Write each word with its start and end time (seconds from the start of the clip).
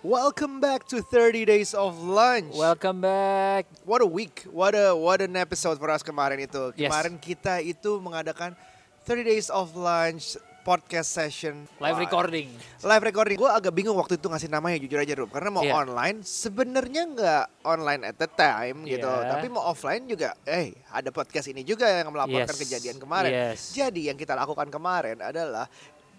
Welcome 0.00 0.64
back 0.64 0.88
to 0.96 1.04
30 1.04 1.44
Days 1.44 1.76
of 1.76 2.00
Lunch. 2.00 2.56
Welcome 2.56 3.04
back. 3.04 3.68
What 3.84 4.00
a 4.00 4.08
week. 4.08 4.48
What 4.48 4.72
a 4.72 4.96
what 4.96 5.20
an 5.20 5.36
episode 5.36 5.76
for 5.76 5.92
us 5.92 6.00
kemarin 6.00 6.40
itu. 6.40 6.72
Yes. 6.72 6.88
Kemarin 6.88 7.20
kita 7.20 7.60
itu 7.60 8.00
mengadakan 8.00 8.56
30 9.04 9.28
Days 9.28 9.52
of 9.52 9.76
Lunch 9.76 10.40
podcast 10.64 11.12
session. 11.12 11.68
Live 11.76 12.00
Wah, 12.00 12.04
recording. 12.08 12.48
Live 12.80 13.04
recording. 13.04 13.36
Gue 13.36 13.52
agak 13.52 13.76
bingung 13.76 13.92
waktu 13.92 14.16
itu 14.16 14.24
ngasih 14.24 14.48
namanya 14.48 14.80
jujur 14.80 15.04
aja 15.04 15.12
Rum. 15.20 15.28
Karena 15.28 15.52
mau 15.52 15.60
Iya. 15.60 15.76
online 15.76 16.24
sebenarnya 16.24 17.02
nggak 17.04 17.44
online 17.68 18.02
at 18.08 18.16
the 18.16 18.28
time 18.32 18.88
gitu. 18.88 19.04
Iya. 19.04 19.36
Tapi 19.36 19.52
mau 19.52 19.68
offline 19.68 20.08
juga. 20.08 20.32
Eh 20.48 20.80
ada 20.88 21.12
podcast 21.12 21.52
ini 21.52 21.60
juga 21.60 21.84
yang 21.84 22.08
melaporkan 22.08 22.56
Yes. 22.56 22.60
kejadian 22.64 22.96
kemarin. 22.96 23.32
Yes. 23.52 23.76
Jadi 23.76 24.08
yang 24.08 24.16
kita 24.16 24.32
lakukan 24.32 24.72
kemarin 24.72 25.20
adalah 25.20 25.68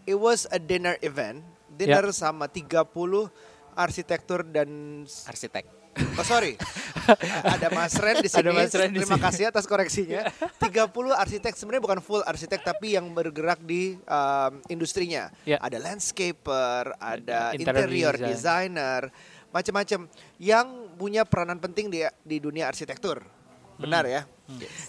it 0.06 0.14
was 0.14 0.46
a 0.54 0.62
dinner 0.62 1.02
event. 1.02 1.42
Dinner 1.74 2.14
sama 2.14 2.46
30 2.46 3.26
arsitektur 3.82 4.46
dan 4.46 5.02
Arsitek. 5.26 5.66
Oh 6.16 6.24
sorry, 6.24 6.56
ada 7.60 7.68
Mas 7.68 8.00
Ren 8.00 8.24
di 8.24 8.32
sini. 8.32 8.48
Ada 8.48 8.52
Mas 8.56 8.72
Ren 8.72 8.96
di 8.96 9.04
Terima 9.04 9.20
sini. 9.20 9.26
kasih 9.28 9.44
atas 9.52 9.68
koreksinya. 9.68 10.24
30 10.64 10.88
arsitek 11.12 11.52
sebenarnya 11.52 11.84
bukan 11.84 12.00
full 12.00 12.24
arsitek 12.24 12.64
tapi 12.64 12.96
yang 12.96 13.12
bergerak 13.12 13.60
di 13.60 14.00
um, 14.08 14.54
industrinya. 14.72 15.28
Ya. 15.44 15.60
Ada 15.60 15.84
landscaper, 15.84 16.96
ada 16.96 17.52
Interior 17.52 17.92
interior 17.92 18.16
design. 18.16 18.32
designer, 18.72 19.02
macam-macam 19.52 20.00
yang 20.40 20.68
punya 20.96 21.28
peranan 21.28 21.60
penting 21.60 21.92
di 21.92 22.08
di 22.24 22.40
dunia 22.40 22.72
arsitektur. 22.72 23.20
Benar 23.76 24.08
ya? 24.08 24.24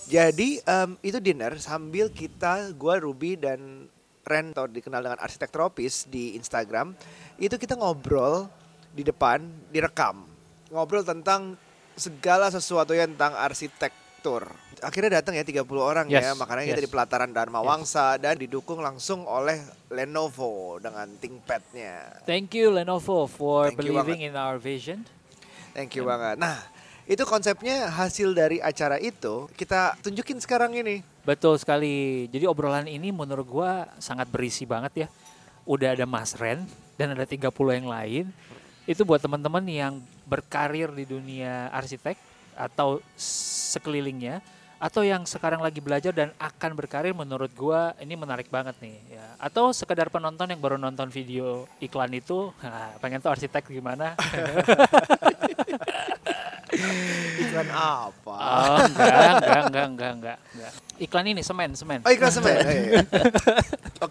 Jadi 0.07 0.63
em, 0.63 0.91
itu 1.03 1.19
dinner 1.19 1.59
sambil 1.59 2.15
kita, 2.15 2.71
gua 2.79 3.03
Ruby 3.03 3.35
dan 3.35 3.91
Ren 4.23 4.55
atau 4.55 4.71
dikenal 4.71 5.03
dengan 5.03 5.19
arsitek 5.19 5.51
tropis 5.51 6.07
di 6.07 6.39
Instagram, 6.39 6.95
itu 7.43 7.59
kita 7.59 7.75
ngobrol 7.75 8.47
di 8.93 9.03
depan, 9.03 9.43
direkam. 9.73 10.29
Ngobrol 10.73 11.05
tentang 11.05 11.57
segala 11.97 12.49
sesuatu 12.49 12.97
yang 12.97 13.13
tentang 13.17 13.37
arsitektur. 13.37 14.49
Akhirnya 14.81 15.21
datang 15.21 15.37
ya 15.37 15.45
30 15.45 15.67
orang 15.79 16.07
ya, 16.09 16.33
Yes, 16.33 16.39
makanya 16.39 16.65
kita 16.67 16.81
yes. 16.81 16.87
di 16.87 16.91
pelataran 16.91 17.31
Dharma 17.31 17.61
Wangsa 17.61 18.17
dan 18.17 18.39
didukung 18.39 18.81
langsung 18.81 19.29
oleh 19.29 19.61
Lenovo 19.93 20.81
dengan 20.81 21.07
ThinkPad-nya. 21.19 22.25
Thank 22.25 22.57
you 22.57 22.73
Lenovo 22.73 23.29
for 23.29 23.71
Thank 23.71 23.83
believing 23.83 24.25
in 24.27 24.35
our 24.35 24.57
vision. 24.57 25.05
Thank 25.73 25.97
you 25.97 26.05
banget. 26.05 26.37
Nah, 26.37 26.61
itu 27.09 27.23
konsepnya 27.27 27.91
hasil 27.91 28.31
dari 28.31 28.63
acara 28.63 28.97
itu 28.99 29.51
kita 29.59 29.99
tunjukin 30.03 30.39
sekarang 30.39 30.75
ini. 30.77 31.03
Betul 31.23 31.59
sekali. 31.59 32.27
Jadi 32.31 32.47
obrolan 32.47 32.87
ini 32.87 33.15
menurut 33.15 33.47
gua 33.47 33.87
sangat 34.03 34.31
berisi 34.31 34.67
banget 34.67 35.07
ya. 35.07 35.09
Udah 35.63 35.95
ada 35.95 36.07
Mas 36.07 36.35
Ren 36.35 36.67
dan 36.99 37.15
ada 37.15 37.23
30 37.23 37.51
yang 37.79 37.87
lain. 37.91 38.25
Itu 38.89 39.07
buat 39.07 39.23
teman-teman 39.23 39.63
yang 39.69 40.03
berkarir 40.27 40.91
di 40.91 41.07
dunia 41.07 41.71
arsitek 41.71 42.19
atau 42.59 43.01
sekelilingnya 43.17 44.43
atau 44.83 45.07
yang 45.07 45.23
sekarang 45.23 45.63
lagi 45.63 45.79
belajar 45.79 46.11
dan 46.11 46.35
akan 46.43 46.75
berkarir 46.75 47.15
menurut 47.15 47.55
gua 47.55 47.95
ini 48.03 48.19
menarik 48.19 48.51
banget 48.51 48.75
nih 48.83 48.99
ya. 49.15 49.27
Atau 49.39 49.71
sekedar 49.71 50.11
penonton 50.11 50.51
yang 50.51 50.59
baru 50.59 50.75
nonton 50.75 51.07
video 51.07 51.71
iklan 51.79 52.11
itu, 52.11 52.51
nah, 52.59 52.91
pengen 52.99 53.23
tuh 53.23 53.31
arsitek 53.31 53.63
gimana? 53.71 54.19
Iklan 57.43 57.69
apa? 57.69 58.37
Oh, 58.41 58.81
enggak, 58.89 59.13
enggak, 59.13 59.61
enggak, 59.69 59.87
enggak, 59.93 60.13
enggak, 60.17 60.37
enggak. 60.57 60.73
Iklan 60.99 61.27
ini 61.31 61.43
semen, 61.45 61.71
semen. 61.77 62.01
Oh 62.03 62.11
iklan 62.11 62.33
semen. 62.33 62.57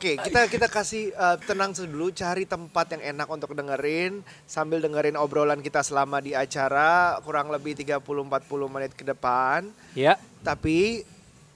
Oke, 0.01 0.17
kita 0.17 0.49
kita 0.49 0.65
kasih 0.65 1.13
uh, 1.13 1.37
tenang 1.45 1.77
dulu, 1.77 2.09
cari 2.09 2.49
tempat 2.49 2.97
yang 2.97 3.13
enak 3.13 3.29
untuk 3.29 3.53
dengerin 3.53 4.25
sambil 4.49 4.81
dengerin 4.81 5.13
obrolan 5.13 5.61
kita 5.61 5.85
selama 5.85 6.17
di 6.17 6.33
acara 6.33 7.21
kurang 7.21 7.53
lebih 7.53 7.77
30-40 7.77 8.01
menit 8.65 8.97
ke 8.97 9.05
depan. 9.05 9.69
Ya, 9.93 10.17
Tapi 10.41 11.05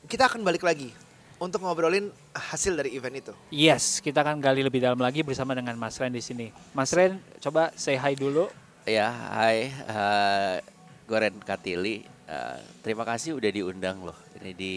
kita 0.06 0.30
akan 0.30 0.46
balik 0.46 0.62
lagi 0.62 0.94
untuk 1.42 1.66
ngobrolin 1.66 2.14
hasil 2.38 2.78
dari 2.78 2.94
event 2.94 3.18
itu. 3.18 3.34
yes, 3.50 3.98
kita 3.98 4.22
akan 4.22 4.38
gali 4.38 4.62
lebih 4.62 4.78
dalam 4.78 5.02
lagi 5.02 5.26
bersama 5.26 5.58
dengan 5.58 5.74
Mas 5.82 5.98
Ren 5.98 6.14
di 6.14 6.22
sini. 6.22 6.54
Mas 6.78 6.94
Ren, 6.94 7.18
coba 7.42 7.74
say 7.74 7.98
hi 7.98 8.14
dulu. 8.14 8.46
Ya, 8.86 9.10
hai, 9.42 9.74
eh 9.74 10.62
gue 11.10 11.18
Ren 11.18 11.34
Katili. 11.42 12.06
Eh, 12.30 12.60
terima 12.86 13.10
kasih 13.10 13.42
udah 13.42 13.50
diundang 13.50 14.06
loh. 14.06 14.18
Ini 14.38 14.54
di 14.54 14.76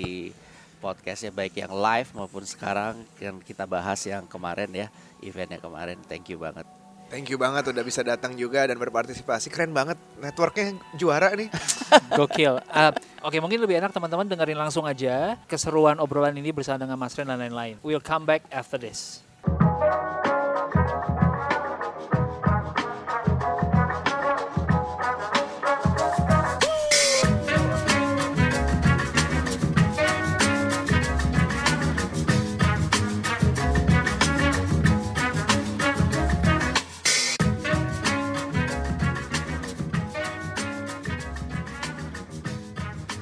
podcastnya 0.78 1.34
baik 1.34 1.59
yang 1.59 1.75
live 1.75 2.11
maupun 2.15 2.47
sekarang 2.47 3.03
yang 3.19 3.43
kita 3.43 3.66
bahas 3.66 3.99
yang 4.06 4.25
kemarin 4.25 4.71
ya, 4.72 4.87
eventnya 5.21 5.59
kemarin. 5.59 5.99
Thank 6.06 6.31
you 6.31 6.39
banget. 6.39 6.65
Thank 7.09 7.33
you 7.33 7.41
banget 7.41 7.72
udah 7.72 7.84
bisa 7.84 8.05
datang 8.05 8.37
juga 8.37 8.69
dan 8.69 8.77
berpartisipasi. 8.77 9.49
Keren 9.49 9.72
banget, 9.72 9.97
networknya 10.21 10.77
juara 10.93 11.33
nih. 11.33 11.49
Gokil. 12.21 12.61
Ah, 12.69 12.93
Oke, 13.19 13.43
mungkin 13.43 13.59
lebih 13.59 13.83
enak 13.83 13.91
teman-teman 13.91 14.31
dengerin 14.31 14.61
langsung 14.61 14.87
aja 14.87 15.34
keseruan 15.50 15.99
obrolan 15.99 16.37
ini 16.38 16.55
bersama 16.55 16.87
dengan 16.87 16.94
Mas 16.94 17.19
Ren 17.19 17.27
dan 17.27 17.43
lain-lain. 17.43 17.81
We'll 17.83 18.05
come 18.05 18.22
back 18.28 18.47
after 18.55 18.78
this. 18.78 19.27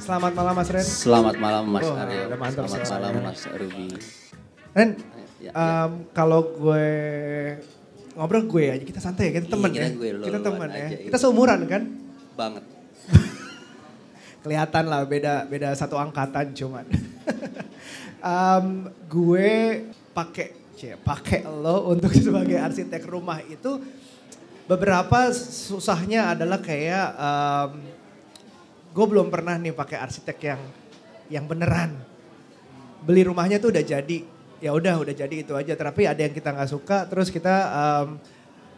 Selamat 0.06 0.32
malam 0.32 0.54
Mas 0.54 0.70
Ren. 0.70 0.86
Selamat 0.86 1.34
malam 1.36 1.64
Mas 1.66 1.82
Oh, 1.84 1.98
Aryo. 1.98 2.20
udah 2.30 2.38
mantap 2.38 2.64
Selamat 2.64 2.86
malam 2.94 3.12
Mas 3.24 3.42
Ruby. 3.44 3.86
Ren, 4.70 4.90
Ya, 5.36 5.50
ya. 5.50 5.50
em, 5.84 5.90
kalau 6.12 6.40
gue 6.48 6.86
ngobrol 8.14 8.46
gue 8.46 8.64
aja, 8.70 8.80
kita 8.80 9.00
santai 9.00 9.28
ya, 9.28 9.32
kita 9.36 9.46
Iya, 9.46 9.52
temen 9.52 9.70
kita 9.70 9.82
ya. 9.82 9.90
gue 9.90 10.06
kita 10.06 10.16
luluan 10.30 10.42
temen 10.46 10.68
ya. 10.70 10.78
aja, 10.78 10.96
Kita 11.02 11.10
iya. 11.12 11.20
seumuran 11.20 11.58
kan? 11.66 11.82
Banget. 12.32 12.64
Kelihatan 14.42 14.84
lah 14.86 15.00
beda 15.04 15.34
beda 15.44 15.68
satu 15.74 15.98
angkatan 15.98 16.54
cuman. 16.54 16.86
Em, 18.22 18.66
gue 19.06 19.50
pakai 20.12 20.46
cie, 20.72 20.94
pakai 20.96 21.42
lo 21.42 21.90
untuk 21.90 22.14
sebagai 22.16 22.56
arsitek 22.56 23.02
rumah 23.04 23.38
itu 23.40 23.82
beberapa 24.64 25.30
susahnya 25.30 26.30
adalah 26.32 26.58
kayak 26.58 27.06
em, 27.12 27.70
gue 28.96 29.04
belum 29.04 29.28
pernah 29.28 29.60
nih 29.60 29.76
pakai 29.76 30.00
arsitek 30.00 30.38
yang 30.40 30.60
yang 31.28 31.44
beneran. 31.44 32.00
Beli 33.04 33.28
rumahnya 33.28 33.60
tuh 33.60 33.68
udah 33.68 33.84
jadi. 33.84 34.24
Ya 34.56 34.72
udah 34.72 35.04
udah 35.04 35.12
jadi 35.12 35.36
itu 35.44 35.52
aja. 35.52 35.76
Tapi 35.76 36.08
ada 36.08 36.16
yang 36.16 36.32
kita 36.32 36.56
nggak 36.56 36.70
suka 36.72 37.04
terus 37.04 37.28
kita 37.28 37.54
em, 37.68 38.16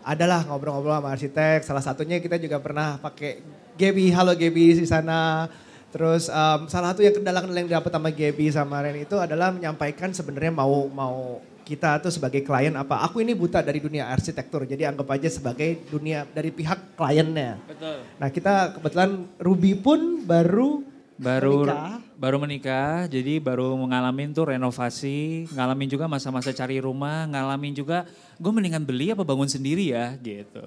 adalah 0.03 0.43
ngobrol-ngobrol 0.43 0.99
sama 0.99 1.15
arsitek. 1.15 1.63
Salah 1.63 1.85
satunya 1.87 2.19
kita 2.19 2.35
juga 2.35 2.59
pernah 2.59 2.99
pakai 2.99 3.39
Gaby. 3.79 4.11
Halo 4.11 4.35
Gaby 4.35 4.83
di 4.83 4.87
sana. 4.91 5.47
Terus 5.95 6.27
em, 6.27 6.67
salah 6.67 6.91
satu 6.91 7.07
yang 7.07 7.15
kendala-kendala 7.15 7.63
yang 7.63 7.71
dapat 7.79 7.95
sama 7.95 8.11
Gaby 8.11 8.47
sama 8.51 8.83
Ren 8.83 8.99
itu 8.99 9.15
adalah 9.15 9.55
menyampaikan 9.55 10.11
sebenarnya 10.11 10.51
mau 10.51 10.91
mau 10.91 11.39
kita 11.69 12.01
tuh 12.01 12.09
sebagai 12.09 12.41
klien 12.41 12.73
apa 12.73 13.05
aku 13.05 13.21
ini 13.21 13.37
buta 13.37 13.61
dari 13.61 13.77
dunia 13.77 14.09
arsitektur 14.09 14.65
jadi 14.65 14.89
anggap 14.89 15.05
aja 15.13 15.29
sebagai 15.29 15.85
dunia 15.93 16.25
dari 16.33 16.49
pihak 16.49 16.97
kliennya 16.97 17.61
Betul. 17.69 18.01
nah 18.17 18.33
kita 18.33 18.81
kebetulan 18.81 19.29
Ruby 19.37 19.77
pun 19.77 20.25
baru 20.25 20.81
Baru 21.19 21.67
menikah. 21.67 21.99
baru 22.15 22.37
menikah, 22.39 22.95
jadi 23.11 23.43
baru 23.43 23.75
ngalamin 23.75 24.31
tuh 24.31 24.55
renovasi, 24.55 25.51
ngalamin 25.51 25.91
juga 25.91 26.07
masa-masa 26.07 26.55
cari 26.55 26.79
rumah, 26.79 27.27
ngalamin 27.27 27.75
juga 27.75 28.07
gue 28.39 28.53
mendingan 28.55 28.87
beli 28.87 29.11
apa 29.11 29.27
bangun 29.27 29.51
sendiri 29.51 29.91
ya 29.91 30.15
gitu. 30.23 30.63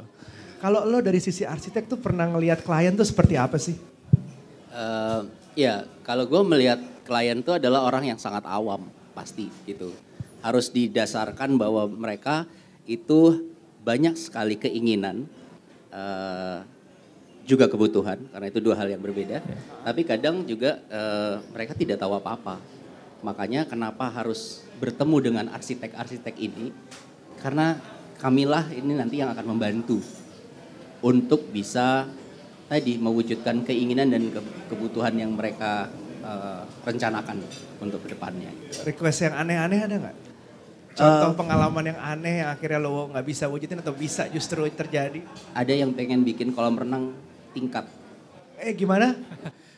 Kalau 0.60 0.84
lo 0.84 1.00
dari 1.00 1.24
sisi 1.24 1.48
arsitek 1.48 1.88
tuh 1.88 2.04
pernah 2.04 2.28
ngelihat 2.28 2.68
klien 2.68 2.92
tuh 2.92 3.08
seperti 3.08 3.40
apa 3.40 3.56
sih? 3.56 3.80
Eh, 4.76 5.22
ya, 5.56 5.88
kalau 6.04 6.28
gue 6.28 6.42
melihat 6.44 6.84
klien 7.08 7.40
itu 7.40 7.56
adalah 7.56 7.88
orang 7.88 8.12
yang 8.12 8.20
sangat 8.20 8.44
awam 8.44 8.92
pasti 9.16 9.47
gitu. 9.64 9.96
Harus 10.41 10.73
didasarkan 10.73 11.58
bahwa 11.58 11.85
mereka 11.88 12.49
itu 12.90 13.46
banyak 13.82 14.17
sekali 14.17 14.58
keinginan, 14.58 15.26
eh, 15.93 16.59
juga 17.46 17.66
kebutuhan 17.66 18.22
karena 18.29 18.47
itu 18.47 18.59
dua 18.61 18.78
hal 18.78 18.88
yang 18.90 19.02
berbeda. 19.02 19.41
Tapi 19.82 20.02
kadang 20.05 20.46
juga 20.46 20.82
eh, 20.90 21.35
mereka 21.53 21.73
tidak 21.73 21.97
tahu 21.97 22.17
apa-apa. 22.17 22.61
Makanya 23.22 23.70
kenapa 23.70 24.09
harus 24.09 24.66
bertemu 24.82 25.17
dengan 25.22 25.46
arsitek-arsitek 25.53 26.35
ini? 26.41 26.73
Karena 27.37 27.78
kamilah 28.17 28.70
ini 28.73 28.97
nanti 28.97 29.22
yang 29.22 29.34
akan 29.34 29.46
membantu 29.46 30.02
untuk 31.02 31.49
bisa 31.49 32.05
tadi 32.70 32.97
mewujudkan 33.02 33.66
keinginan 33.66 34.14
dan 34.14 34.29
ke- 34.29 34.70
kebutuhan 34.70 35.17
yang 35.17 35.34
mereka 35.34 35.90
eh, 36.22 36.61
rencanakan 36.85 37.41
untuk 37.82 38.05
ke 38.05 38.14
depannya. 38.14 38.53
Request 38.85 39.26
yang 39.26 39.35
aneh-aneh 39.37 39.79
ada 39.82 39.96
nggak? 39.97 40.31
Contoh 40.91 41.32
pengalaman 41.40 41.96
yang 41.96 41.99
aneh 41.99 42.43
yang 42.43 42.49
akhirnya 42.52 42.79
lo 42.84 43.08
nggak 43.09 43.26
bisa 43.26 43.47
wujudin 43.47 43.79
atau 43.79 43.96
bisa 43.96 44.28
justru 44.28 44.67
terjadi. 44.67 45.23
Ada 45.55 45.72
yang 45.72 45.96
pengen 45.96 46.28
bikin 46.28 46.52
kolam 46.52 46.76
renang 46.76 47.16
tingkat. 47.55 47.88
Eh 48.59 48.76
gimana? 48.76 49.16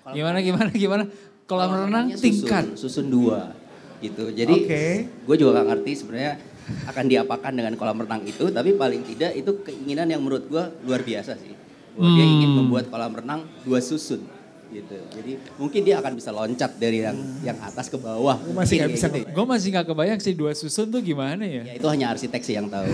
Gimana 0.09 0.41
gimana 0.41 0.69
gimana? 0.73 1.03
Kolam 1.45 1.69
renang 1.69 2.09
renangnya 2.09 2.17
tingkat. 2.17 2.73
Susun, 2.73 3.05
susun 3.05 3.07
dua 3.13 3.53
gitu. 4.01 4.33
Jadi 4.33 4.55
Oke. 4.67 4.83
gue 5.07 5.35
juga 5.39 5.63
gak 5.63 5.67
ngerti 5.71 5.91
sebenarnya 5.95 6.33
akan 6.91 7.05
diapakan 7.07 7.51
dengan 7.55 7.73
kolam 7.79 8.03
renang 8.03 8.21
itu. 8.27 8.49
Tapi 8.51 8.75
paling 8.75 9.01
tidak 9.07 9.31
itu 9.37 9.63
keinginan 9.63 10.09
yang 10.11 10.19
menurut 10.19 10.49
gue 10.49 10.63
luar 10.83 11.05
biasa 11.05 11.37
sih. 11.39 11.53
Bahwa 11.93 12.09
dia 12.17 12.25
ingin 12.25 12.49
Hmm. 12.51 12.57
membuat 12.65 12.89
kolam 12.89 13.13
renang 13.13 13.45
dua 13.63 13.79
susun 13.79 14.25
gitu. 14.73 14.97
Jadi 15.13 15.31
mungkin 15.61 15.81
dia 15.85 16.01
akan 16.01 16.17
bisa 16.17 16.33
loncat 16.33 16.71
dari 16.81 17.05
yang 17.05 17.17
yang 17.45 17.57
atas 17.61 17.87
ke 17.87 17.97
bawah. 18.01 18.41
Gue 18.41 18.55
masih 18.57 18.75
nggak 18.81 18.91
bisa 18.91 19.07
gitu. 19.13 19.29
Gue 19.29 19.45
masih 19.45 19.67
nggak 19.77 19.85
kebayang 19.93 20.19
sih 20.19 20.33
dua 20.33 20.51
susun 20.57 20.89
tuh 20.89 21.01
gimana 21.05 21.45
ya? 21.45 21.63
Ya 21.63 21.73
itu 21.77 21.87
hanya 21.87 22.11
arsitek 22.11 22.41
sih 22.41 22.57
yang 22.57 22.67
tahu. 22.67 22.89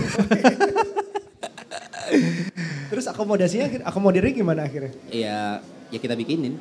Terus 2.90 3.06
akomodasinya, 3.06 3.86
akomodirnya 3.86 4.34
gimana 4.34 4.66
akhirnya? 4.66 4.90
ya 5.14 5.62
ya 5.90 5.98
kita 5.98 6.14
bikinin 6.18 6.58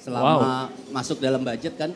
selama 0.00 0.72
masuk 0.92 1.20
dalam 1.20 1.44
budget 1.44 1.74
kan 1.76 1.90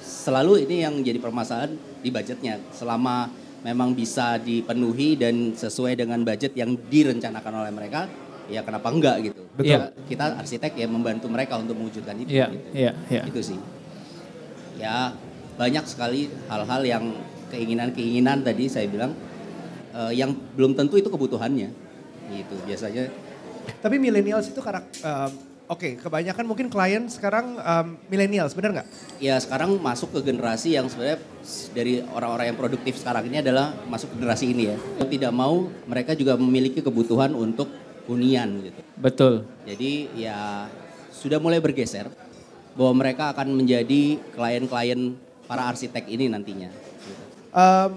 selalu 0.00 0.64
ini 0.66 0.82
yang 0.82 0.98
jadi 1.04 1.20
permasalahan 1.20 1.76
di 2.00 2.08
budgetnya 2.10 2.58
selama 2.72 3.30
memang 3.62 3.92
bisa 3.92 4.38
dipenuhi 4.40 5.18
dan 5.18 5.54
sesuai 5.54 5.98
dengan 5.98 6.22
budget 6.22 6.54
yang 6.54 6.74
direncanakan 6.74 7.52
oleh 7.66 7.72
mereka 7.72 8.06
ya 8.46 8.60
kenapa 8.62 8.88
enggak 8.88 9.16
gitu 9.24 9.42
Betul. 9.52 9.72
Ya, 9.72 9.90
kita 10.06 10.36
arsitek 10.36 10.72
ya 10.74 10.86
membantu 10.86 11.26
mereka 11.26 11.56
untuk 11.56 11.74
mewujudkan 11.74 12.14
itu 12.16 12.30
Iya, 12.30 12.46
gitu. 12.50 12.68
iya, 12.72 12.92
iya. 13.08 13.22
itu 13.24 13.40
sih 13.42 13.58
ya 14.76 15.12
banyak 15.56 15.84
sekali 15.84 16.28
hal-hal 16.46 16.82
yang 16.84 17.04
keinginan-keinginan 17.48 18.44
tadi 18.44 18.68
saya 18.68 18.86
bilang 18.86 19.16
eh, 19.92 20.12
yang 20.14 20.36
belum 20.52 20.76
tentu 20.76 21.00
itu 21.00 21.08
kebutuhannya 21.08 21.68
gitu 22.28 22.54
biasanya 22.62 23.08
Tapi 23.82 23.98
millennials 23.98 24.46
itu 24.46 24.62
karak, 24.62 24.86
em, 25.02 25.30
oke 25.66 25.98
kebanyakan 25.98 26.44
mungkin 26.46 26.70
klien 26.70 27.02
sekarang 27.10 27.58
em, 27.58 27.98
millennials, 28.06 28.54
bener 28.54 28.70
nggak? 28.78 28.86
ya 29.18 29.34
sekarang 29.40 29.74
masuk 29.80 30.14
ke 30.14 30.20
generasi 30.22 30.78
yang 30.78 30.86
sebenarnya 30.86 31.18
dari 31.74 31.98
orang-orang 32.06 32.54
yang 32.54 32.58
produktif 32.58 32.94
sekarang 32.94 33.26
ini 33.26 33.42
adalah 33.42 33.74
masuk 33.86 34.14
ke 34.14 34.22
generasi 34.22 34.52
ini 34.52 34.70
ya. 34.70 34.76
Tidak 35.00 35.32
mau 35.32 35.66
mereka 35.82 36.14
juga 36.14 36.36
memiliki 36.36 36.78
kebutuhan 36.78 37.32
untuk 37.32 37.66
hunian 38.06 38.48
gitu. 38.62 38.80
Betul. 38.98 39.34
Jadi 39.66 40.10
ya 40.14 40.70
sudah 41.10 41.38
mulai 41.42 41.58
bergeser 41.58 42.10
bahwa 42.76 43.02
mereka 43.04 43.32
akan 43.34 43.56
menjadi 43.56 44.20
klien-klien 44.34 45.16
para 45.46 45.62
arsitek 45.70 46.06
ini 46.10 46.30
nantinya. 46.30 46.70
gitu. 46.70 47.22
Em, 47.56 47.92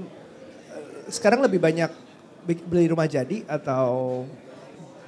sekarang 1.10 1.46
lebih 1.46 1.62
banyak 1.62 1.92
beli 2.46 2.90
rumah 2.90 3.06
jadi 3.06 3.46
atau 3.46 4.24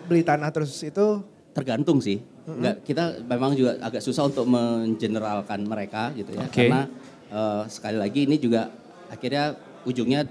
beli 0.05 0.21
tanah 0.21 0.49
terus 0.53 0.75
itu 0.83 1.23
Tergantung 1.51 1.99
sih. 1.99 2.23
Nggak, 2.47 2.75
kita 2.87 3.03
memang 3.27 3.51
juga 3.53 3.75
agak 3.83 3.99
susah 3.99 4.27
untuk 4.31 4.47
mengeneralkan 4.47 5.67
mereka 5.67 6.15
gitu 6.15 6.31
ya. 6.31 6.47
Oke. 6.47 6.67
Karena 6.67 6.87
eh, 7.27 7.63
sekali 7.67 7.97
lagi 7.99 8.19
ini 8.23 8.39
juga 8.39 8.71
akhirnya 9.11 9.59
ujungnya 9.83 10.23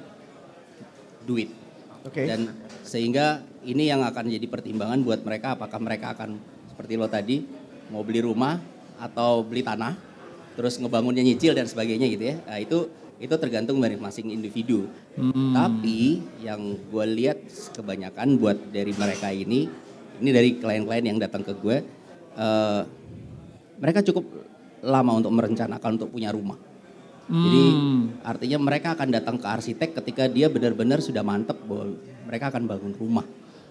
duit. 1.29 1.53
Oke. 2.09 2.25
Dan 2.25 2.57
sehingga 2.81 3.45
ini 3.65 3.89
yang 3.93 4.01
akan 4.05 4.31
jadi 4.31 4.47
pertimbangan 4.49 5.01
buat 5.05 5.21
mereka 5.21 5.57
apakah 5.57 5.81
mereka 5.81 6.17
akan 6.17 6.41
seperti 6.73 6.97
lo 6.97 7.09
tadi 7.11 7.45
mau 7.93 8.01
beli 8.01 8.25
rumah 8.25 8.57
atau 8.97 9.45
beli 9.45 9.61
tanah 9.61 9.97
terus 10.57 10.77
ngebangunnya 10.77 11.25
nyicil 11.25 11.57
dan 11.57 11.65
sebagainya 11.69 12.07
gitu 12.09 12.25
ya. 12.33 12.37
Nah, 12.45 12.59
itu 12.61 12.79
itu 13.21 13.35
tergantung 13.37 13.77
dari 13.85 14.01
masing 14.01 14.33
individu. 14.33 14.89
Tapi 15.53 16.25
yang 16.41 16.77
gue 16.89 17.05
lihat 17.21 17.39
kebanyakan 17.77 18.41
buat 18.41 18.57
dari 18.73 18.97
mereka 18.97 19.29
ini 19.29 19.69
ini 20.21 20.31
dari 20.33 20.57
klien-klien 20.57 21.05
yang 21.05 21.19
datang 21.21 21.45
ke 21.45 21.53
gue 21.57 21.77
eh, 22.37 22.83
mereka 23.81 24.01
cukup 24.05 24.25
lama 24.81 25.21
untuk 25.21 25.33
merencanakan 25.37 26.01
untuk 26.01 26.13
punya 26.13 26.33
rumah. 26.33 26.57
Jadi 27.31 27.65
artinya 28.27 28.59
mereka 28.59 28.99
akan 28.99 29.09
datang 29.15 29.37
ke 29.39 29.47
arsitek 29.47 30.03
ketika 30.03 30.27
dia 30.27 30.51
benar-benar 30.51 30.99
sudah 30.99 31.23
mantep 31.23 31.55
bahwa 31.63 31.95
mereka 32.27 32.51
akan 32.51 32.67
bangun 32.67 32.93
rumah. 32.99 33.23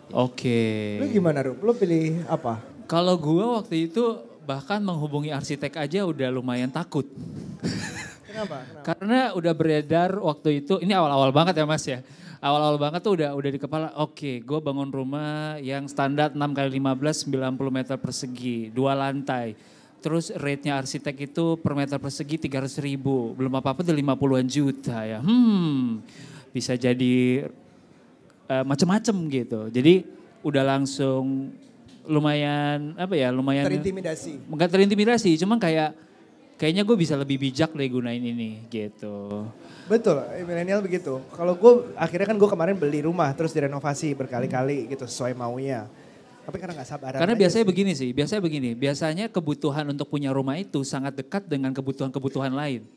Oke. 0.09 0.97
lu 0.97 1.07
gimana 1.13 1.45
Rup? 1.45 1.61
Lu 1.61 1.73
pilih 1.77 2.25
apa? 2.25 2.61
Kalau 2.89 3.13
gua 3.17 3.61
waktu 3.61 3.89
itu 3.89 4.17
bahkan 4.49 4.81
menghubungi 4.81 5.29
arsitek 5.29 5.77
aja 5.77 6.09
udah 6.09 6.33
lumayan 6.33 6.73
takut. 6.73 7.05
Kenapa? 8.29 8.65
Kenapa? 8.65 8.81
Karena 8.85 9.19
udah 9.37 9.53
beredar 9.53 10.09
waktu 10.17 10.65
itu, 10.65 10.81
ini 10.81 10.93
awal-awal 10.97 11.29
banget 11.29 11.61
ya 11.61 11.65
mas 11.69 11.85
ya. 11.85 12.01
Awal-awal 12.39 12.79
banget 12.79 13.03
tuh 13.03 13.13
udah 13.19 13.35
udah 13.35 13.49
di 13.51 13.59
kepala, 13.59 13.87
oke 13.99 14.39
gue 14.39 14.59
bangun 14.63 14.87
rumah 14.87 15.59
yang 15.59 15.91
standar 15.91 16.31
6 16.31 16.39
kali 16.39 16.79
15 16.79 17.27
90 17.27 17.67
meter 17.67 17.95
persegi, 17.99 18.71
dua 18.71 18.95
lantai. 18.95 19.59
Terus 19.99 20.31
rate-nya 20.31 20.79
arsitek 20.79 21.27
itu 21.27 21.59
per 21.59 21.75
meter 21.75 21.99
persegi 21.99 22.39
300 22.47 22.79
ribu, 22.79 23.35
belum 23.35 23.59
apa-apa 23.59 23.83
udah 23.83 23.91
50-an 23.91 24.47
juta 24.47 25.03
ya. 25.03 25.19
Hmm, 25.19 25.99
bisa 26.55 26.79
jadi 26.79 27.43
eh, 28.49 28.65
macem-macem 28.65 29.15
gitu. 29.29 29.69
Jadi 29.69 30.03
udah 30.41 30.63
langsung 30.65 31.53
lumayan 32.09 32.97
apa 32.97 33.13
ya, 33.13 33.29
lumayan 33.29 33.69
Terintimidasi. 33.69 34.49
Enggak 34.49 34.69
terintimidasi, 34.73 35.31
cuma 35.37 35.61
kayak 35.61 35.93
kayaknya 36.57 36.83
gue 36.83 36.97
bisa 36.97 37.13
lebih 37.15 37.37
bijak 37.37 37.71
deh 37.71 37.87
gunain 37.87 38.19
ini 38.19 38.65
gitu. 38.67 39.45
Betul, 39.85 40.21
eh, 40.33 40.43
milenial 40.43 40.81
begitu. 40.81 41.21
Kalau 41.31 41.53
gue 41.53 41.93
akhirnya 41.93 42.27
kan 42.33 42.37
gue 42.37 42.49
kemarin 42.49 42.75
beli 42.75 43.05
rumah 43.05 43.29
terus 43.37 43.53
direnovasi 43.53 44.17
berkali-kali 44.17 44.89
gitu 44.89 45.05
sesuai 45.05 45.37
maunya. 45.37 45.85
Tapi 46.49 46.57
karena 46.57 46.81
nggak 46.81 46.89
sabaran. 46.89 47.19
Karena 47.21 47.37
biasanya 47.37 47.65
sih. 47.65 47.69
begini 47.69 47.91
sih, 47.93 48.09
biasanya 48.09 48.41
begini, 48.41 48.69
biasanya 48.73 49.25
kebutuhan 49.29 49.85
untuk 49.93 50.09
punya 50.09 50.33
rumah 50.33 50.57
itu 50.57 50.81
sangat 50.81 51.13
dekat 51.13 51.45
dengan 51.45 51.69
kebutuhan-kebutuhan 51.77 52.49
lain. 52.49 52.89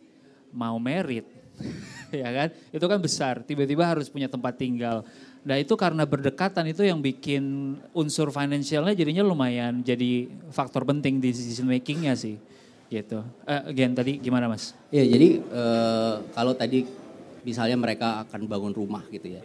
Mau 0.52 0.81
merit, 0.81 1.28
ya 2.12 2.28
kan? 2.32 2.48
Itu 2.72 2.84
kan 2.88 2.96
besar, 2.96 3.44
tiba-tiba 3.44 3.84
harus 3.84 4.08
punya 4.08 4.28
tempat 4.28 4.56
tinggal. 4.56 5.05
Nah 5.42 5.58
itu 5.58 5.74
karena 5.74 6.06
berdekatan 6.06 6.70
itu 6.70 6.86
yang 6.86 7.02
bikin 7.02 7.74
unsur 7.90 8.30
finansialnya 8.30 8.94
jadinya 8.94 9.26
lumayan 9.26 9.82
jadi 9.82 10.30
faktor 10.54 10.86
penting 10.86 11.18
di 11.18 11.34
decision 11.34 11.66
makingnya 11.66 12.14
sih. 12.14 12.38
Gitu. 12.86 13.18
Eh, 13.48 13.62
again 13.74 13.96
tadi 13.96 14.22
gimana 14.22 14.46
mas? 14.46 14.76
Ya 14.94 15.02
jadi 15.02 15.42
eh, 15.42 16.14
kalau 16.30 16.54
tadi 16.54 16.86
misalnya 17.42 17.74
mereka 17.74 18.22
akan 18.22 18.46
bangun 18.46 18.70
rumah 18.70 19.02
gitu 19.10 19.34
ya. 19.34 19.42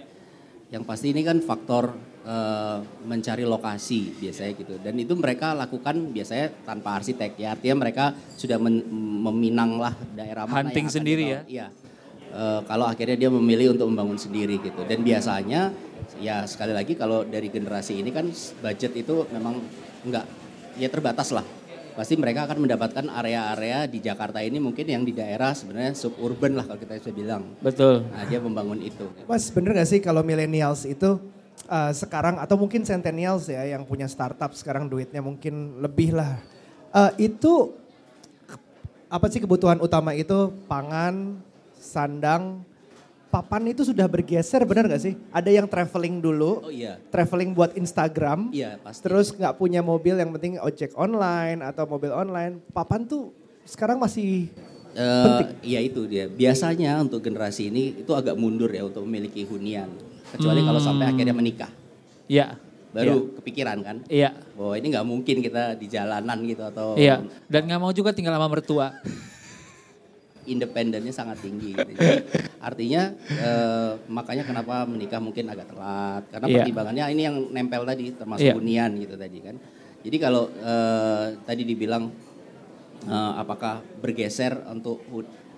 Yang 0.70 0.84
pasti 0.86 1.16
ini 1.16 1.26
kan 1.26 1.42
faktor 1.42 1.98
eh, 2.28 2.78
mencari 3.08 3.42
lokasi 3.48 4.22
biasanya 4.22 4.54
gitu. 4.54 4.74
Dan 4.78 5.02
itu 5.02 5.18
mereka 5.18 5.58
lakukan 5.58 6.14
biasanya 6.14 6.54
tanpa 6.62 7.02
arsitek 7.02 7.42
ya. 7.42 7.58
Artinya 7.58 7.90
mereka 7.90 8.14
sudah 8.38 8.62
men- 8.62 8.86
meminang 9.26 9.82
lah 9.82 9.98
daerah 10.14 10.46
mana 10.46 10.70
Hunting 10.70 10.86
yang 10.86 10.92
akan 10.94 10.98
sendiri 11.02 11.24
dibangun. 11.26 11.50
Iya. 11.50 11.68
Eh, 12.28 12.62
kalau 12.68 12.86
akhirnya 12.86 13.16
dia 13.16 13.30
memilih 13.32 13.74
untuk 13.74 13.88
membangun 13.88 14.20
sendiri 14.20 14.60
gitu. 14.60 14.84
Dan 14.84 15.02
biasanya 15.02 15.72
ya 16.20 16.44
sekali 16.44 16.76
lagi 16.76 16.94
kalau 16.94 17.24
dari 17.24 17.48
generasi 17.48 18.04
ini 18.04 18.12
kan 18.12 18.28
budget 18.60 18.94
itu 19.00 19.24
memang 19.32 19.64
enggak 20.04 20.28
ya 20.76 20.92
terbatas 20.92 21.32
lah. 21.32 21.42
Pasti 21.98 22.14
mereka 22.14 22.46
akan 22.46 22.68
mendapatkan 22.68 23.06
area-area 23.10 23.90
di 23.90 23.98
Jakarta 24.04 24.38
ini 24.44 24.62
mungkin 24.62 24.86
yang 24.86 25.02
di 25.02 25.18
daerah 25.18 25.58
sebenarnya 25.58 25.98
suburban 25.98 26.54
lah 26.54 26.70
kalau 26.70 26.78
kita 26.78 27.00
bisa 27.02 27.10
bilang. 27.16 27.58
Betul. 27.58 28.06
Nah 28.06 28.22
dia 28.30 28.38
membangun 28.38 28.86
itu. 28.86 29.10
Mas 29.26 29.50
bener 29.50 29.74
gak 29.74 29.90
sih 29.90 29.98
kalau 30.04 30.22
millennials 30.22 30.86
itu 30.86 31.18
uh, 31.66 31.90
sekarang 31.96 32.38
atau 32.38 32.54
mungkin 32.54 32.86
centennials 32.86 33.50
ya 33.50 33.66
yang 33.66 33.82
punya 33.82 34.06
startup 34.06 34.54
sekarang 34.54 34.86
duitnya 34.86 35.26
mungkin 35.26 35.82
lebih 35.82 36.14
lah. 36.14 36.38
Uh, 36.94 37.10
itu 37.18 37.74
apa 39.08 39.26
sih 39.32 39.40
kebutuhan 39.40 39.80
utama 39.80 40.12
itu 40.14 40.54
pangan, 40.68 41.40
sandang, 41.78 42.66
papan 43.28 43.70
itu 43.70 43.86
sudah 43.86 44.06
bergeser 44.06 44.66
bener 44.66 44.90
gak 44.90 45.02
sih? 45.02 45.14
Ada 45.30 45.50
yang 45.54 45.68
traveling 45.70 46.20
dulu, 46.20 46.68
Oh 46.68 46.74
iya, 46.74 46.98
traveling 47.10 47.54
buat 47.54 47.74
Instagram, 47.74 48.50
iya 48.52 48.76
pasti. 48.82 49.06
terus 49.06 49.32
nggak 49.32 49.56
punya 49.56 49.80
mobil 49.82 50.18
yang 50.18 50.34
penting 50.34 50.58
ojek 50.58 50.92
online 50.98 51.62
atau 51.62 51.86
mobil 51.86 52.12
online. 52.12 52.60
Papan 52.72 53.06
tuh 53.06 53.32
sekarang 53.64 54.00
masih 54.00 54.50
Eh, 54.98 55.42
iya 55.62 55.78
itu 55.78 56.10
dia. 56.10 56.26
Biasanya 56.26 56.98
untuk 56.98 57.22
generasi 57.22 57.70
ini 57.70 58.02
itu 58.02 58.18
agak 58.18 58.34
mundur 58.34 58.66
ya 58.66 58.82
untuk 58.82 59.06
memiliki 59.06 59.46
hunian. 59.46 59.86
Kecuali 60.34 60.66
kalau 60.66 60.82
sampai 60.82 61.14
akhirnya 61.14 61.38
menikah. 61.38 61.70
Iya. 62.26 62.58
Baru 62.90 63.30
kepikiran 63.38 63.78
kan. 63.86 63.98
Iya. 64.10 64.34
Bahwa 64.58 64.74
ini 64.74 64.90
nggak 64.90 65.06
mungkin 65.06 65.46
kita 65.46 65.78
di 65.78 65.86
jalanan 65.86 66.42
gitu 66.50 66.66
atau 66.66 66.98
Iya. 66.98 67.22
Dan 67.46 67.70
nggak 67.70 67.78
mau 67.78 67.94
juga 67.94 68.10
tinggal 68.10 68.34
sama 68.34 68.50
mertua. 68.50 68.98
Independennya 70.48 71.12
sangat 71.12 71.44
tinggi. 71.44 71.76
Gitu. 71.76 71.92
Jadi 71.94 72.24
artinya 72.68 73.12
eh, 73.30 73.92
makanya 74.08 74.44
kenapa 74.48 74.88
menikah 74.88 75.20
mungkin 75.20 75.52
agak 75.52 75.70
telat 75.70 76.24
karena 76.32 76.46
Iya. 76.48 76.56
pertimbangannya 76.64 77.04
ini 77.12 77.22
yang 77.28 77.36
nempel 77.52 77.84
tadi 77.84 78.16
termasuk 78.16 78.48
Iya. 78.48 78.56
hunian 78.56 78.92
gitu 78.98 79.16
tadi 79.20 79.38
kan. 79.44 79.56
Jadi 80.02 80.18
kalau 80.18 80.48
eh, 80.50 81.26
tadi 81.44 81.62
dibilang 81.68 82.10
eh, 83.06 83.32
apakah 83.38 83.84
bergeser 84.00 84.58
untuk 84.72 85.04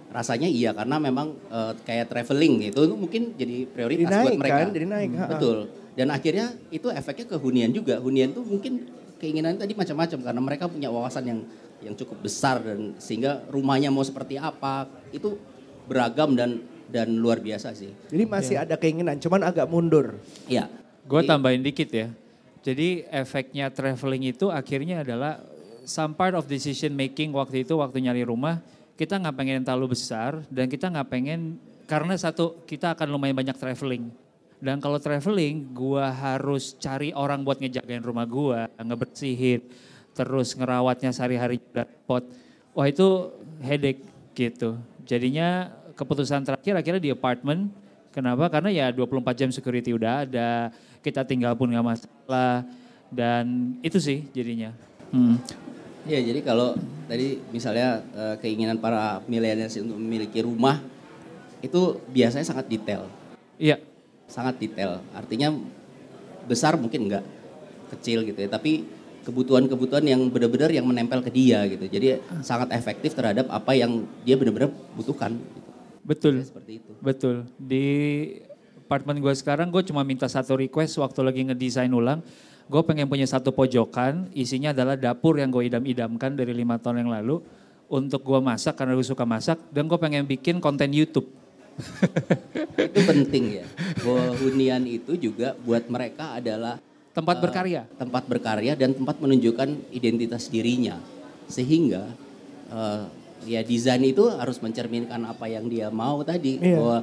rasanya 0.10 0.50
iya 0.50 0.74
karena 0.74 0.98
memang 0.98 1.38
uh, 1.54 1.70
kayak 1.86 2.10
traveling 2.10 2.66
gitu 2.66 2.90
mungkin 2.98 3.38
jadi 3.38 3.70
prioritas 3.70 4.10
Jadi 4.10 4.18
buat 4.18 4.26
naik 4.34 4.40
mereka. 4.42 4.58
kan, 4.58 4.70
jadi 4.74 4.86
naik, 4.90 5.10
ha-ha. 5.14 5.30
Betul. 5.38 5.58
Dan 5.94 6.08
akhirnya 6.10 6.48
itu 6.74 6.88
efeknya 6.90 7.26
ke 7.30 7.38
hunian 7.38 7.70
juga. 7.70 8.02
Hunian 8.02 8.34
tuh 8.34 8.42
mungkin 8.42 8.90
keinginan 9.22 9.62
tadi 9.62 9.78
macam-macam 9.78 10.18
karena 10.26 10.42
mereka 10.42 10.66
punya 10.66 10.90
wawasan 10.90 11.24
yang 11.30 11.40
yang 11.84 11.96
cukup 11.96 12.24
besar 12.24 12.60
dan 12.60 12.96
sehingga 13.00 13.44
rumahnya 13.48 13.92
mau 13.92 14.04
seperti 14.04 14.36
apa 14.36 14.88
itu 15.16 15.40
beragam 15.88 16.36
dan 16.36 16.62
dan 16.90 17.14
luar 17.14 17.38
biasa 17.38 17.72
sih. 17.78 17.94
Jadi 18.10 18.24
masih 18.26 18.56
ada 18.66 18.74
keinginan, 18.74 19.22
cuman 19.22 19.46
agak 19.46 19.70
mundur. 19.70 20.18
Iya. 20.50 20.66
Gue 21.06 21.22
tambahin 21.22 21.62
dikit 21.62 21.90
ya. 21.94 22.10
Jadi 22.66 23.06
efeknya 23.08 23.70
traveling 23.70 24.34
itu 24.34 24.50
akhirnya 24.50 25.06
adalah 25.06 25.40
some 25.90 26.14
part 26.14 26.36
of 26.38 26.46
decision 26.46 26.94
making 26.94 27.34
waktu 27.34 27.66
itu 27.66 27.74
waktu 27.78 28.04
nyari 28.04 28.22
rumah 28.22 28.62
kita 28.94 29.16
nggak 29.16 29.36
pengen 29.36 29.64
terlalu 29.64 29.98
besar 29.98 30.44
dan 30.52 30.68
kita 30.70 30.92
nggak 30.92 31.08
pengen 31.10 31.56
karena 31.90 32.14
satu 32.20 32.62
kita 32.68 32.94
akan 32.94 33.10
lumayan 33.10 33.34
banyak 33.34 33.58
traveling 33.58 34.14
dan 34.60 34.78
kalau 34.84 35.02
traveling 35.02 35.72
gua 35.72 36.12
harus 36.12 36.78
cari 36.78 37.16
orang 37.16 37.42
buat 37.42 37.58
ngejagain 37.58 38.04
rumah 38.04 38.28
gua 38.28 38.68
ngebersihin 38.76 39.66
terus 40.20 40.52
ngerawatnya 40.52 41.16
sehari-hari 41.16 41.64
juga 41.64 41.88
repot. 41.88 42.28
Wah 42.76 42.92
itu 42.92 43.32
headache 43.64 44.04
gitu. 44.36 44.76
Jadinya 45.08 45.72
keputusan 45.96 46.44
terakhir 46.44 46.76
akhirnya 46.76 47.00
di 47.00 47.16
apartemen 47.16 47.72
kenapa? 48.12 48.52
Karena 48.52 48.68
ya 48.68 48.92
24 48.92 49.40
jam 49.40 49.50
security 49.56 49.96
udah 49.96 50.28
ada. 50.28 50.76
Kita 51.00 51.24
tinggal 51.24 51.56
pun 51.56 51.72
nggak 51.72 51.88
masalah. 51.88 52.68
Dan 53.08 53.80
itu 53.80 53.96
sih 53.96 54.28
jadinya. 54.36 54.76
Hmm. 55.16 55.40
Ya 56.04 56.20
jadi 56.20 56.44
kalau 56.44 56.76
tadi 57.08 57.40
misalnya 57.56 58.04
eh, 58.12 58.36
keinginan 58.44 58.76
para 58.76 59.24
milenials 59.24 59.80
untuk 59.80 59.96
memiliki 59.96 60.44
rumah 60.44 60.84
itu 61.60 62.00
biasanya 62.12 62.48
sangat 62.48 62.72
detail, 62.72 63.04
iya. 63.60 63.84
Sangat 64.32 64.56
detail. 64.64 65.04
Artinya 65.12 65.52
besar 66.48 66.80
mungkin 66.80 67.12
enggak, 67.12 67.26
kecil 67.92 68.24
gitu 68.24 68.40
ya. 68.40 68.48
Tapi 68.48 68.88
kebutuhan-kebutuhan 69.30 70.02
yang 70.02 70.22
benar-benar 70.34 70.74
yang 70.74 70.84
menempel 70.90 71.22
ke 71.22 71.30
dia 71.30 71.62
gitu. 71.70 71.86
Jadi 71.86 72.18
sangat 72.42 72.74
efektif 72.74 73.14
terhadap 73.14 73.46
apa 73.54 73.78
yang 73.78 74.10
dia 74.26 74.34
benar-benar 74.36 74.74
butuhkan. 74.98 75.38
Gitu. 75.38 75.70
betul 76.02 76.34
Ya, 76.42 76.46
seperti 76.50 76.72
itu. 76.82 76.92
Betul. 77.00 77.36
Di 77.62 77.86
apartemen 78.90 79.22
gue 79.22 79.34
sekarang 79.38 79.70
gue 79.70 79.86
cuma 79.86 80.02
minta 80.02 80.26
satu 80.26 80.58
request 80.58 80.98
waktu 80.98 81.22
lagi 81.22 81.42
ngedesain 81.46 81.94
ulang. 81.94 82.26
Gue 82.70 82.82
pengen 82.86 83.10
punya 83.10 83.26
satu 83.26 83.50
pojokan, 83.50 84.30
isinya 84.34 84.74
adalah 84.74 84.94
dapur 84.94 85.38
yang 85.38 85.50
gue 85.50 85.70
idam-idamkan 85.70 86.38
dari 86.38 86.54
lima 86.54 86.78
tahun 86.78 87.06
yang 87.06 87.14
lalu. 87.14 87.42
Untuk 87.90 88.22
gue 88.22 88.38
masak 88.38 88.78
karena 88.78 88.94
gue 88.94 89.06
suka 89.06 89.26
masak. 89.26 89.58
Dan 89.74 89.90
gue 89.90 89.98
pengen 89.98 90.26
bikin 90.26 90.62
konten 90.62 90.94
YouTube. 90.94 91.26
Itu 92.94 93.00
penting 93.10 93.62
ya. 93.62 93.66
Bahwa 94.06 94.38
hunian 94.38 94.86
itu 94.86 95.18
juga 95.18 95.58
buat 95.66 95.90
mereka 95.90 96.38
adalah 96.38 96.78
Tempat 97.20 97.36
eh, 97.36 97.42
berkarya. 97.42 97.82
tempat 97.94 98.24
berkarya 98.26 98.74
dan 98.74 98.90
tempat 98.92 99.16
menunjukkan 99.18 99.70
identitas 99.92 100.48
dirinya 100.48 100.96
sehingga 101.46 102.08
eh, 102.70 103.02
ya 103.46 103.62
desain 103.62 104.02
itu 104.02 104.28
harus 104.30 104.58
mencerminkan 104.58 105.24
apa 105.24 105.46
yang 105.46 105.66
dia 105.66 105.88
mau 105.90 106.22
tadi 106.22 106.58
Iya. 106.58 106.76
bahwa 106.76 106.98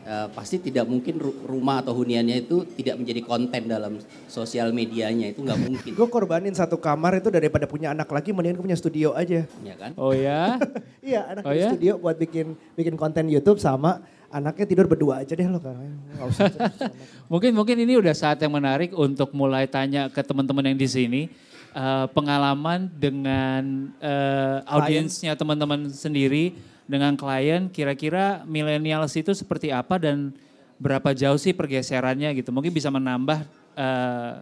eh, 0.00 0.28
pasti 0.30 0.56
tidak 0.58 0.86
mungkin 0.86 1.18
ru- 1.18 1.36
rumah 1.44 1.78
atau 1.78 1.92
huniannya 1.92 2.36
itu 2.40 2.64
tidak 2.72 2.96
menjadi 2.96 3.20
konten 3.22 3.62
dalam 3.66 3.98
sosial 4.26 4.70
medianya 4.70 5.28
itu 5.28 5.40
nggak 5.40 5.60
mungkin 5.60 5.90
Gue 5.92 6.08
korbanin 6.08 6.50
satu 6.52 6.76
kamar 6.76 7.18
itu 7.18 7.28
daripada 7.28 7.64
punya 7.64 7.90
anak 7.90 8.08
lagi, 8.08 8.30
mendingan 8.30 8.56
gue 8.56 8.66
punya 8.66 8.78
studio 8.78 9.12
aja. 9.12 9.44
ya 9.44 9.74
kan 9.76 9.92
Oh 9.94 10.10
ya? 10.10 10.56
Iya, 11.02 11.20
anak 11.28 11.42
Oh 11.42 11.50
punya 11.50 11.60
ya? 11.60 11.68
studio 11.70 11.92
buat 11.96 12.16
bikin 12.16 12.46
bikin 12.74 12.94
konten 12.94 13.26
YouTube 13.26 13.56
sama 13.56 14.00
anaknya 14.30 14.64
tidur 14.64 14.86
berdua 14.86 15.20
aja 15.20 15.34
deh 15.34 15.44
lo 15.44 15.58
kan. 15.58 15.74
Nggak 15.76 16.26
usah 16.26 16.44
terus-terusan. 16.48 16.92
Mungkin 17.32 17.50
mungkin 17.52 17.76
ini 17.78 17.94
udah 17.94 18.14
saat 18.14 18.38
yang 18.38 18.54
menarik 18.54 18.94
untuk 18.94 19.30
mulai 19.30 19.66
tanya 19.66 20.06
ke 20.06 20.22
teman-teman 20.22 20.70
yang 20.70 20.78
di 20.78 20.86
sini 20.86 21.22
eh, 21.70 22.06
pengalaman 22.10 22.86
dengan 22.90 23.90
eh, 23.98 24.58
audiensnya 24.66 25.34
teman-teman 25.34 25.90
sendiri 25.90 26.54
dengan 26.86 27.14
klien 27.14 27.70
kira-kira 27.70 28.42
millennials 28.46 29.14
itu 29.14 29.30
seperti 29.30 29.70
apa 29.70 29.98
dan 29.98 30.34
berapa 30.74 31.12
jauh 31.12 31.38
sih 31.38 31.50
pergeserannya 31.50 32.34
gitu. 32.34 32.50
Mungkin 32.50 32.70
bisa 32.70 32.90
menambah 32.90 33.42
eh, 33.74 34.32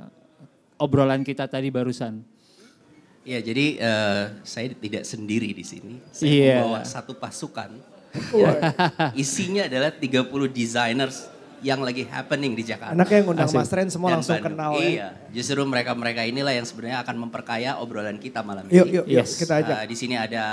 obrolan 0.77 1.21
kita 1.21 1.45
tadi 1.45 1.69
barusan. 1.69 2.23
ya 3.23 3.45
jadi 3.45 3.77
eh, 3.77 4.25
saya 4.41 4.73
tidak 4.73 5.05
sendiri 5.05 5.53
di 5.53 5.61
sini 5.61 6.01
saya 6.09 6.25
Iya. 6.25 6.55
membawa 6.65 6.81
satu 6.81 7.13
pasukan 7.13 7.77
isinya 9.15 9.65
adalah 9.65 9.91
30 9.91 10.25
designers 10.49 11.27
yang 11.59 11.83
lagi 11.83 12.07
happening 12.07 12.55
di 12.55 12.63
Jakarta 12.63 12.95
Anaknya 12.95 13.19
yang 13.19 13.29
undang 13.29 13.51
Asik. 13.51 13.59
Mas 13.59 13.73
Ren 13.75 13.91
semua 13.91 14.09
dan 14.09 14.23
langsung 14.23 14.39
Bandung. 14.39 14.55
kenal 14.55 14.71
ya. 14.73 14.87
Iya, 14.87 15.09
justru 15.35 15.59
mereka-mereka 15.61 16.23
inilah 16.23 16.55
yang 16.55 16.63
sebenarnya 16.63 17.03
akan 17.03 17.17
memperkaya 17.19 17.83
obrolan 17.83 18.15
kita 18.17 18.47
malam 18.47 18.63
ini. 18.65 18.79
Yuk, 18.79 18.87
yuk, 18.87 19.05
yuk, 19.11 19.27
Yes. 19.27 19.43
kita 19.43 19.59
ajak. 19.59 19.75
Uh, 19.77 19.85
di 19.85 19.97
sini 19.99 20.15
ada 20.15 20.45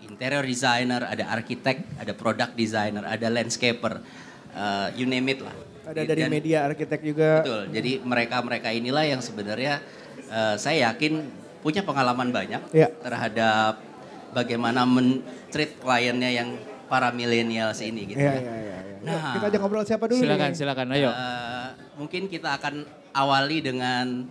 interior 0.00 0.46
designer, 0.46 1.02
ada 1.02 1.24
arsitek, 1.28 1.98
ada 1.98 2.12
product 2.14 2.54
designer, 2.54 3.02
ada 3.02 3.26
landscaper, 3.26 4.06
uh, 4.54 4.86
you 4.94 5.02
name 5.02 5.26
it 5.28 5.42
lah. 5.42 5.54
Ada 5.82 6.06
dari 6.06 6.22
Dan- 6.22 6.30
media 6.30 6.58
arsitek 6.62 7.00
juga. 7.02 7.42
Betul. 7.42 7.62
Jadi 7.74 7.92
mereka-mereka 7.98 8.68
inilah 8.70 9.02
yang 9.02 9.18
sebenarnya 9.18 9.82
uh, 10.30 10.54
saya 10.54 10.94
yakin 10.94 11.26
punya 11.58 11.82
pengalaman 11.82 12.30
banyak 12.30 12.62
Iya. 12.70 12.86
terhadap 13.02 13.82
bagaimana 14.30 14.86
men-treat 14.86 15.74
kliennya 15.76 16.30
yang 16.32 16.54
para 16.92 17.08
millennials 17.08 17.80
ini 17.80 18.04
gitu. 18.06 18.20
Iya, 18.20 18.28
ya. 18.28 18.36
iya, 18.36 18.54
iya. 18.54 18.76
iya. 18.84 18.96
Nah. 19.00 19.32
Kita 19.32 19.48
ajak 19.48 19.58
ngobrol 19.58 19.82
siapa 19.82 20.04
dulu 20.04 20.20
Silakan, 20.20 20.50
nih? 20.52 20.58
silakan. 20.60 20.86
Ayo. 20.92 21.08
Eh, 21.08 21.68
mungkin 21.96 22.22
kita 22.28 22.52
akan 22.52 22.74
awali 23.10 23.58
dengan 23.58 24.28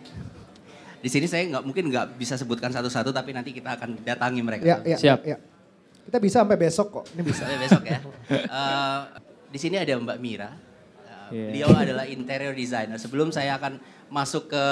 di 1.02 1.10
sini 1.10 1.26
saya 1.26 1.50
nggak 1.50 1.64
mungkin 1.66 1.90
nggak 1.90 2.14
bisa 2.16 2.38
sebutkan 2.38 2.70
satu-satu 2.70 3.10
tapi 3.10 3.34
nanti 3.34 3.50
kita 3.50 3.74
akan 3.74 4.06
datangi 4.06 4.42
mereka. 4.42 4.62
Ya, 4.64 4.78
ya, 4.86 4.96
Siap. 4.96 5.20
ya. 5.26 5.38
Kita 6.02 6.18
bisa 6.18 6.46
sampai 6.46 6.58
besok 6.60 6.88
kok. 6.92 7.06
Ini 7.10 7.22
bisa. 7.22 7.42
Sampai 7.42 7.58
besok 7.60 7.84
ya. 7.84 7.98
Eh, 8.30 9.00
di 9.50 9.58
sini 9.58 9.76
ada 9.76 9.90
Mbak 9.92 10.20
Mira. 10.22 10.54
Eh, 10.54 10.70
Iya. 11.32 11.48
Beliau 11.48 11.70
adalah 11.74 12.06
interior 12.06 12.52
designer. 12.52 13.00
Sebelum 13.00 13.32
saya 13.32 13.56
akan 13.56 13.80
masuk 14.12 14.52
ke 14.52 14.64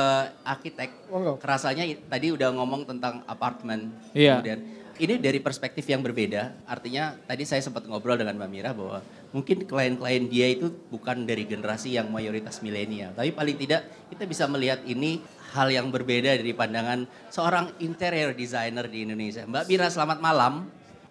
arsitek, 0.44 0.92
Monggo. 1.08 1.40
kerasanya 1.40 1.88
i- 1.88 1.96
tadi 1.96 2.30
udah 2.30 2.52
ngomong 2.52 2.84
tentang 2.84 3.24
apartemen. 3.26 3.96
Iya. 4.12 4.38
Kemudian 4.38 4.60
ini 5.00 5.16
dari 5.16 5.40
perspektif 5.40 5.88
yang 5.88 6.04
berbeda. 6.04 6.68
Artinya 6.68 7.16
tadi 7.24 7.48
saya 7.48 7.64
sempat 7.64 7.88
ngobrol 7.88 8.20
dengan 8.20 8.36
Mbak 8.36 8.50
Mira 8.52 8.72
bahwa 8.76 9.00
mungkin 9.32 9.64
klien-klien 9.64 10.28
dia 10.28 10.52
itu 10.52 10.68
bukan 10.92 11.24
dari 11.24 11.48
generasi 11.48 11.96
yang 11.96 12.12
mayoritas 12.12 12.60
milenial, 12.60 13.16
tapi 13.16 13.32
paling 13.32 13.56
tidak 13.56 13.88
kita 14.12 14.28
bisa 14.28 14.44
melihat 14.52 14.84
ini 14.84 15.24
hal 15.56 15.72
yang 15.72 15.88
berbeda 15.90 16.36
dari 16.36 16.52
pandangan 16.52 17.08
seorang 17.32 17.72
interior 17.80 18.36
designer 18.36 18.86
di 18.92 19.08
Indonesia. 19.08 19.48
Mbak 19.48 19.66
Mira, 19.72 19.88
selamat 19.88 20.20
malam. 20.20 20.68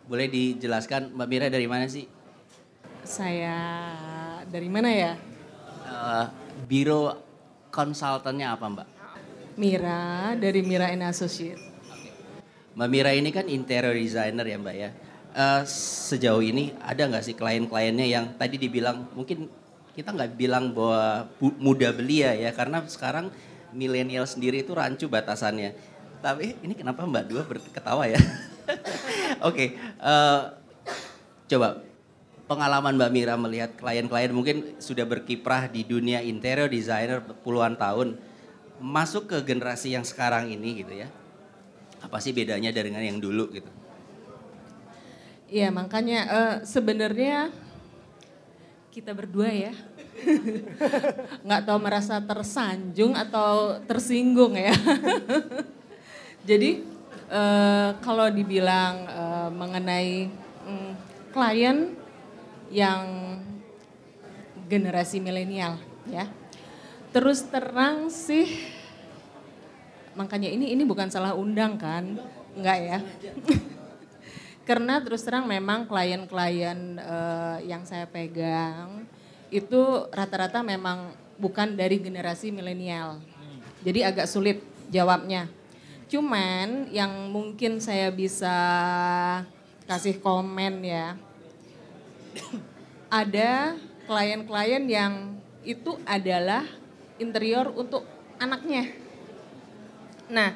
Boleh 0.08 0.28
dijelaskan 0.28 1.12
Mbak 1.16 1.28
Mira 1.28 1.46
dari 1.48 1.66
mana 1.68 1.88
sih? 1.88 2.04
Saya 3.04 3.56
dari 4.44 4.68
mana 4.68 4.88
ya? 4.92 5.12
Eh, 5.88 6.26
biro 6.68 7.16
konsultannya 7.72 8.46
apa 8.48 8.64
Mbak? 8.68 8.88
Mira 9.56 10.36
dari 10.36 10.60
Mira 10.60 10.92
and 10.92 11.04
Associate. 11.08 11.67
Mbak 12.78 12.90
Mira 12.94 13.10
ini 13.10 13.34
kan 13.34 13.50
interior 13.50 13.90
designer 13.90 14.46
ya 14.46 14.54
Mbak 14.54 14.76
ya. 14.78 14.94
Eh, 15.34 15.62
sejauh 16.06 16.38
ini 16.38 16.70
ada 16.78 17.10
nggak 17.10 17.26
sih 17.26 17.34
klien-kliennya 17.34 18.06
yang 18.06 18.38
tadi 18.38 18.54
dibilang 18.54 19.02
mungkin 19.18 19.50
kita 19.98 20.14
nggak 20.14 20.38
bilang 20.38 20.70
bahwa 20.70 21.26
mudah 21.58 21.90
belia 21.90 22.38
ya 22.38 22.54
karena 22.54 22.78
sekarang 22.86 23.34
milenial 23.74 24.30
sendiri 24.30 24.62
itu 24.62 24.78
rancu 24.78 25.10
batasannya. 25.10 25.74
Tapi 26.22 26.54
ini 26.62 26.78
kenapa 26.78 27.02
Mbak 27.02 27.24
Dua 27.26 27.42
berketawa 27.42 28.06
ya? 28.06 28.22
Oke, 29.50 29.74
eh, 29.82 30.40
coba 31.50 31.82
pengalaman 32.46 32.94
Mbak 32.94 33.10
Mira 33.10 33.34
melihat 33.34 33.74
klien-klien 33.74 34.30
mungkin 34.30 34.78
sudah 34.78 35.02
berkiprah 35.02 35.66
di 35.66 35.82
dunia 35.82 36.22
interior 36.22 36.70
designer 36.70 37.26
puluhan 37.42 37.74
tahun 37.74 38.22
masuk 38.78 39.34
ke 39.34 39.42
generasi 39.42 39.98
yang 39.98 40.06
sekarang 40.06 40.54
ini 40.54 40.86
gitu 40.86 40.94
ya 40.94 41.10
apa 41.98 42.16
sih 42.22 42.30
bedanya 42.30 42.70
dengan 42.70 43.02
yang 43.02 43.18
dulu 43.18 43.50
gitu 43.50 43.70
Iya 45.48 45.72
makanya 45.72 46.20
eh, 46.28 46.54
sebenarnya 46.68 47.48
kita 48.92 49.16
berdua 49.16 49.48
ya 49.48 49.72
nggak 51.46 51.62
tahu 51.64 51.78
merasa 51.80 52.20
tersanjung 52.20 53.14
atau 53.14 53.80
tersinggung 53.86 54.58
ya. 54.58 54.74
Jadi 56.48 56.84
eh, 57.32 57.90
kalau 58.04 58.28
dibilang 58.28 58.94
eh, 59.08 59.50
mengenai 59.54 60.28
mm, 60.68 60.92
klien 61.32 61.96
yang 62.68 63.04
generasi 64.68 65.24
milenial 65.24 65.80
ya, 66.12 66.28
terus 67.08 67.40
terang 67.48 68.12
sih 68.12 68.76
makanya 70.18 70.50
ini 70.50 70.74
ini 70.74 70.82
bukan 70.82 71.06
salah 71.06 71.38
undang 71.38 71.78
kan, 71.78 72.18
enggak 72.58 72.78
ya. 72.82 72.98
Karena 74.68 75.00
terus 75.00 75.22
terang 75.22 75.46
memang 75.46 75.86
klien-klien 75.86 76.98
eh, 76.98 77.56
yang 77.70 77.86
saya 77.86 78.04
pegang 78.04 79.06
itu 79.48 79.80
rata-rata 80.12 80.60
memang 80.60 81.14
bukan 81.40 81.72
dari 81.78 82.02
generasi 82.02 82.52
milenial. 82.52 83.22
Jadi 83.86 84.04
agak 84.04 84.26
sulit 84.28 84.60
jawabnya. 84.90 85.48
Cuman 86.10 86.90
yang 86.92 87.32
mungkin 87.32 87.80
saya 87.80 88.12
bisa 88.12 88.56
kasih 89.88 90.20
komen 90.20 90.84
ya. 90.84 91.16
Ada 93.08 93.72
klien-klien 94.04 94.84
yang 94.84 95.40
itu 95.64 95.96
adalah 96.04 96.64
interior 97.16 97.72
untuk 97.72 98.04
anaknya. 98.36 99.07
Nah, 100.28 100.52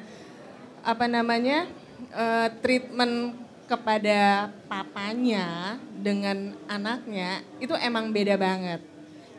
apa 0.85 1.05
namanya? 1.09 1.65
eh, 2.13 2.49
treatment 2.61 3.37
kepada 3.65 4.51
papanya 4.67 5.79
dengan 5.95 6.53
anaknya 6.67 7.41
itu 7.57 7.73
emang 7.79 8.11
beda 8.11 8.35
banget. 8.35 8.83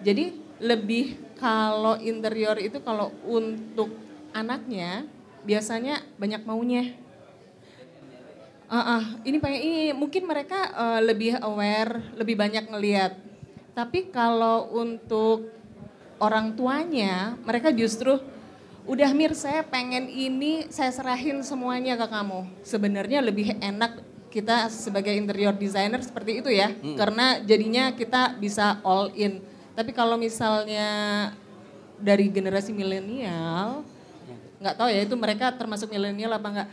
Jadi 0.01 0.35
lebih 0.63 1.37
kalau 1.37 1.99
interior 2.01 2.57
itu 2.57 2.81
kalau 2.81 3.13
untuk 3.27 3.93
anaknya 4.33 5.05
biasanya 5.45 6.01
banyak 6.17 6.43
maunya. 6.49 6.97
Ah, 8.65 8.99
ah, 8.99 9.05
ini 9.23 9.39
pengen 9.39 9.61
ini 9.61 9.83
mungkin 9.93 10.25
mereka 10.25 10.73
eh, 10.73 11.01
lebih 11.05 11.39
aware, 11.45 12.17
lebih 12.17 12.35
banyak 12.35 12.65
ngelihat. 12.73 13.13
Tapi 13.77 14.09
kalau 14.09 14.71
untuk 14.73 15.51
orang 16.23 16.55
tuanya, 16.57 17.37
mereka 17.43 17.75
justru 17.75 18.19
udah 18.85 19.11
Mir 19.17 19.33
saya 19.33 19.65
pengen 19.65 20.09
ini 20.13 20.69
saya 20.69 20.93
serahin 20.93 21.41
semuanya 21.41 21.97
ke 21.97 22.07
kamu. 22.09 22.45
Sebenarnya 22.65 23.25
lebih 23.25 23.57
enak 23.59 24.05
kita 24.29 24.69
sebagai 24.69 25.15
interior 25.15 25.55
designer 25.55 26.03
seperti 26.05 26.45
itu 26.45 26.51
ya. 26.53 26.75
Karena 26.99 27.41
jadinya 27.41 27.95
kita 27.95 28.37
bisa 28.37 28.83
all 28.85 29.15
in. 29.17 29.41
Tapi 29.75 29.91
kalau 29.91 30.21
misalnya 30.21 31.31
dari 31.99 32.29
generasi 32.29 32.75
milenial, 32.75 33.87
nggak 34.61 34.75
tahu 34.77 34.89
ya 34.91 35.01
itu 35.03 35.15
mereka 35.17 35.55
termasuk 35.55 35.91
milenial 35.91 36.35
apa 36.35 36.49
enggak 36.51 36.69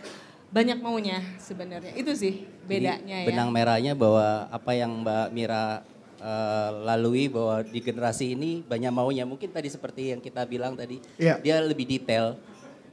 banyak 0.52 0.78
maunya 0.84 1.24
sebenarnya. 1.40 1.96
Itu 1.96 2.12
sih 2.12 2.44
bedanya 2.68 3.24
Jadi 3.24 3.26
ya. 3.26 3.30
benang 3.32 3.50
merahnya 3.56 3.94
bahwa 3.96 4.52
apa 4.52 4.72
yang 4.76 5.02
Mbak 5.02 5.28
Mira 5.32 5.88
eh, 6.22 6.70
lalui 6.86 7.28
bahwa 7.28 7.66
di 7.66 7.82
generasi 7.82 8.38
ini 8.38 8.62
banyak 8.62 8.94
maunya. 8.94 9.26
Mungkin 9.26 9.50
tadi 9.50 9.68
seperti 9.68 10.14
yang 10.14 10.22
kita 10.22 10.46
bilang 10.46 10.78
tadi, 10.78 11.02
Iya. 11.18 11.42
dia 11.42 11.58
lebih 11.66 11.90
detail. 11.90 12.38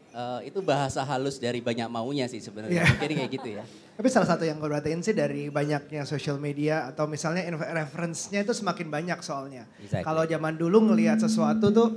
Eh, 0.08 0.48
itu 0.48 0.58
bahasa 0.64 1.04
halus 1.04 1.36
dari 1.36 1.60
banyak 1.60 1.86
maunya 1.92 2.24
sih 2.26 2.40
sebenarnya. 2.40 2.82
Iya. 2.82 2.90
Mungkin 2.96 3.08
kayak 3.22 3.32
gitu 3.36 3.48
ya. 3.60 3.64
Tapi 3.98 4.08
salah 4.08 4.26
satu 4.30 4.46
yang 4.46 4.56
gue 4.58 4.66
perhatiin 4.70 5.02
sih 5.04 5.12
dari 5.12 5.50
banyaknya 5.52 6.02
social 6.08 6.38
media 6.38 6.88
atau 6.88 7.04
misalnya 7.10 7.44
reference-nya 7.52 8.42
itu 8.42 8.54
semakin 8.54 8.88
banyak 8.88 9.18
soalnya. 9.20 9.66
Exactly. 9.82 10.06
Kalau 10.06 10.22
zaman 10.24 10.54
dulu 10.56 10.90
ngelihat 10.90 11.18
sesuatu 11.20 11.68
tuh 11.74 11.88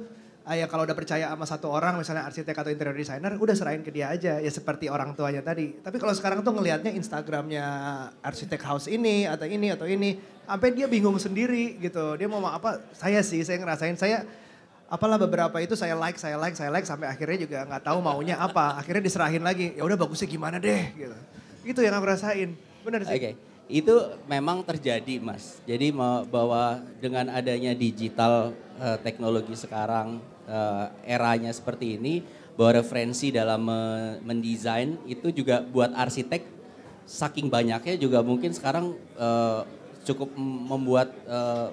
ya 0.57 0.65
kalau 0.67 0.83
udah 0.83 0.97
percaya 0.97 1.29
sama 1.29 1.45
satu 1.45 1.67
orang 1.69 1.99
misalnya 2.01 2.25
arsitek 2.25 2.55
atau 2.55 2.71
interior 2.73 2.97
designer 2.97 3.35
udah 3.37 3.55
serahin 3.55 3.85
ke 3.85 3.91
dia 3.93 4.09
aja 4.09 4.41
ya 4.41 4.51
seperti 4.51 4.89
orang 4.89 5.13
tuanya 5.13 5.45
tadi. 5.45 5.77
Tapi 5.79 5.97
kalau 6.01 6.13
sekarang 6.15 6.41
tuh 6.41 6.53
ngelihatnya 6.55 6.91
Instagramnya 6.95 7.65
arsitek 8.23 8.61
house 8.63 8.87
ini 8.89 9.29
atau 9.29 9.45
ini 9.45 9.67
atau 9.71 9.85
ini 9.85 10.17
sampai 10.47 10.69
dia 10.73 10.87
bingung 10.89 11.15
sendiri 11.21 11.77
gitu. 11.79 12.17
Dia 12.17 12.27
mau 12.27 12.41
apa? 12.47 12.81
Saya 12.95 13.21
sih 13.21 13.43
saya 13.45 13.61
ngerasain 13.61 13.95
saya 13.95 14.25
apalah 14.91 15.15
beberapa 15.15 15.55
itu 15.63 15.79
saya 15.79 15.95
like, 15.95 16.19
saya 16.19 16.35
like, 16.35 16.59
saya 16.59 16.67
like 16.67 16.83
sampai 16.83 17.07
akhirnya 17.07 17.47
juga 17.47 17.57
nggak 17.63 17.83
tahu 17.87 18.03
maunya 18.03 18.35
apa. 18.35 18.75
Akhirnya 18.75 18.99
diserahin 18.99 19.39
lagi. 19.39 19.71
Ya 19.79 19.87
udah 19.87 19.95
bagusnya 19.95 20.27
gimana 20.27 20.59
deh 20.59 20.91
gitu. 20.95 21.17
Itu 21.63 21.79
yang 21.79 21.95
aku 21.95 22.11
rasain. 22.11 22.59
Bener 22.83 23.07
sih. 23.07 23.15
Oke, 23.15 23.31
itu 23.71 23.95
memang 24.27 24.67
terjadi 24.67 25.23
mas. 25.23 25.63
Jadi 25.63 25.95
bahwa 26.27 26.83
dengan 26.99 27.31
adanya 27.31 27.71
digital 27.71 28.51
eh, 28.81 28.97
teknologi 28.99 29.55
sekarang, 29.55 30.19
eh, 30.51 30.85
eranya 31.07 31.49
seperti 31.49 31.95
ini, 31.95 32.19
bahwa 32.59 32.83
referensi 32.83 33.31
dalam 33.31 33.63
me- 33.63 34.19
mendesain 34.21 34.99
itu 35.07 35.31
juga 35.31 35.63
buat 35.63 35.95
arsitek 35.95 36.43
saking 37.07 37.47
banyaknya 37.47 37.95
juga 37.95 38.19
mungkin 38.21 38.51
sekarang 38.51 38.93
eh, 39.15 39.61
cukup 40.03 40.35
membuat 40.37 41.15
eh, 41.25 41.67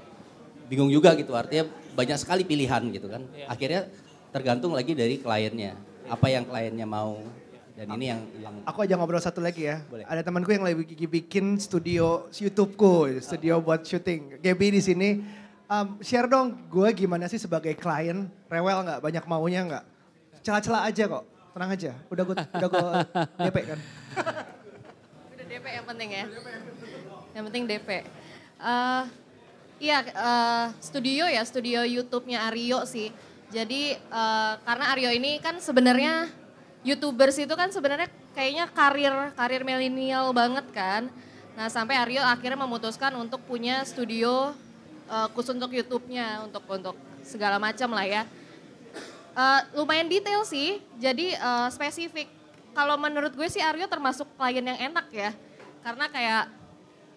bingung 0.70 0.88
juga 0.88 1.18
gitu. 1.18 1.34
Artinya 1.34 1.66
banyak 1.92 2.16
sekali 2.16 2.46
pilihan 2.46 2.82
gitu 2.94 3.10
kan. 3.10 3.26
Akhirnya 3.50 3.90
tergantung 4.30 4.76
lagi 4.76 4.94
dari 4.94 5.18
kliennya, 5.18 5.74
apa 6.06 6.26
yang 6.30 6.46
kliennya 6.46 6.86
mau. 6.86 7.18
Dan 7.78 7.94
ini 7.94 8.10
yang 8.10 8.20
yang 8.42 8.54
Aku 8.66 8.82
aja 8.82 8.98
ngobrol 8.98 9.22
satu 9.22 9.38
lagi 9.38 9.70
ya. 9.70 9.78
Boleh. 9.86 10.02
Ada 10.02 10.26
temanku 10.26 10.50
yang 10.50 10.66
lagi 10.66 10.82
bikin- 10.82 11.06
bikin 11.06 11.46
studio 11.62 12.26
YouTubeku, 12.34 13.22
studio 13.22 13.62
buat 13.62 13.86
syuting. 13.86 14.42
Gaby 14.42 14.66
di 14.74 14.82
sini. 14.82 15.08
Um, 15.68 16.00
share 16.00 16.24
dong, 16.24 16.56
gue 16.72 16.88
gimana 16.96 17.28
sih 17.28 17.36
sebagai 17.36 17.76
klien? 17.76 18.24
Rewel 18.48 18.88
nggak? 18.88 19.04
Banyak 19.04 19.24
maunya 19.28 19.60
nggak? 19.68 19.84
Celah-celah 20.40 20.88
aja 20.88 21.04
kok. 21.04 21.24
Tenang 21.52 21.70
aja. 21.76 21.92
Udah 22.08 22.24
gue 22.24 22.36
udah 22.40 22.68
gue 22.72 22.88
DP 23.44 23.56
kan. 23.68 23.78
Udah 25.36 25.44
DP 25.44 25.66
yang 25.68 25.84
penting 25.84 26.08
ya. 26.08 26.24
Yang 27.36 27.44
penting 27.52 27.62
DP. 27.68 27.88
Eh, 28.64 29.02
iya, 29.76 29.98
eh, 30.08 30.66
studio 30.80 31.28
ya, 31.28 31.44
studio 31.44 31.84
YouTube-nya 31.84 32.48
Aryo 32.48 32.88
sih. 32.88 33.12
Jadi 33.52 33.92
eh, 33.92 34.52
karena 34.64 34.84
Aryo 34.96 35.12
ini 35.12 35.36
kan 35.36 35.60
sebenarnya 35.60 36.32
YouTubers 36.80 37.44
itu 37.44 37.52
kan 37.52 37.68
sebenarnya 37.68 38.08
kayaknya 38.32 38.72
karir 38.72 39.36
karir 39.36 39.68
milenial 39.68 40.32
banget 40.32 40.64
kan. 40.72 41.12
Nah 41.60 41.68
sampai 41.68 42.00
Aryo 42.00 42.24
akhirnya 42.24 42.56
memutuskan 42.56 43.12
untuk 43.20 43.44
punya 43.44 43.84
studio 43.84 44.56
eh, 45.08 45.28
khusus 45.32 45.56
untuk 45.56 45.72
YouTube-nya, 45.72 46.44
untuk 46.44 46.62
untuk 46.68 46.96
segala 47.24 47.56
macam 47.56 47.90
lah 47.96 48.06
ya. 48.06 48.22
Eh, 49.38 49.60
lumayan 49.74 50.06
detail 50.06 50.44
sih, 50.44 50.78
jadi 51.00 51.34
eh, 51.34 51.68
spesifik. 51.72 52.28
Kalau 52.76 52.94
menurut 52.94 53.34
gue 53.34 53.48
sih 53.50 53.58
Aryo 53.58 53.90
termasuk 53.90 54.28
klien 54.38 54.62
yang 54.62 54.78
enak 54.92 55.10
ya, 55.10 55.34
karena 55.82 56.06
kayak 56.06 56.44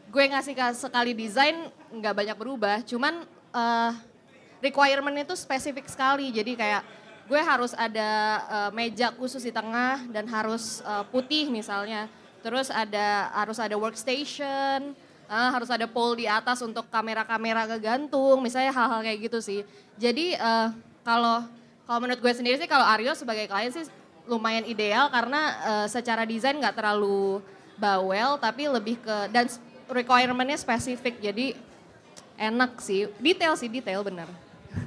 gue 0.10 0.23
ngasih 0.34 0.54
ka- 0.58 0.73
sekali 0.73 1.13
desain 1.13 1.69
nggak 1.93 2.15
banyak 2.17 2.38
berubah, 2.39 2.82
cuman 2.82 3.27
eh, 3.54 3.91
requirement 4.62 5.17
itu 5.21 5.38
spesifik 5.38 5.86
sekali. 5.86 6.34
Jadi 6.34 6.58
kayak 6.58 6.82
gue 7.30 7.38
harus 7.38 7.77
ada 7.77 8.10
eh, 8.49 8.69
meja 8.73 9.13
khusus 9.13 9.45
di 9.45 9.54
tengah 9.54 10.01
dan 10.10 10.25
harus 10.30 10.82
eh, 10.82 11.06
putih 11.13 11.49
misalnya, 11.54 12.10
terus 12.41 12.73
ada 12.73 13.30
harus 13.38 13.62
ada 13.62 13.77
workstation, 13.77 14.97
eh, 15.31 15.49
harus 15.55 15.71
ada 15.71 15.87
pole 15.87 16.21
di 16.21 16.27
atas 16.27 16.59
untuk 16.59 16.91
kamera-kamera 16.91 17.63
kegantung, 17.63 18.43
misalnya 18.43 18.75
hal-hal 18.75 18.99
kayak 18.99 19.19
gitu 19.31 19.39
sih. 19.39 19.59
Jadi 19.95 20.35
eh, 20.35 20.67
kalau 21.07 21.47
kalau 21.87 21.99
menurut 22.03 22.19
gue 22.19 22.33
sendiri 22.35 22.59
sih 22.59 22.67
kalau 22.67 22.83
Aryo 22.83 23.15
sebagai 23.15 23.47
klien 23.47 23.71
sih 23.71 23.87
lumayan 24.27 24.67
ideal 24.67 25.07
karena 25.07 25.41
eh, 25.63 25.87
secara 25.87 26.27
desain 26.27 26.59
nggak 26.59 26.75
terlalu 26.75 27.39
bawel 27.79 28.37
tapi 28.37 28.69
lebih 28.69 28.99
ke 29.01 29.15
dan 29.33 29.49
requirementnya 29.89 30.59
spesifik 30.59 31.17
jadi 31.17 31.57
enak 32.37 32.77
sih 32.79 33.09
detail 33.17 33.55
sih 33.55 33.71
detail 33.71 34.03
bener. 34.05 34.27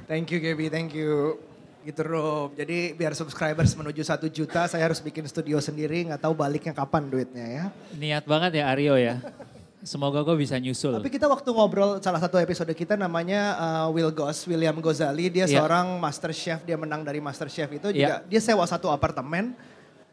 Thank 0.09 0.33
you 0.33 0.41
Gaby, 0.41 0.69
thank 0.69 0.93
you. 0.93 1.37
Gitu 1.85 2.01
Rob. 2.01 2.57
Jadi 2.57 2.97
biar 2.97 3.13
subscribers 3.13 3.77
menuju 3.77 4.01
satu 4.01 4.25
juta 4.25 4.65
saya 4.65 4.89
harus 4.89 4.97
bikin 4.97 5.21
studio 5.29 5.61
sendiri. 5.61 6.09
nggak 6.09 6.25
tahu 6.25 6.33
baliknya 6.33 6.73
kapan 6.73 7.05
duitnya 7.05 7.45
ya. 7.45 7.65
Niat 7.93 8.25
banget 8.25 8.57
ya 8.57 8.73
Aryo 8.73 8.97
ya. 8.97 9.21
Semoga 9.85 10.25
gue 10.25 10.33
bisa 10.33 10.57
nyusul. 10.57 10.97
Tapi 10.97 11.13
kita 11.13 11.29
waktu 11.29 11.45
ngobrol 11.45 12.01
salah 12.01 12.17
satu 12.17 12.41
episode 12.41 12.73
kita 12.73 12.97
namanya 12.97 13.53
uh, 13.53 13.87
Will 13.93 14.09
Goss, 14.09 14.49
William 14.49 14.73
Gozali. 14.81 15.29
Dia 15.29 15.45
Iya. 15.45 15.61
seorang 15.61 16.01
master 16.01 16.33
chef, 16.33 16.65
dia 16.65 16.73
menang 16.73 17.05
dari 17.05 17.21
master 17.21 17.45
chef 17.45 17.69
itu 17.69 17.93
juga. 17.93 18.25
Iya. 18.25 18.25
Dia 18.25 18.41
sewa 18.41 18.65
satu 18.65 18.89
apartemen, 18.89 19.53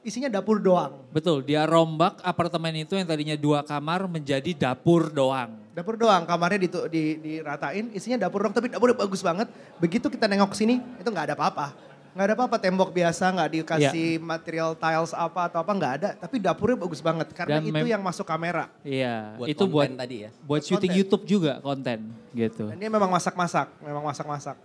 isinya 0.04 0.28
dapur 0.28 0.60
doang. 0.60 1.00
Betul, 1.08 1.40
dia 1.40 1.64
rombak 1.64 2.20
apartemen 2.20 2.84
itu 2.84 3.00
yang 3.00 3.08
tadinya 3.08 3.32
dua 3.32 3.64
kamar 3.64 4.04
menjadi 4.04 4.52
dapur 4.52 5.08
doang. 5.08 5.56
Dapur 5.72 5.96
doang, 5.96 6.28
kamarnya 6.28 6.60
ditu- 6.60 6.84
di, 6.92 7.16
diratain, 7.16 7.88
isinya 7.96 8.28
dapur 8.28 8.44
doang. 8.44 8.52
Tapi 8.52 8.68
dapurnya 8.68 8.92
bagus 8.92 9.24
banget. 9.24 9.48
Begitu 9.80 10.12
kita 10.12 10.28
nengok 10.28 10.52
sini, 10.52 10.84
itu 11.00 11.08
nggak 11.08 11.32
ada 11.32 11.34
apa-apa. 11.34 11.72
Nggak 12.12 12.26
ada 12.28 12.34
apa-apa, 12.36 12.56
tembok 12.60 12.90
biasa, 12.92 13.24
nggak 13.32 13.50
dikasih 13.56 14.20
material 14.20 14.76
tiles 14.76 15.16
apa 15.16 15.48
atau 15.48 15.64
apa, 15.64 15.72
nggak 15.72 15.92
ada. 15.96 16.08
Tapi 16.12 16.36
dapurnya 16.36 16.76
bagus 16.76 17.00
banget, 17.00 17.32
karena 17.32 17.56
Dan 17.56 17.72
itu 17.72 17.86
yang 17.88 18.04
masuk 18.04 18.28
kamera. 18.28 18.68
Iya, 18.84 19.32
buat 19.40 19.48
itu 19.48 19.64
buat 19.64 19.88
tadi 19.96 20.16
ya. 20.28 20.30
buat 20.44 20.60
syuting 20.60 20.92
konten. 20.92 21.00
YouTube 21.00 21.24
juga 21.24 21.52
konten 21.64 21.98
gitu. 22.36 22.68
Dan 22.68 22.76
dia 22.76 22.90
memang 22.92 23.08
masak-masak, 23.08 23.72
memang 23.80 24.04
masak-masak. 24.04 24.60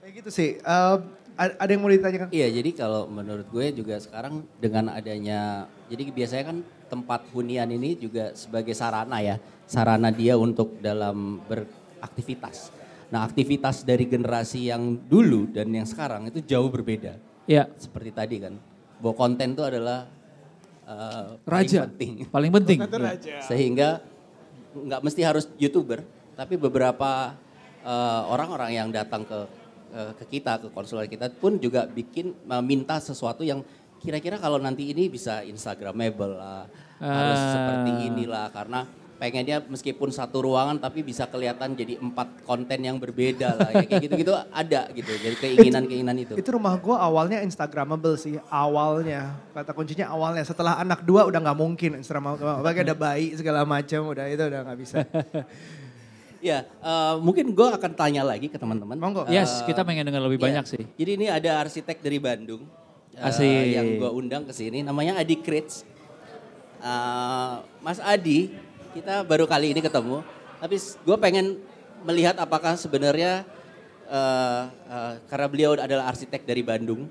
Kayak 0.00 0.12
gitu 0.24 0.30
sih. 0.32 0.56
Eh, 0.56 0.96
a- 1.36 1.56
ada 1.60 1.68
yang 1.68 1.84
mau 1.84 1.92
ditanyakan? 1.92 2.32
Iya, 2.32 2.48
jadi 2.48 2.70
kalau 2.72 3.12
menurut 3.12 3.44
gue 3.52 3.66
juga 3.76 4.00
sekarang 4.00 4.48
dengan 4.56 4.88
adanya, 4.88 5.68
jadi 5.92 6.08
biasanya 6.08 6.44
kan 6.48 6.58
tempat 6.88 7.28
hunian 7.36 7.68
ini 7.68 7.92
juga 7.92 8.32
sebagai 8.32 8.72
sarana 8.72 9.20
ya, 9.20 9.36
sarana 9.68 10.08
dia 10.08 10.40
untuk 10.40 10.80
dalam 10.80 11.44
beraktivitas. 11.44 12.72
Nah 13.12 13.24
aktivitas 13.24 13.84
dari 13.84 14.04
generasi 14.04 14.68
yang 14.68 14.96
dulu 14.96 15.50
dan 15.50 15.68
yang 15.70 15.84
sekarang 15.84 16.28
itu 16.28 16.40
jauh 16.40 16.68
berbeda. 16.68 17.16
Ya, 17.44 17.68
Seperti 17.76 18.08
tadi 18.08 18.36
kan, 18.40 18.56
bahwa 19.00 19.14
konten 19.14 19.52
itu 19.52 19.60
adalah 19.60 20.08
uh, 20.88 21.36
Raja. 21.44 21.84
paling 21.84 21.92
penting. 21.92 22.12
Paling 22.32 22.52
penting. 22.56 22.78
Sehingga 23.44 24.00
nggak 24.74 25.00
mesti 25.04 25.20
harus 25.22 25.44
youtuber, 25.60 26.00
tapi 26.34 26.56
beberapa 26.56 27.36
uh, 27.84 28.22
orang-orang 28.32 28.70
yang 28.74 28.88
datang 28.88 29.28
ke 29.28 29.38
uh, 29.92 30.12
ke 30.18 30.24
kita 30.40 30.58
ke 30.58 30.68
konsuler 30.72 31.06
kita 31.06 31.28
pun 31.30 31.60
juga 31.60 31.84
bikin 31.86 32.32
meminta 32.48 32.96
sesuatu 32.98 33.44
yang 33.44 33.60
kira-kira 34.00 34.36
kalau 34.36 34.56
nanti 34.56 34.90
ini 34.90 35.08
bisa 35.08 35.44
instagramable 35.44 36.34
lah, 36.36 36.64
harus 37.00 37.40
Ah. 37.40 37.52
seperti 37.56 37.90
inilah 38.08 38.48
karena 38.52 38.80
pengennya 39.24 39.64
meskipun 39.64 40.12
satu 40.12 40.44
ruangan 40.44 40.76
tapi 40.76 41.00
bisa 41.00 41.24
kelihatan 41.24 41.72
jadi 41.72 41.96
empat 41.96 42.44
konten 42.44 42.76
yang 42.84 43.00
berbeda 43.00 43.56
lah 43.56 43.70
ya, 43.72 43.88
kayak 43.88 44.04
gitu-gitu 44.04 44.36
ada 44.52 44.92
gitu 44.92 45.08
jadi 45.16 45.36
keinginan-keinginan 45.40 46.16
itu. 46.20 46.36
Itu 46.36 46.52
rumah 46.52 46.76
gue 46.76 46.92
awalnya 46.92 47.40
Instagramable 47.40 48.20
sih, 48.20 48.36
awalnya. 48.52 49.40
Kata 49.56 49.72
kuncinya 49.72 50.12
awalnya. 50.12 50.44
Setelah 50.44 50.76
anak 50.76 51.08
dua 51.08 51.24
udah 51.24 51.40
nggak 51.40 51.56
mungkin 51.56 51.90
Instagramable. 52.04 52.60
Apalagi 52.60 52.84
ada 52.84 52.92
bayi 52.92 53.32
segala 53.32 53.64
macam, 53.64 54.12
udah 54.12 54.28
itu 54.28 54.44
udah 54.44 54.60
nggak 54.68 54.78
bisa. 54.78 54.96
Ya, 56.44 56.68
eh, 56.68 57.14
mungkin 57.24 57.56
gue 57.56 57.68
akan 57.72 57.96
tanya 57.96 58.20
lagi 58.20 58.52
ke 58.52 58.60
teman-teman. 58.60 59.00
Monggo. 59.00 59.24
Yes, 59.32 59.64
kita 59.64 59.80
pengen 59.80 60.04
dengar 60.04 60.20
lebih 60.28 60.36
Ya, 60.36 60.52
banyak 60.52 60.68
sih. 60.68 60.84
Jadi 61.00 61.10
ini 61.16 61.32
ada 61.32 61.64
arsitek 61.64 62.04
dari 62.04 62.20
Bandung. 62.20 62.68
Asik. 63.16 63.48
yang 63.72 63.96
gue 63.96 64.10
undang 64.12 64.44
ke 64.44 64.52
sini 64.52 64.84
namanya 64.84 65.16
Adi 65.16 65.40
Krits. 65.40 65.88
Eh, 66.84 67.54
Mas 67.80 67.96
Adi, 67.96 68.52
kita 68.94 69.26
baru 69.26 69.50
kali 69.50 69.74
ini 69.74 69.82
ketemu. 69.82 70.22
Tapi 70.62 70.76
gue 70.78 71.16
pengen 71.18 71.58
melihat 72.06 72.38
apakah 72.38 72.78
sebenarnya 72.78 73.42
eh, 74.06 74.62
eh, 74.70 75.12
karena 75.26 75.46
beliau 75.50 75.74
adalah 75.74 76.06
arsitek 76.14 76.46
dari 76.46 76.62
Bandung, 76.62 77.10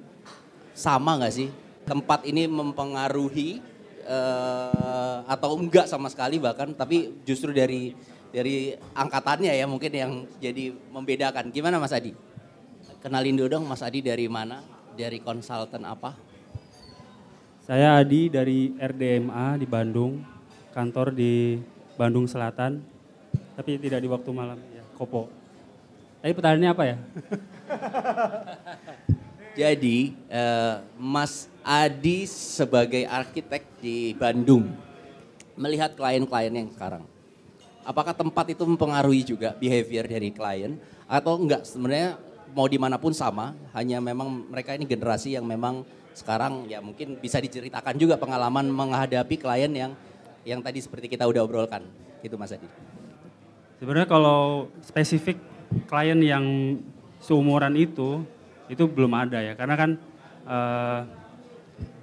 sama 0.72 1.20
nggak 1.20 1.34
sih 1.36 1.52
tempat 1.84 2.24
ini 2.24 2.48
mempengaruhi 2.48 3.60
eh, 4.08 5.18
atau 5.28 5.60
enggak 5.60 5.92
sama 5.92 6.08
sekali 6.08 6.40
bahkan, 6.40 6.72
tapi 6.72 7.20
justru 7.28 7.52
dari 7.52 7.92
dari 8.32 8.74
angkatannya 8.96 9.52
ya 9.54 9.68
mungkin 9.68 9.92
yang 9.92 10.12
jadi 10.40 10.72
membedakan. 10.90 11.52
Gimana 11.52 11.78
Mas 11.78 11.94
Adi? 11.94 12.16
Kenalin 13.04 13.36
dulu 13.36 13.60
dong 13.60 13.68
Mas 13.68 13.84
Adi 13.84 14.00
dari 14.00 14.32
mana? 14.32 14.64
Dari 14.96 15.20
konsultan 15.20 15.84
apa? 15.84 16.16
Saya 17.64 18.00
Adi 18.00 18.32
dari 18.32 18.72
RDMA 18.76 19.60
di 19.60 19.68
Bandung, 19.68 20.24
kantor 20.74 21.14
di 21.16 21.58
Bandung 21.94 22.26
Selatan, 22.26 22.82
tapi 23.54 23.78
tidak 23.78 24.02
di 24.02 24.10
waktu 24.10 24.30
malam, 24.34 24.58
ya, 24.74 24.82
Kopo. 24.98 25.30
Tadi 26.24 26.34
pertanyaannya 26.34 26.72
apa 26.72 26.84
ya? 26.88 26.98
Jadi 29.54 30.18
eh, 30.34 30.76
Mas 30.98 31.46
Adi 31.62 32.26
sebagai 32.26 33.06
arsitek 33.06 33.62
di 33.78 34.18
Bandung 34.18 34.74
melihat 35.54 35.94
klien-klien 35.94 36.50
yang 36.50 36.74
sekarang. 36.74 37.06
Apakah 37.86 38.16
tempat 38.16 38.50
itu 38.50 38.64
mempengaruhi 38.66 39.22
juga 39.22 39.54
behavior 39.60 40.08
dari 40.08 40.34
klien 40.34 40.80
atau 41.06 41.38
enggak 41.38 41.68
sebenarnya 41.68 42.18
mau 42.56 42.66
di 42.66 42.80
mana 42.82 42.98
pun 42.98 43.14
sama, 43.14 43.54
hanya 43.76 44.02
memang 44.02 44.50
mereka 44.50 44.74
ini 44.74 44.88
generasi 44.88 45.38
yang 45.38 45.46
memang 45.46 45.86
sekarang 46.14 46.70
ya 46.70 46.78
mungkin 46.78 47.18
bisa 47.18 47.42
diceritakan 47.42 47.98
juga 47.98 48.16
pengalaman 48.22 48.70
menghadapi 48.70 49.36
klien 49.38 49.74
yang 49.74 49.92
yang 50.44 50.60
tadi 50.60 50.80
seperti 50.84 51.08
kita 51.08 51.24
udah 51.24 51.44
obrolkan, 51.44 51.84
gitu 52.20 52.36
Mas 52.36 52.52
Adi. 52.52 52.68
Sebenarnya 53.80 54.08
kalau 54.08 54.72
spesifik 54.84 55.40
klien 55.88 56.20
yang 56.24 56.46
seumuran 57.24 57.76
itu, 57.80 58.24
itu 58.68 58.84
belum 58.88 59.12
ada 59.16 59.40
ya. 59.40 59.56
Karena 59.56 59.76
kan 59.76 59.90
eh, 60.48 61.00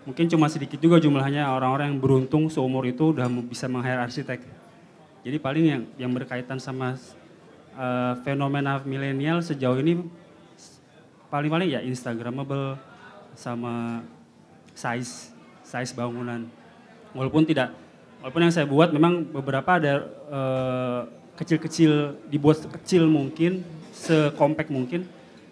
mungkin 0.09 0.27
cuma 0.29 0.49
sedikit 0.49 0.81
juga 0.81 0.97
jumlahnya 1.01 1.53
orang-orang 1.53 1.97
yang 1.97 2.01
beruntung 2.01 2.49
seumur 2.49 2.85
itu 2.89 3.13
udah 3.17 3.29
bisa 3.45 3.69
meng-hire 3.69 4.01
arsitek. 4.01 4.41
Jadi 5.21 5.37
paling 5.37 5.65
yang 5.65 5.83
yang 6.01 6.13
berkaitan 6.13 6.57
sama 6.57 6.97
eh, 7.77 8.15
fenomena 8.25 8.81
milenial 8.85 9.45
sejauh 9.45 9.81
ini 9.81 10.01
paling-paling 11.29 11.77
ya 11.77 11.81
Instagramable 11.85 12.77
sama 13.37 14.05
size 14.73 15.33
size 15.65 15.93
bangunan. 15.93 16.49
Walaupun 17.15 17.45
tidak 17.47 17.73
walaupun 18.21 18.41
yang 18.47 18.55
saya 18.55 18.69
buat 18.69 18.93
memang 18.93 19.29
beberapa 19.33 19.81
ada 19.81 20.07
eh, 20.29 21.01
kecil-kecil 21.41 22.21
dibuat 22.29 22.61
kecil 22.81 23.09
mungkin 23.09 23.65
sekompak 23.97 24.69
mungkin 24.69 25.09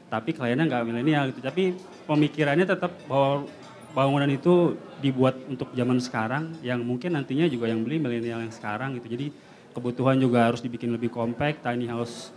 tapi 0.08 0.32
kliennya 0.32 0.64
nggak 0.68 0.84
milenial 0.88 1.24
gitu. 1.32 1.40
Tapi 1.44 1.76
pemikirannya 2.08 2.64
tetap 2.64 2.92
bahwa 3.08 3.44
bangunan 3.92 4.28
itu 4.28 4.76
dibuat 5.00 5.36
untuk 5.48 5.72
zaman 5.72 6.00
sekarang 6.00 6.56
yang 6.64 6.80
mungkin 6.84 7.16
nantinya 7.16 7.48
juga 7.48 7.68
yang 7.68 7.84
beli 7.84 8.00
milenial 8.00 8.40
yang 8.44 8.52
sekarang 8.52 8.96
gitu. 9.00 9.08
Jadi 9.16 9.26
kebutuhan 9.72 10.16
juga 10.20 10.48
harus 10.48 10.64
dibikin 10.64 10.92
lebih 10.92 11.12
compact 11.12 11.64
tiny 11.64 11.88
house 11.88 12.32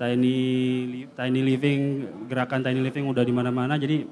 tiny 0.00 1.04
tiny 1.12 1.40
living 1.44 2.08
gerakan 2.24 2.64
tiny 2.64 2.80
living 2.80 3.04
udah 3.08 3.24
di 3.24 3.32
mana-mana. 3.32 3.76
Jadi 3.76 4.04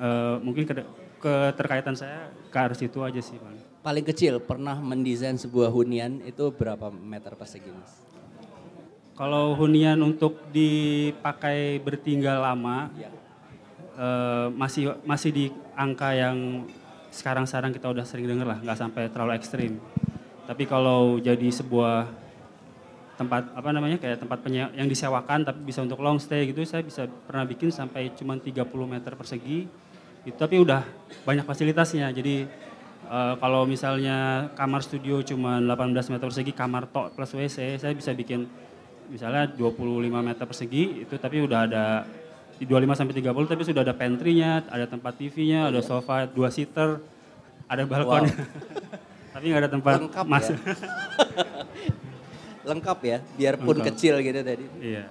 eh, 0.00 0.36
mungkin 0.40 0.68
ke, 0.68 0.84
keterkaitan 1.20 1.96
saya 1.96 2.28
ke 2.52 2.56
arah 2.56 2.76
situ 2.76 3.00
aja 3.04 3.20
sih 3.20 3.36
Bang. 3.40 3.59
Paling 3.80 4.04
kecil 4.04 4.36
pernah 4.44 4.76
mendesain 4.76 5.40
sebuah 5.40 5.72
hunian 5.72 6.20
itu 6.28 6.52
berapa 6.52 6.92
meter 6.92 7.32
persegi 7.32 7.72
Mas? 7.72 8.04
Kalau 9.16 9.56
hunian 9.56 9.96
untuk 10.00 10.36
dipakai 10.52 11.80
bertinggal 11.80 12.44
lama 12.44 12.92
Ya. 12.92 13.08
eh, 13.96 14.46
masih 14.52 15.00
masih 15.04 15.30
di 15.32 15.44
angka 15.72 16.12
yang 16.12 16.68
sekarang-sekarang 17.08 17.72
kita 17.72 17.88
udah 17.88 18.04
sering 18.04 18.28
dengar 18.28 18.46
lah, 18.46 18.58
nggak 18.60 18.78
sampai 18.78 19.08
terlalu 19.08 19.32
ekstrim. 19.36 19.80
Tapi 20.44 20.64
kalau 20.64 21.16
jadi 21.16 21.48
sebuah 21.48 22.04
tempat 23.16 23.52
apa 23.52 23.68
namanya 23.72 23.96
kayak 23.96 24.20
tempat 24.20 24.40
penye- 24.40 24.72
yang 24.72 24.88
disewakan 24.88 25.44
tapi 25.44 25.60
bisa 25.64 25.84
untuk 25.84 26.00
long 26.00 26.16
stay 26.16 26.48
gitu, 26.48 26.64
saya 26.64 26.80
bisa 26.80 27.04
pernah 27.28 27.44
bikin 27.44 27.68
sampai 27.68 28.12
cuma 28.12 28.36
30 28.36 28.84
meter 28.84 29.12
persegi. 29.12 29.68
Itu 30.24 30.36
tapi 30.36 30.56
udah 30.56 30.84
banyak 31.24 31.44
fasilitasnya. 31.44 32.08
Jadi 32.12 32.44
eh, 33.10 33.34
kalau 33.36 33.66
misalnya 33.66 34.48
kamar 34.54 34.80
studio 34.80 35.20
cuma 35.20 35.58
18 35.58 35.90
meter 36.14 36.26
persegi, 36.30 36.52
kamar 36.54 36.86
tok 36.86 37.18
plus 37.18 37.34
WC, 37.34 37.82
saya 37.82 37.92
bisa 37.92 38.14
bikin 38.14 38.46
misalnya 39.10 39.50
25 39.50 39.74
meter 40.22 40.44
persegi 40.46 41.02
itu 41.02 41.14
tapi 41.18 41.42
udah 41.42 41.66
ada 41.66 42.06
di 42.54 42.62
25 42.62 42.94
sampai 42.94 43.14
30 43.18 43.50
tapi 43.50 43.62
sudah 43.66 43.82
ada 43.82 43.94
pantry-nya, 43.96 44.62
ada 44.70 44.86
tempat 44.86 45.18
TV-nya, 45.18 45.74
ada 45.74 45.82
sofa 45.82 46.30
dua 46.30 46.54
seater, 46.54 47.02
ada 47.66 47.82
balkon. 47.82 48.30
tapi 49.34 49.44
nggak 49.50 49.62
ada 49.66 49.70
tempat 49.70 49.94
Lengkap 49.98 50.26
mas. 50.30 50.46
ya. 50.46 50.58
Lengkap 52.70 52.98
ya, 53.02 53.18
biarpun 53.34 53.74
Lengkap. 53.80 53.86
kecil 53.96 54.14
gitu 54.22 54.40
tadi. 54.44 54.66
iya. 54.78 55.08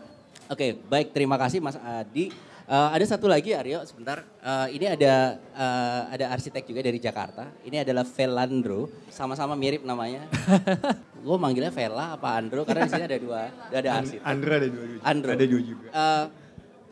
Oke, 0.49 0.81
baik 0.89 1.13
terima 1.13 1.37
kasih 1.37 1.61
Mas 1.61 1.77
Adi. 1.77 2.33
Eh, 2.69 2.89
ada 2.93 3.01
satu 3.01 3.25
lagi 3.25 3.49
Aryo, 3.57 3.81
sebentar. 3.81 4.21
Eh, 4.45 4.77
ini 4.77 4.85
ada 4.85 5.41
eh, 5.41 6.01
ada 6.13 6.25
arsitek 6.37 6.69
juga 6.69 6.85
dari 6.85 7.01
Jakarta. 7.01 7.49
Ini 7.65 7.81
adalah 7.81 8.05
Velandro, 8.05 8.93
sama-sama 9.09 9.57
mirip 9.57 9.81
namanya. 9.81 10.29
Gue 11.25 11.33
manggilnya 11.41 11.73
Vela 11.73 12.13
apa 12.13 12.37
Andro 12.37 12.61
karena 12.69 12.85
di 12.85 12.93
sini 12.93 13.05
ada 13.09 13.17
dua, 13.17 13.49
ada 13.73 13.89
arsitek. 14.05 14.21
Andra 14.21 14.53
ada 14.61 14.69
dua, 14.69 14.85
dua 14.85 15.01
Andro. 15.01 15.29
Ada 15.33 15.45
dua 15.49 15.61
juga. 15.65 15.87
Eh, 15.89 16.25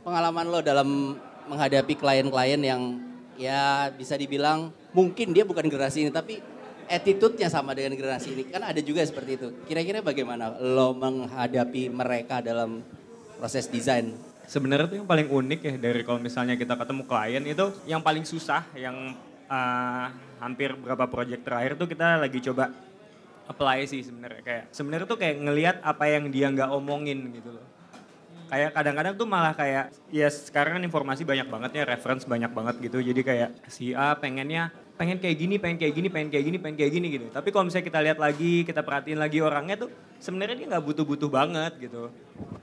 pengalaman 0.01 0.45
lo 0.49 0.59
dalam 0.65 0.89
menghadapi 1.45 1.93
klien-klien 1.93 2.61
yang 2.65 2.81
ya 3.37 3.93
bisa 3.93 4.17
dibilang 4.17 4.73
mungkin 4.97 5.29
dia 5.29 5.45
bukan 5.45 5.69
generasi 5.69 6.09
ini 6.09 6.11
tapi 6.11 6.41
attitude-nya 6.89 7.53
sama 7.53 7.77
dengan 7.77 7.93
generasi 7.93 8.33
ini. 8.33 8.49
Kan 8.49 8.65
ada 8.65 8.81
juga 8.81 9.05
seperti 9.05 9.31
itu. 9.37 9.47
Kira-kira 9.69 10.01
bagaimana 10.01 10.57
lo 10.57 10.97
menghadapi 10.97 11.93
mereka 11.93 12.41
dalam 12.41 12.81
proses 13.37 13.69
desain? 13.69 14.26
Sebenarnya 14.47 14.87
tuh 14.87 14.97
yang 15.03 15.09
paling 15.09 15.27
unik 15.27 15.59
ya 15.59 15.73
dari 15.75 16.01
kalau 16.07 16.23
misalnya 16.23 16.55
kita 16.55 16.79
ketemu 16.79 17.03
klien 17.03 17.43
itu 17.43 17.65
yang 17.83 17.99
paling 17.99 18.23
susah 18.23 18.63
yang 18.79 19.11
uh, 19.51 20.07
hampir 20.39 20.71
berapa 20.79 21.03
project 21.11 21.43
terakhir 21.43 21.75
tuh 21.75 21.87
kita 21.91 22.15
lagi 22.15 22.39
coba 22.39 22.71
apply 23.47 23.83
sih 23.87 24.03
sebenarnya 24.03 24.41
kayak 24.43 24.63
sebenarnya 24.71 25.07
tuh 25.07 25.19
kayak 25.19 25.35
ngelihat 25.43 25.75
apa 25.83 26.05
yang 26.07 26.31
dia 26.31 26.47
nggak 26.47 26.71
omongin 26.71 27.27
gitu 27.35 27.59
loh. 27.59 27.67
Kayak 28.47 28.71
kadang-kadang 28.79 29.13
tuh 29.19 29.27
malah 29.27 29.51
kayak 29.51 29.91
ya 30.07 30.31
sekarang 30.31 30.79
kan 30.79 30.83
informasi 30.87 31.27
banyak 31.27 31.51
banget 31.51 31.71
ya 31.75 31.83
reference 31.83 32.23
banyak 32.23 32.47
banget 32.47 32.75
gitu 32.79 33.03
jadi 33.03 33.21
kayak 33.27 33.49
si 33.67 33.91
A 33.91 34.15
pengennya 34.15 34.71
pengen 34.97 35.21
kayak 35.21 35.37
gini, 35.37 35.55
pengen 35.61 35.77
kayak 35.77 35.93
gini, 35.93 36.07
pengen 36.09 36.29
kayak 36.33 36.45
gini, 36.49 36.57
pengen 36.57 36.77
kayak 36.79 36.91
gini 36.91 37.07
gitu. 37.13 37.25
Tapi 37.29 37.53
kalau 37.53 37.69
misalnya 37.69 37.85
kita 37.85 37.99
lihat 38.01 38.17
lagi, 38.17 38.65
kita 38.65 38.81
perhatiin 38.81 39.19
lagi 39.21 39.39
orangnya 39.45 39.75
tuh 39.77 39.89
sebenarnya 40.17 40.57
dia 40.57 40.67
nggak 40.73 40.83
butuh-butuh 40.83 41.29
banget 41.29 41.77
gitu. 41.77 42.09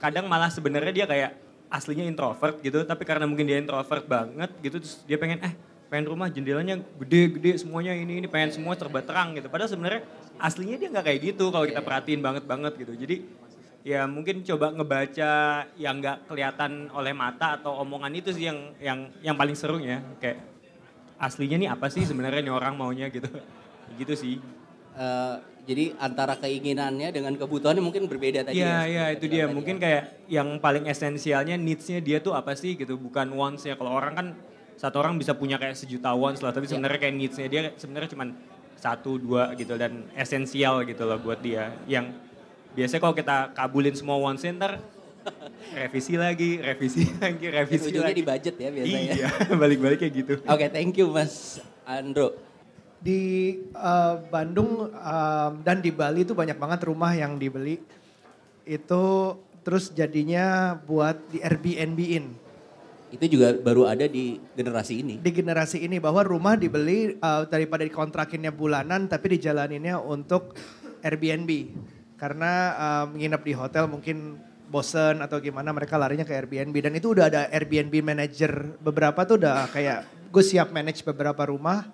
Kadang 0.03 0.27
malah 0.27 0.51
sebenarnya 0.51 0.91
dia 0.91 1.07
kayak 1.07 1.31
aslinya 1.75 2.07
introvert 2.07 2.63
gitu, 2.63 2.87
tapi 2.87 3.03
karena 3.03 3.27
mungkin 3.27 3.51
dia 3.51 3.59
introvert 3.59 4.07
banget 4.07 4.51
gitu, 4.63 4.79
terus 4.79 5.03
dia 5.03 5.19
pengen 5.19 5.43
eh 5.43 5.55
pengen 5.91 6.11
rumah 6.11 6.31
jendelanya 6.31 6.79
gede-gede 7.03 7.59
semuanya 7.61 7.95
ini 7.95 8.23
ini 8.23 8.27
pengen 8.31 8.55
semua 8.55 8.79
serba 8.79 9.03
terang 9.03 9.35
gitu. 9.35 9.51
Padahal 9.51 9.71
sebenarnya 9.71 10.03
aslinya 10.39 10.77
dia 10.79 10.89
nggak 10.91 11.05
kayak 11.07 11.21
gitu 11.35 11.51
kalau 11.51 11.67
kita 11.67 11.83
perhatiin 11.83 12.23
banget 12.23 12.45
banget 12.47 12.73
gitu. 12.79 12.95
Jadi 12.95 13.17
ya 13.85 14.09
mungkin 14.09 14.41
coba 14.43 14.73
ngebaca 14.73 15.33
yang 15.77 16.01
nggak 16.01 16.31
kelihatan 16.31 16.89
oleh 16.95 17.13
mata 17.13 17.61
atau 17.61 17.79
omongan 17.85 18.11
itu 18.17 18.33
sih 18.33 18.49
yang 18.49 18.73
yang 18.81 18.99
yang 19.21 19.37
paling 19.37 19.55
seru 19.55 19.77
ya 19.79 20.01
kayak 20.19 20.41
aslinya 21.21 21.57
nih 21.63 21.69
apa 21.71 21.87
sih 21.93 22.03
sebenarnya 22.03 22.43
nih 22.43 22.55
orang 22.55 22.75
maunya 22.75 23.07
gitu. 23.13 23.31
Gitu 23.95 24.15
sih. 24.19 24.35
Eh, 24.99 25.37
jadi 25.65 25.97
antara 25.97 26.37
keinginannya 26.37 27.09
dengan 27.09 27.33
kebutuhannya 27.41 27.81
mungkin 27.81 28.05
berbeda 28.05 28.45
tadi. 28.45 28.61
Iya, 28.61 28.69
ya, 28.69 28.81
iya 28.85 29.05
seperti 29.09 29.17
itu 29.17 29.27
dia. 29.33 29.45
Mungkin 29.49 29.77
ya. 29.77 29.83
kayak 29.83 30.03
yang 30.29 30.49
paling 30.61 30.85
esensialnya 30.85 31.57
needs-nya 31.57 32.05
dia 32.05 32.21
tuh 32.21 32.37
apa 32.37 32.53
sih 32.53 32.77
gitu, 32.77 33.01
bukan 33.01 33.33
wants-nya. 33.33 33.81
Kalau 33.81 33.97
orang 33.97 34.13
kan 34.13 34.27
satu 34.77 35.01
orang 35.01 35.17
bisa 35.17 35.33
punya 35.33 35.57
kayak 35.57 35.73
sejuta 35.73 36.13
wants 36.13 36.45
lah, 36.45 36.53
tapi 36.53 36.69
Iya. 36.69 36.77
sebenarnya 36.77 36.99
kayak 37.01 37.15
needs-nya 37.17 37.47
dia 37.49 37.63
sebenarnya 37.81 38.13
cuman 38.13 38.29
satu 38.77 39.17
dua 39.17 39.57
gitu 39.57 39.81
dan 39.81 40.05
esensial 40.13 40.85
gitu 40.85 41.09
loh 41.09 41.17
buat 41.17 41.41
dia. 41.41 41.73
Yang 41.89 42.13
biasanya 42.77 43.01
kalau 43.01 43.15
kita 43.17 43.37
kabulin 43.57 43.97
semua 43.97 44.21
wants-nya 44.21 44.53
ntar 44.61 44.73
revisi 45.81 46.21
lagi, 46.21 46.61
revisi 46.61 47.09
lagi, 47.25 47.47
revisi 47.49 47.89
ujungnya 47.89 48.13
lagi. 48.13 48.21
di 48.21 48.25
budget 48.29 48.55
ya 48.61 48.69
biasanya. 48.69 49.13
Iya, 49.17 49.29
balik-balik 49.65 49.97
kayak 49.97 50.13
gitu. 50.13 50.35
Oke, 50.45 50.69
thank 50.69 50.93
you 51.01 51.09
Mas 51.09 51.57
Andro. 51.89 52.37
Di 53.05 53.53
eh, 53.61 54.15
Bandung 54.33 54.89
eh, 54.89 55.51
dan 55.61 55.85
di 55.85 55.93
Bali 55.93 56.25
itu 56.25 56.33
banyak 56.33 56.57
banget 56.57 56.89
rumah 56.89 57.13
yang 57.13 57.37
dibeli. 57.37 57.77
Itu 58.65 59.37
terus 59.61 59.93
jadinya 59.93 60.73
buat 60.73 61.21
di 61.29 61.45
Airbnb-in. 61.45 62.33
Itu 63.13 63.29
juga 63.29 63.53
baru 63.61 63.85
ada 63.85 64.09
di 64.09 64.41
generasi 64.57 65.05
ini. 65.05 65.15
Di 65.21 65.31
generasi 65.31 65.85
ini 65.85 66.01
bahwa 66.01 66.25
rumah 66.25 66.57
dibeli 66.57 67.21
eh, 67.21 67.43
daripada 67.45 67.85
dikontrakinnya 67.85 68.57
bulanan 68.57 69.05
tapi 69.05 69.37
dijalaninnya 69.37 70.01
untuk 70.01 70.57
Airbnb. 71.05 71.77
Karena 72.17 72.53
eh, 72.73 73.05
nginep 73.21 73.43
di 73.45 73.53
hotel 73.53 73.85
mungkin 73.85 74.41
bosen 74.65 75.21
atau 75.21 75.39
gimana 75.45 75.71
mereka 75.77 76.01
larinya 76.01 76.25
ke 76.25 76.33
Airbnb. 76.33 76.73
Dan 76.81 76.97
itu 76.97 77.13
udah 77.13 77.29
ada 77.29 77.41
Airbnb 77.53 77.95
manager 78.01 78.81
beberapa 78.81 79.29
tuh 79.29 79.39
udah 79.45 79.69
kayak 79.69 80.09
gue 80.33 80.43
siap 80.43 80.75
manage 80.75 81.07
beberapa 81.07 81.47
rumah 81.47 81.87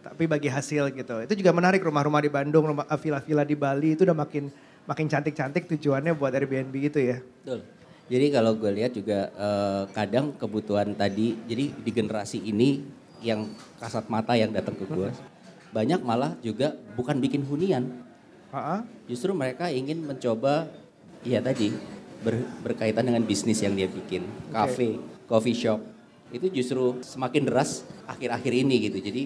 tapi 0.00 0.24
bagi 0.24 0.48
hasil 0.48 0.90
gitu. 0.96 1.14
Itu 1.24 1.34
juga 1.36 1.52
menarik 1.52 1.84
rumah-rumah 1.84 2.24
di 2.24 2.30
Bandung, 2.32 2.64
rumah 2.74 2.84
eh, 2.88 2.98
villa-villa 3.00 3.44
di 3.44 3.56
Bali 3.56 3.94
itu 3.94 4.02
udah 4.08 4.16
makin 4.16 4.48
makin 4.88 5.06
cantik-cantik 5.06 5.68
tujuannya 5.76 6.16
buat 6.16 6.32
Airbnb 6.32 6.72
gitu 6.90 6.98
ya. 6.98 7.20
Betul. 7.20 7.60
Jadi 8.10 8.26
kalau 8.34 8.58
gue 8.58 8.70
lihat 8.74 8.92
juga 8.96 9.30
eh, 9.30 9.82
kadang 9.94 10.34
kebutuhan 10.34 10.96
tadi, 10.96 11.36
jadi 11.46 11.70
di 11.70 11.90
generasi 11.94 12.42
ini 12.42 12.82
yang 13.20 13.46
kasat 13.78 14.08
mata 14.08 14.34
yang 14.34 14.50
datang 14.50 14.74
ke 14.74 14.88
gue, 14.88 15.12
banyak 15.70 16.00
malah 16.02 16.34
juga 16.40 16.74
bukan 16.96 17.20
bikin 17.20 17.44
hunian, 17.46 17.86
Ha-ha. 18.50 18.82
justru 19.06 19.30
mereka 19.36 19.68
ingin 19.70 20.02
mencoba, 20.02 20.66
ya 21.22 21.38
tadi 21.44 21.70
ber- 22.24 22.48
berkaitan 22.64 23.06
dengan 23.06 23.22
bisnis 23.22 23.60
yang 23.62 23.76
dia 23.76 23.86
bikin, 23.86 24.24
cafe, 24.50 24.96
coffee 25.28 25.54
shop, 25.54 25.78
itu 26.32 26.48
justru 26.50 26.98
semakin 27.04 27.46
deras 27.46 27.84
akhir-akhir 28.08 28.52
ini 28.66 28.90
gitu. 28.90 28.98
Jadi 28.98 29.22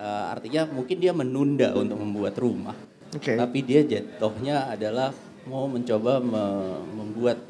eh, 0.00 0.24
artinya 0.32 0.64
mungkin 0.72 0.96
dia 0.96 1.12
menunda 1.12 1.76
untuk 1.76 2.00
membuat 2.00 2.34
rumah, 2.40 2.76
Oke. 3.12 3.36
tapi 3.36 3.60
dia 3.60 3.84
jatuhnya 3.84 4.72
adalah 4.72 5.12
mau 5.44 5.68
mencoba 5.68 6.20
me- 6.20 6.80
membuat 6.96 7.40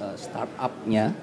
uh, 0.00 0.16
startupnya. 0.16 1.16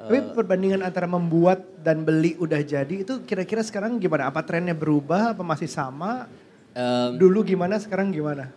Tapi 0.00 0.32
perbandingan 0.32 0.80
antara 0.80 1.04
membuat 1.04 1.60
dan 1.84 2.08
beli 2.08 2.32
udah 2.40 2.64
jadi 2.64 3.04
itu 3.04 3.20
kira-kira 3.28 3.60
sekarang 3.60 4.00
gimana? 4.00 4.32
Apa 4.32 4.40
trennya 4.40 4.72
berubah? 4.72 5.36
Apa 5.36 5.44
masih 5.44 5.68
sama? 5.68 6.24
Em, 6.72 7.20
Dulu 7.20 7.44
gimana? 7.44 7.76
Sekarang 7.76 8.08
gimana? 8.08 8.48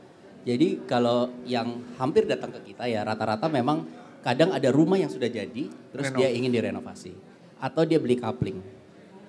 jadi 0.43 0.75
kalau 0.83 1.31
yang 1.47 1.79
hampir 1.95 2.27
datang 2.27 2.51
ke 2.51 2.75
kita 2.75 2.83
ya 2.87 3.07
rata-rata 3.07 3.47
memang 3.47 3.87
kadang 4.19 4.51
ada 4.51 4.67
rumah 4.75 4.99
yang 4.99 5.07
sudah 5.07 5.31
jadi, 5.31 5.71
terus 5.91 6.07
Renov. 6.11 6.19
dia 6.19 6.29
ingin 6.35 6.51
direnovasi, 6.51 7.15
atau 7.59 7.83
dia 7.87 7.95
beli 7.99 8.19
coupling, 8.19 8.59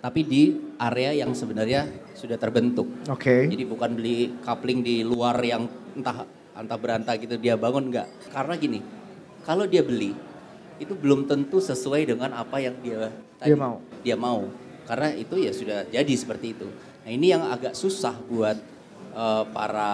tapi 0.05 0.21
di 0.21 0.53
area 0.77 1.25
yang 1.25 1.33
sebenarnya 1.33 1.88
sudah 2.12 2.37
terbentuk. 2.37 2.85
Oke. 3.09 3.49
Jadi 3.49 3.64
bukan 3.64 3.97
beli 3.97 4.37
coupling 4.45 4.85
di 4.85 5.01
luar 5.01 5.40
yang 5.40 5.64
entah 5.97 6.29
antah 6.53 6.77
berantah 6.77 7.17
gitu 7.17 7.40
dia 7.40 7.57
bangun 7.57 7.88
enggak. 7.88 8.12
Karena 8.29 8.53
gini, 8.61 8.85
kalau 9.49 9.64
dia 9.64 9.81
beli 9.81 10.12
itu 10.77 10.93
belum 10.93 11.25
tentu 11.25 11.57
sesuai 11.57 12.05
dengan 12.05 12.37
apa 12.37 12.61
yang 12.61 12.77
dia 12.85 13.09
Dia 13.40 13.57
mau. 13.57 13.81
Dia 14.05 14.17
mau. 14.21 14.45
Karena 14.85 15.09
itu 15.17 15.40
ya 15.40 15.57
sudah 15.57 15.88
jadi 15.88 16.12
seperti 16.12 16.53
itu. 16.53 16.69
Nah, 17.01 17.09
ini 17.09 17.33
yang 17.33 17.49
agak 17.49 17.73
susah 17.73 18.12
buat 18.29 18.61
eh, 19.17 19.45
para 19.57 19.93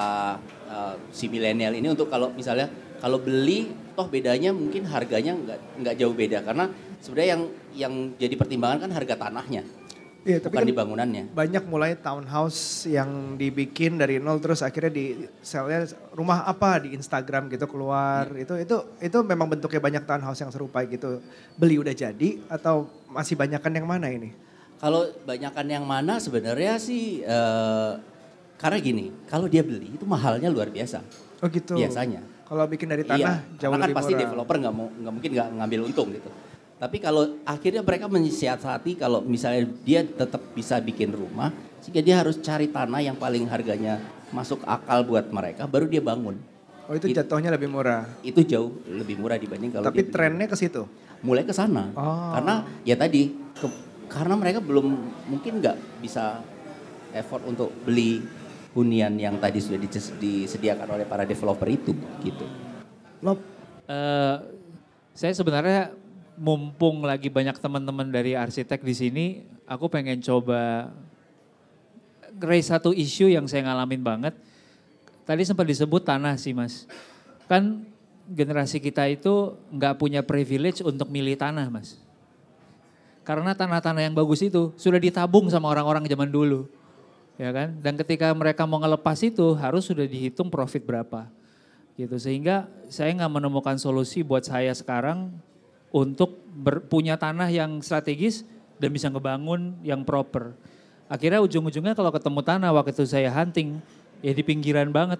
eh, 0.67 0.95
si 1.15 1.31
milenial 1.31 1.71
ini 1.79 1.87
untuk 1.87 2.11
kalau 2.11 2.35
misalnya 2.35 2.67
kalau 2.99 3.23
beli 3.23 3.71
toh 3.95 4.11
bedanya 4.11 4.51
mungkin 4.51 4.91
harganya 4.91 5.39
nggak 5.39 5.59
nggak 5.87 5.95
jauh 5.95 6.15
beda 6.19 6.43
karena 6.43 6.67
sebenarnya 6.99 7.31
yang 7.31 7.43
yang 7.73 7.95
jadi 8.21 8.35
pertimbangan 8.37 8.87
kan 8.87 8.91
harga 8.93 9.15
tanahnya 9.17 9.65
Iya, 10.21 10.37
tapi 10.37 10.53
bukan 10.53 10.61
kan 10.61 10.69
di 10.69 10.77
bangunannya. 10.77 11.23
banyak 11.33 11.65
mulai 11.65 11.97
townhouse 11.97 12.85
yang 12.85 13.41
dibikin 13.41 13.97
dari 13.97 14.21
nol 14.21 14.37
terus 14.37 14.61
akhirnya 14.61 14.93
di 14.93 15.05
selnya 15.41 15.89
rumah 16.13 16.45
apa 16.45 16.85
di 16.85 16.93
Instagram 16.93 17.49
gitu 17.49 17.65
keluar 17.65 18.29
itu 18.37 18.53
itu 18.61 18.77
itu 19.01 19.19
memang 19.25 19.49
bentuknya 19.49 19.81
banyak 19.81 20.05
townhouse 20.05 20.45
yang 20.45 20.53
serupa 20.53 20.85
gitu 20.85 21.25
beli 21.57 21.81
udah 21.81 21.97
jadi 21.97 22.37
atau 22.53 22.85
masih 23.09 23.33
banyakan 23.33 23.73
yang 23.81 23.89
mana 23.89 24.13
ini 24.13 24.31
Kalau 24.77 25.09
banyakan 25.25 25.67
yang 25.69 25.85
mana 25.85 26.17
sebenarnya 26.17 26.77
sih 26.77 27.21
eh, 27.21 27.93
karena 28.57 28.77
gini, 28.77 29.09
kalau 29.25 29.49
dia 29.49 29.65
beli 29.65 29.89
itu 29.93 30.05
mahalnya 30.05 30.53
luar 30.53 30.69
biasa. 30.69 31.01
oh 31.41 31.49
gitu 31.49 31.77
Biasanya. 31.77 32.21
kalau 32.45 32.69
bikin 32.69 32.93
dari 32.93 33.05
tanah 33.09 33.41
iya, 33.41 33.57
jauh 33.57 33.73
karena 33.73 33.81
kan 33.81 33.89
lebih 33.89 33.97
pasti 33.97 34.13
murah 34.13 34.23
developer 34.25 34.57
nggak 34.61 34.75
mau 34.77 34.87
nggak 34.93 35.13
mungkin 35.17 35.31
nggak 35.33 35.49
ngambil 35.57 35.81
untung 35.89 36.09
gitu. 36.13 36.29
Tapi 36.81 36.97
kalau 36.97 37.37
akhirnya 37.45 37.85
mereka 37.85 38.09
mensiasati 38.09 38.97
kalau 38.97 39.21
misalnya 39.21 39.69
dia 39.85 40.01
tetap 40.01 40.41
bisa 40.57 40.81
bikin 40.81 41.13
rumah, 41.13 41.53
sehingga 41.85 42.01
dia 42.01 42.17
harus 42.17 42.41
cari 42.41 42.73
tanah 42.73 43.05
yang 43.05 43.21
paling 43.21 43.45
harganya 43.45 44.01
masuk 44.33 44.65
akal 44.65 45.05
buat 45.05 45.29
mereka, 45.29 45.69
baru 45.69 45.85
dia 45.85 46.01
bangun. 46.01 46.41
oh 46.89 46.97
itu 46.97 47.13
It- 47.13 47.23
jatuhnya 47.23 47.55
lebih 47.55 47.71
murah 47.71 48.03
Itu 48.25 48.43
jauh 48.43 48.83
lebih 48.89 49.15
murah 49.15 49.39
dibanding 49.39 49.71
kalau 49.71 49.87
tapi 49.87 50.03
dia 50.03 50.11
trennya 50.11 50.51
ke 50.51 50.57
situ 50.59 50.83
mulai 51.23 51.47
ke 51.47 51.55
sana. 51.55 51.93
Oh. 51.95 52.33
Karena 52.35 52.67
ya 52.83 52.97
tadi 52.99 53.31
ke- 53.55 53.79
karena 54.11 54.35
mereka 54.35 54.59
belum 54.59 54.91
mungkin 55.31 55.61
nggak 55.63 56.03
bisa 56.03 56.43
effort 57.15 57.47
untuk 57.47 57.71
beli 57.87 58.25
hunian 58.75 59.15
yang 59.21 59.39
tadi 59.39 59.63
sudah 59.63 59.79
disediakan 60.19 60.99
oleh 60.99 61.07
para 61.07 61.23
developer 61.23 61.69
itu 61.69 61.93
gitu. 62.25 62.43
lo 63.21 63.37
Eh, 63.87 64.37
saya 65.13 65.31
sebenarnya 65.35 65.95
mumpung 66.41 67.05
lagi 67.05 67.29
banyak 67.29 67.61
teman-teman 67.61 68.09
dari 68.09 68.33
arsitek 68.33 68.81
di 68.81 68.95
sini, 68.97 69.27
aku 69.69 69.93
pengen 69.93 70.25
coba 70.25 70.89
raise 72.41 72.73
satu 72.73 72.97
isu 72.97 73.29
yang 73.29 73.45
saya 73.45 73.69
ngalamin 73.69 74.01
banget. 74.01 74.33
Tadi 75.29 75.45
sempat 75.45 75.69
disebut 75.69 76.01
tanah 76.01 76.41
sih 76.41 76.57
mas. 76.57 76.89
Kan 77.45 77.85
generasi 78.25 78.81
kita 78.81 79.05
itu 79.13 79.53
nggak 79.69 80.01
punya 80.01 80.25
privilege 80.25 80.81
untuk 80.81 81.13
milih 81.13 81.37
tanah 81.37 81.69
mas. 81.69 82.01
Karena 83.21 83.53
tanah-tanah 83.53 84.09
yang 84.09 84.17
bagus 84.17 84.41
itu 84.41 84.73
sudah 84.81 84.97
ditabung 84.97 85.53
sama 85.53 85.69
orang-orang 85.69 86.09
zaman 86.09 86.33
dulu. 86.33 86.65
Ya 87.37 87.53
kan? 87.53 87.77
Dan 87.85 88.01
ketika 88.01 88.33
mereka 88.33 88.65
mau 88.65 88.81
ngelepas 88.81 89.21
itu 89.21 89.53
harus 89.61 89.85
sudah 89.85 90.09
dihitung 90.09 90.49
profit 90.49 90.89
berapa 90.89 91.29
gitu 92.01 92.17
sehingga 92.17 92.65
saya 92.89 93.13
nggak 93.13 93.29
menemukan 93.29 93.77
solusi 93.77 94.25
buat 94.25 94.41
saya 94.41 94.73
sekarang 94.73 95.29
untuk 95.91 96.39
ber- 96.51 96.83
punya 96.87 97.19
tanah 97.19 97.51
yang 97.51 97.83
strategis 97.83 98.47
dan 98.79 98.91
bisa 98.91 99.11
ngebangun 99.11 99.77
yang 99.85 100.07
proper. 100.07 100.55
Akhirnya 101.11 101.43
ujung-ujungnya 101.43 101.99
kalau 101.99 102.15
ketemu 102.15 102.41
tanah 102.47 102.71
waktu 102.71 102.95
itu 102.95 103.05
saya 103.07 103.31
hunting 103.35 103.83
ya 104.23 104.31
di 104.31 104.43
pinggiran 104.47 104.95
banget. 104.95 105.19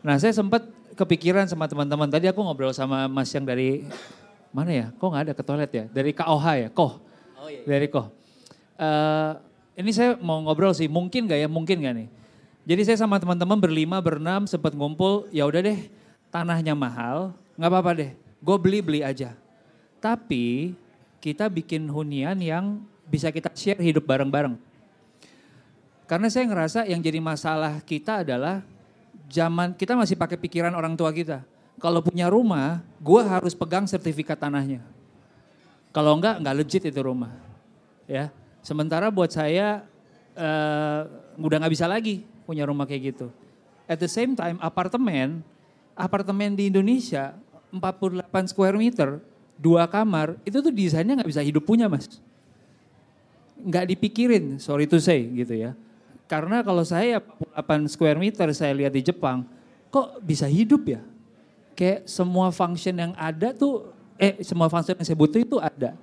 Nah 0.00 0.16
saya 0.16 0.32
sempat 0.32 0.64
kepikiran 0.96 1.44
sama 1.44 1.68
teman-teman 1.68 2.08
tadi 2.08 2.28
aku 2.28 2.40
ngobrol 2.40 2.72
sama 2.72 3.04
Mas 3.06 3.28
yang 3.36 3.44
dari 3.44 3.84
mana 4.54 4.70
ya? 4.72 4.86
Kok 4.96 5.06
nggak 5.06 5.24
ada 5.28 5.34
ke 5.36 5.42
toilet 5.44 5.70
ya? 5.72 5.84
Dari 5.92 6.10
KOH 6.16 6.46
ya? 6.56 6.68
Koh. 6.72 7.02
Dari 7.68 7.86
Koh. 7.92 8.06
Eh, 8.74 9.32
ini 9.74 9.90
saya 9.90 10.14
mau 10.22 10.38
ngobrol 10.42 10.70
sih, 10.70 10.86
mungkin 10.86 11.26
gak 11.26 11.40
ya? 11.42 11.48
Mungkin 11.50 11.82
gak 11.82 11.94
nih? 11.98 12.08
Jadi 12.64 12.82
saya 12.86 12.96
sama 13.04 13.20
teman-teman 13.20 13.58
berlima, 13.60 14.00
berenam 14.00 14.48
sempat 14.48 14.72
ngumpul, 14.72 15.28
ya 15.28 15.44
udah 15.44 15.60
deh 15.60 15.90
tanahnya 16.32 16.72
mahal, 16.72 17.36
nggak 17.60 17.70
apa-apa 17.70 17.90
deh, 17.92 18.10
gue 18.16 18.56
beli-beli 18.56 19.04
aja. 19.04 19.36
Tapi 20.04 20.76
kita 21.24 21.48
bikin 21.48 21.88
hunian 21.88 22.36
yang 22.36 22.84
bisa 23.08 23.32
kita 23.32 23.48
share 23.56 23.80
hidup 23.80 24.04
bareng-bareng. 24.04 24.60
Karena 26.04 26.28
saya 26.28 26.44
ngerasa 26.44 26.84
yang 26.84 27.00
jadi 27.00 27.16
masalah 27.24 27.80
kita 27.80 28.20
adalah 28.20 28.60
zaman 29.32 29.72
kita 29.72 29.96
masih 29.96 30.20
pakai 30.20 30.36
pikiran 30.36 30.76
orang 30.76 30.92
tua 30.92 31.08
kita. 31.08 31.40
Kalau 31.80 32.04
punya 32.04 32.28
rumah, 32.28 32.84
gue 33.00 33.22
harus 33.24 33.56
pegang 33.56 33.88
sertifikat 33.88 34.36
tanahnya. 34.36 34.84
Kalau 35.96 36.20
enggak, 36.20 36.36
enggak 36.36 36.56
legit 36.60 36.84
itu 36.84 37.00
rumah. 37.00 37.32
Ya, 38.04 38.28
sementara 38.60 39.08
buat 39.08 39.32
saya 39.32 39.88
eh, 40.36 41.00
udah 41.40 41.56
nggak 41.64 41.72
bisa 41.72 41.88
lagi 41.88 42.28
punya 42.44 42.68
rumah 42.68 42.84
kayak 42.84 43.16
gitu. 43.16 43.32
At 43.88 43.96
the 43.96 44.10
same 44.12 44.36
time, 44.36 44.60
apartemen, 44.60 45.40
apartemen 45.96 46.52
di 46.52 46.68
Indonesia 46.68 47.32
48 47.72 48.52
square 48.52 48.76
meter, 48.76 49.24
dua 49.58 49.86
kamar, 49.86 50.36
itu 50.42 50.58
tuh 50.58 50.72
desainnya 50.74 51.18
nggak 51.18 51.30
bisa 51.30 51.42
hidup 51.42 51.64
punya 51.64 51.86
mas. 51.86 52.20
Nggak 53.60 53.96
dipikirin, 53.96 54.58
sorry 54.60 54.84
to 54.84 54.98
say 55.00 55.24
gitu 55.30 55.54
ya. 55.54 55.72
Karena 56.24 56.64
kalau 56.64 56.82
saya 56.82 57.20
8 57.20 57.86
square 57.86 58.16
meter 58.16 58.48
saya 58.56 58.72
lihat 58.72 58.92
di 58.92 59.04
Jepang, 59.04 59.44
kok 59.92 60.18
bisa 60.24 60.48
hidup 60.48 60.82
ya? 60.88 61.00
Kayak 61.76 62.08
semua 62.08 62.48
function 62.54 62.94
yang 62.96 63.12
ada 63.14 63.52
tuh, 63.52 63.92
eh 64.16 64.40
semua 64.40 64.72
function 64.72 64.96
yang 64.96 65.06
saya 65.06 65.18
butuh 65.18 65.40
itu 65.42 65.56
ada. 65.60 65.94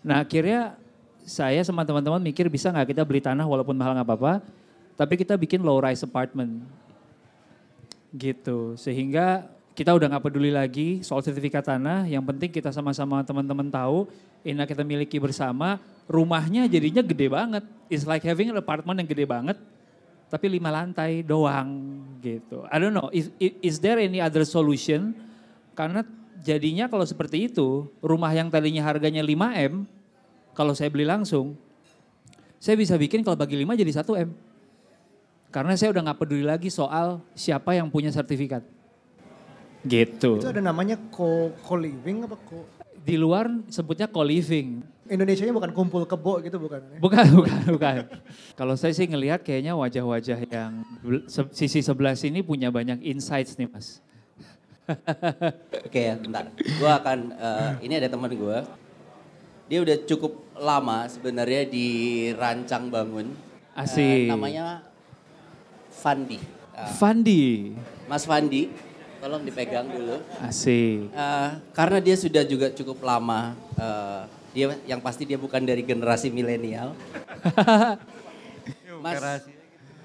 Nah 0.00 0.24
akhirnya 0.24 0.78
saya 1.28 1.60
sama 1.60 1.84
teman-teman 1.84 2.22
mikir 2.24 2.48
bisa 2.48 2.72
nggak 2.72 2.96
kita 2.96 3.02
beli 3.04 3.20
tanah 3.20 3.44
walaupun 3.44 3.76
mahal 3.76 3.92
nggak 3.92 4.08
apa-apa, 4.08 4.40
tapi 4.96 5.14
kita 5.20 5.36
bikin 5.36 5.60
low 5.60 5.78
rise 5.78 6.00
apartment. 6.02 6.64
Gitu, 8.08 8.72
sehingga 8.80 9.52
kita 9.78 9.94
udah 9.94 10.10
nggak 10.10 10.24
peduli 10.26 10.50
lagi 10.50 11.06
soal 11.06 11.22
sertifikat 11.22 11.62
tanah, 11.62 12.10
yang 12.10 12.26
penting 12.26 12.50
kita 12.50 12.74
sama-sama 12.74 13.22
teman-teman 13.22 13.70
tahu, 13.70 14.10
ini 14.42 14.58
kita 14.66 14.82
miliki 14.82 15.22
bersama, 15.22 15.78
rumahnya 16.10 16.66
jadinya 16.66 16.98
gede 16.98 17.30
banget. 17.30 17.62
It's 17.86 18.02
like 18.02 18.26
having 18.26 18.50
an 18.50 18.58
apartment 18.58 18.98
yang 18.98 19.06
gede 19.06 19.22
banget, 19.22 19.54
tapi 20.26 20.50
lima 20.50 20.74
lantai 20.74 21.22
doang 21.22 22.02
gitu. 22.18 22.66
I 22.66 22.82
don't 22.82 22.90
know, 22.90 23.06
is, 23.14 23.30
is 23.38 23.78
there 23.78 24.02
any 24.02 24.18
other 24.18 24.42
solution? 24.42 25.14
Karena 25.78 26.02
jadinya 26.42 26.90
kalau 26.90 27.06
seperti 27.06 27.46
itu, 27.46 27.86
rumah 28.02 28.34
yang 28.34 28.50
tadinya 28.50 28.82
harganya 28.82 29.22
5M, 29.22 29.86
kalau 30.58 30.74
saya 30.74 30.90
beli 30.90 31.06
langsung, 31.06 31.54
saya 32.58 32.74
bisa 32.74 32.98
bikin 32.98 33.22
kalau 33.22 33.38
bagi 33.38 33.54
5 33.54 33.78
jadi 33.78 33.92
1M. 34.02 34.28
Karena 35.54 35.78
saya 35.78 35.94
udah 35.94 36.02
nggak 36.10 36.18
peduli 36.18 36.42
lagi 36.42 36.66
soal 36.66 37.22
siapa 37.38 37.78
yang 37.78 37.86
punya 37.86 38.10
sertifikat. 38.10 38.77
Gitu. 39.86 40.42
Itu 40.42 40.48
ada 40.50 40.62
namanya 40.62 40.98
co 41.10 41.54
co 41.54 41.74
living 41.78 42.26
apa 42.26 42.34
co 42.34 42.66
Di 42.98 43.16
luar 43.16 43.48
sebutnya 43.72 44.04
co-living. 44.04 44.84
Indonesia-nya 45.08 45.56
bukan 45.56 45.72
kumpul 45.72 46.04
kebo 46.04 46.44
gitu 46.44 46.60
bukan? 46.60 47.00
Bukan, 47.00 47.24
bukan, 47.40 47.60
bukan. 47.72 47.96
Kalau 48.52 48.76
saya 48.76 48.92
sih 48.92 49.08
ngelihat 49.08 49.40
kayaknya 49.40 49.72
wajah-wajah 49.72 50.36
yang 50.44 50.84
se- 51.24 51.52
sisi 51.56 51.80
sebelah 51.80 52.12
sini 52.12 52.44
punya 52.44 52.68
banyak 52.68 53.00
insights 53.00 53.56
nih 53.56 53.64
mas. 53.72 54.04
Oke 55.88 56.00
ya, 56.12 56.20
bentar. 56.20 56.52
Gue 56.52 56.90
akan, 56.92 57.18
eh, 57.32 57.70
ini 57.88 57.96
ada 57.96 58.12
teman 58.12 58.28
gue. 58.28 58.58
Dia 59.68 59.78
udah 59.80 59.96
cukup 60.04 60.32
lama 60.56 61.08
sebenarnya 61.08 61.64
dirancang 61.64 62.92
bangun. 62.92 63.32
Asik. 63.72 64.26
namanya 64.26 64.82
Fandi. 65.88 66.42
Ah, 66.74 66.90
Fandi, 66.94 67.74
Mas 68.06 68.22
Fandi, 68.22 68.70
tolong 69.18 69.42
dipegang 69.42 69.86
dulu. 69.86 70.16
asik. 70.40 71.08
Eh, 71.08 71.48
karena 71.72 71.98
dia 71.98 72.14
sudah 72.14 72.42
juga 72.42 72.70
cukup 72.70 73.02
lama. 73.02 73.54
eh, 73.74 74.22
dia 74.50 74.66
yang 74.86 74.98
pasti 74.98 75.22
dia 75.22 75.36
bukan 75.36 75.60
dari 75.60 75.82
generasi 75.82 76.28
milenial. 76.28 76.96
Mas, 78.98 79.22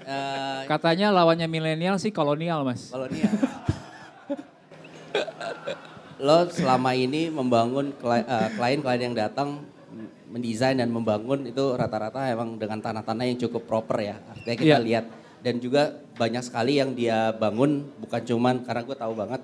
eh, 0.03 0.61
Katanya 0.65 1.09
lawannya 1.09 1.47
milenial 1.47 1.97
sih 1.97 2.09
kolonial 2.09 2.61
mas. 2.61 2.89
kolonial. 2.89 3.33
Lo 6.19 6.45
selama 6.47 6.93
ini 6.93 7.27
membangun 7.27 7.89
kli- 7.93 8.27
klien-klien 8.53 9.01
yang 9.03 9.15
datang 9.17 9.65
mendesain 10.29 10.73
dan 10.73 10.87
membangun 10.87 11.45
itu 11.45 11.73
rata-rata 11.73 12.25
emang 12.27 12.55
dengan 12.55 12.77
tanah-tanah 12.79 13.23
yang 13.23 13.37
cukup 13.39 13.65
proper 13.65 13.97
ya. 14.03 14.15
Artinya 14.27 14.55
kita 14.55 14.69
Iya. 14.71 14.79
lihat 14.79 15.05
dan 15.43 15.59
juga 15.59 15.99
banyak 16.15 16.41
sekali 16.41 16.79
yang 16.79 16.95
dia 16.95 17.35
bangun 17.35 17.83
bukan 17.99 18.21
cuman 18.23 18.63
karena 18.63 18.81
gue 18.87 18.95
tahu 18.95 19.13
banget 19.13 19.41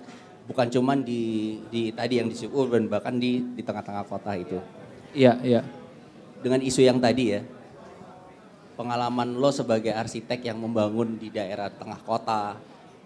bukan 0.50 0.68
cuman 0.72 1.06
di 1.06 1.60
di 1.70 1.94
tadi 1.94 2.18
yang 2.18 2.32
di 2.32 2.34
suburban 2.34 2.90
bahkan 2.90 3.20
di 3.20 3.44
di 3.54 3.62
tengah-tengah 3.62 4.08
kota 4.10 4.34
itu. 4.34 4.58
Iya, 5.14 5.38
iya. 5.46 5.62
Dengan 6.42 6.64
isu 6.64 6.82
yang 6.82 6.98
tadi 6.98 7.38
ya. 7.38 7.42
Pengalaman 8.80 9.36
lo 9.36 9.52
sebagai 9.52 9.92
arsitek 9.92 10.40
yang 10.40 10.58
membangun 10.64 11.20
di 11.20 11.28
daerah 11.28 11.68
tengah 11.68 12.00
kota, 12.00 12.56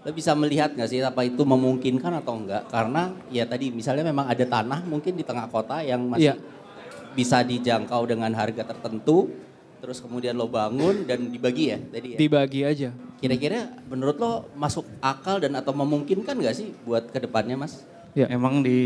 lo 0.06 0.10
bisa 0.14 0.38
melihat 0.38 0.78
nggak 0.78 0.86
sih 0.86 1.02
apa 1.02 1.26
itu 1.26 1.42
memungkinkan 1.42 2.14
atau 2.22 2.38
enggak? 2.38 2.70
Karena 2.70 3.10
ya 3.34 3.42
tadi 3.50 3.74
misalnya 3.74 4.06
memang 4.06 4.30
ada 4.30 4.46
tanah 4.46 4.86
mungkin 4.86 5.18
di 5.18 5.26
tengah 5.26 5.50
kota 5.50 5.82
yang 5.82 6.06
masih 6.06 6.38
Iya. 6.38 6.38
bisa 7.18 7.42
dijangkau 7.42 8.06
dengan 8.06 8.30
harga 8.38 8.70
tertentu, 8.70 9.34
terus 9.84 10.00
kemudian 10.00 10.32
lo 10.40 10.48
bangun 10.48 11.04
dan 11.04 11.28
dibagi 11.28 11.76
ya 11.76 11.78
tadi 11.92 12.16
ya. 12.16 12.18
Dibagi 12.24 12.64
aja. 12.64 12.90
Kira-kira 13.20 13.68
menurut 13.92 14.16
lo 14.16 14.48
masuk 14.56 14.88
akal 15.04 15.44
dan 15.44 15.60
atau 15.60 15.76
memungkinkan 15.76 16.40
nggak 16.40 16.56
sih 16.56 16.72
buat 16.88 17.12
ke 17.12 17.20
depannya 17.20 17.60
mas? 17.60 17.84
Ya. 18.16 18.32
Emang 18.32 18.64
di 18.64 18.80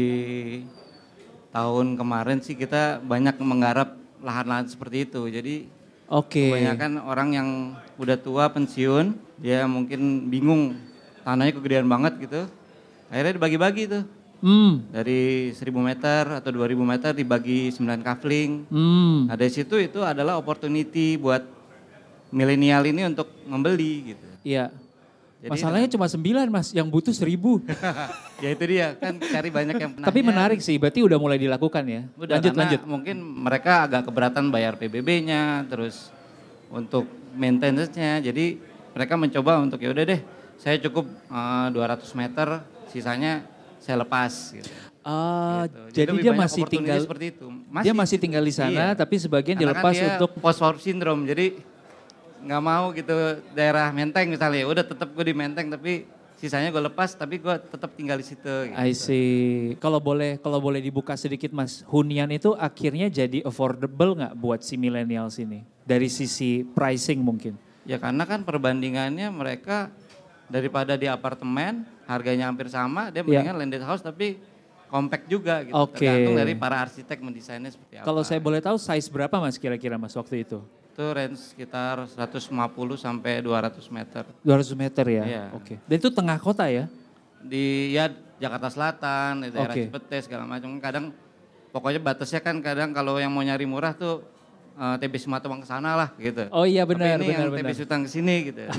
tahun 1.53 2.01
kemarin 2.01 2.41
sih 2.41 2.57
kita 2.57 2.97
banyak 3.05 3.37
menggarap 3.37 3.93
lahan-lahan 4.25 4.65
seperti 4.65 5.05
itu. 5.05 5.21
Jadi 5.29 5.69
Oke. 6.09 6.49
kebanyakan 6.49 7.05
orang 7.05 7.29
yang 7.29 7.49
udah 8.01 8.17
tua 8.17 8.49
pensiun, 8.49 9.13
dia 9.37 9.69
mungkin 9.69 10.33
bingung 10.33 10.81
tanahnya 11.21 11.53
kegedean 11.61 11.85
banget 11.85 12.25
gitu. 12.25 12.49
Akhirnya 13.13 13.37
dibagi-bagi 13.37 13.83
tuh. 13.85 14.03
Hmm, 14.37 14.85
Dari 14.93 15.49
1000 15.49 15.81
meter 15.81 16.29
atau 16.29 16.49
2000 16.53 16.77
meter 16.85 17.11
dibagi 17.17 17.73
9 17.73 18.05
kafling. 18.05 18.69
hmm. 18.69 19.33
Nah 19.33 19.35
dari 19.35 19.49
situ 19.49 19.81
itu 19.81 20.05
adalah 20.05 20.37
opportunity 20.37 21.17
buat 21.17 21.41
milenial 22.29 22.85
ini 22.85 23.07
untuk 23.09 23.27
membeli 23.49 24.13
gitu. 24.13 24.27
Iya. 24.45 24.69
Jadi 25.37 25.53
Masalahnya 25.53 25.89
cuma 25.93 26.09
sembilan 26.09 26.49
mas, 26.49 26.73
yang 26.73 26.89
butuh 26.89 27.13
seribu. 27.13 27.61
ya 28.43 28.49
itu 28.49 28.63
dia 28.65 28.97
kan 28.97 29.21
cari 29.21 29.49
banyak 29.53 29.75
yang 29.77 29.91
Tapi 30.09 30.19
menarik 30.25 30.59
sih, 30.61 30.81
berarti 30.81 31.05
udah 31.05 31.17
mulai 31.21 31.37
dilakukan 31.37 31.83
ya. 31.85 32.01
Udah, 32.17 32.41
lanjut, 32.41 32.53
lanjut. 32.57 32.81
Mungkin 32.89 33.17
mereka 33.21 33.85
agak 33.85 34.09
keberatan 34.09 34.49
bayar 34.49 34.81
PBB-nya, 34.81 35.69
terus 35.69 36.09
untuk 36.73 37.05
maintenance-nya. 37.37 38.17
Jadi 38.25 38.57
mereka 38.97 39.13
mencoba 39.13 39.61
untuk 39.61 39.77
ya 39.77 39.93
udah 39.93 40.05
deh, 40.09 40.21
saya 40.57 40.81
cukup 40.81 41.05
eh, 41.05 41.67
200 41.69 42.01
meter, 42.17 42.47
sisanya 42.89 43.45
saya 43.87 44.03
lepas. 44.03 44.51
Gitu. 44.51 44.67
Ah, 45.07 45.63
Gitu. 45.63 46.03
jadi 46.03 46.11
lebih 46.11 46.23
dia 46.27 46.33
masih 46.35 46.63
tinggal, 46.67 46.99
seperti 46.99 47.25
itu. 47.31 47.47
dia 47.79 47.93
masih 47.95 48.17
tinggal 48.19 48.43
di 48.43 48.51
sana, 48.51 48.91
Iya. 48.91 48.99
tapi 48.99 49.15
sebagian 49.15 49.55
Karena 49.55 49.71
dilepas 49.71 49.93
kan 49.95 50.03
dia 50.03 50.13
untuk 50.19 50.31
post 50.43 50.59
war 50.59 50.75
syndrome. 50.75 51.23
Jadi 51.23 51.63
nggak 52.43 52.61
mau 52.61 52.91
gitu 52.91 53.15
daerah 53.55 53.87
Menteng 53.95 54.27
misalnya, 54.27 54.67
udah 54.67 54.83
tetap 54.83 55.07
gue 55.15 55.23
di 55.23 55.31
Menteng 55.31 55.71
tapi 55.71 56.03
sisanya 56.37 56.69
gue 56.69 56.83
lepas 56.85 57.15
tapi 57.15 57.39
gue 57.39 57.55
tetap 57.55 57.95
tinggal 57.95 58.19
di 58.19 58.27
situ. 58.27 58.51
Gitu. 58.67 58.75
I 58.75 58.91
see. 58.91 59.79
Kalau 59.79 60.03
boleh 60.03 60.35
kalau 60.43 60.59
boleh 60.59 60.83
dibuka 60.83 61.15
sedikit 61.15 61.55
Mas, 61.55 61.87
hunian 61.87 62.27
itu 62.27 62.51
akhirnya 62.59 63.07
jadi 63.07 63.47
affordable 63.47 64.11
nggak 64.19 64.35
buat 64.35 64.59
si 64.59 64.75
millennials 64.75 65.39
ini? 65.39 65.63
Dari 65.87 66.11
sisi 66.11 66.67
pricing 66.67 67.23
mungkin. 67.23 67.55
Ya 67.87 67.95
karena 67.95 68.27
kan 68.27 68.43
perbandingannya 68.43 69.31
mereka 69.31 69.87
daripada 70.51 70.99
di 70.99 71.07
apartemen 71.07 71.87
harganya 72.07 72.47
hampir 72.49 72.71
sama, 72.71 73.11
dia 73.11 73.21
Iya. 73.21 73.27
mendingan 73.27 73.55
landed 73.59 73.83
house 73.83 74.01
tapi 74.01 74.39
compact 74.87 75.27
juga 75.27 75.61
gitu. 75.67 75.75
Oke. 75.75 76.07
Tergantung 76.07 76.39
dari 76.39 76.55
para 76.55 76.79
arsitek 76.79 77.19
mendesainnya 77.19 77.69
seperti 77.69 77.99
apa. 77.99 78.07
Kalau 78.07 78.23
saya 78.23 78.39
boleh 78.39 78.63
tahu 78.63 78.79
size 78.79 79.11
berapa 79.11 79.35
Mas 79.37 79.59
kira-kira 79.59 79.99
Mas 79.99 80.15
waktu 80.15 80.47
itu? 80.47 80.63
itu 80.97 81.05
range 81.13 81.53
sekitar 81.53 82.09
150 82.09 82.97
sampai 82.97 83.37
200 83.45 83.85
meter 83.93 84.25
200 84.41 84.73
meter 84.73 85.05
ya? 85.05 85.23
Iya. 85.29 85.43
Oke. 85.53 85.77
Dan 85.85 85.95
itu 86.01 86.09
tengah 86.09 86.41
kota 86.41 86.65
ya? 86.65 86.89
di 87.37 87.93
ya 87.93 88.09
Jakarta 88.37 88.69
Selatan, 88.69 89.45
di 89.45 89.49
daerah 89.53 89.73
Oke. 89.73 89.85
Cipete 89.89 90.17
segala 90.25 90.49
macam. 90.49 90.73
Kadang 90.81 91.13
pokoknya 91.69 92.01
batasnya 92.01 92.41
kan 92.41 92.57
kadang 92.61 92.93
kalau 92.93 93.17
yang 93.17 93.29
mau 93.33 93.41
nyari 93.41 93.65
murah 93.65 93.93
tuh 93.93 94.21
eh, 94.77 94.95
TB 95.01 95.13
Simatupang 95.17 95.59
ke 95.59 95.67
sana 95.67 95.97
lah 95.97 96.09
gitu. 96.15 96.45
Oh 96.53 96.63
iya 96.63 96.85
Tapi 96.85 96.93
benar 96.95 97.17
ini 97.17 97.27
benar 97.27 97.33
yang 97.33 97.51
benar. 97.51 97.65
TB 97.65 97.71
Sutang 97.75 98.01
ke 98.05 98.09
sini 98.09 98.35
gitu. 98.47 98.61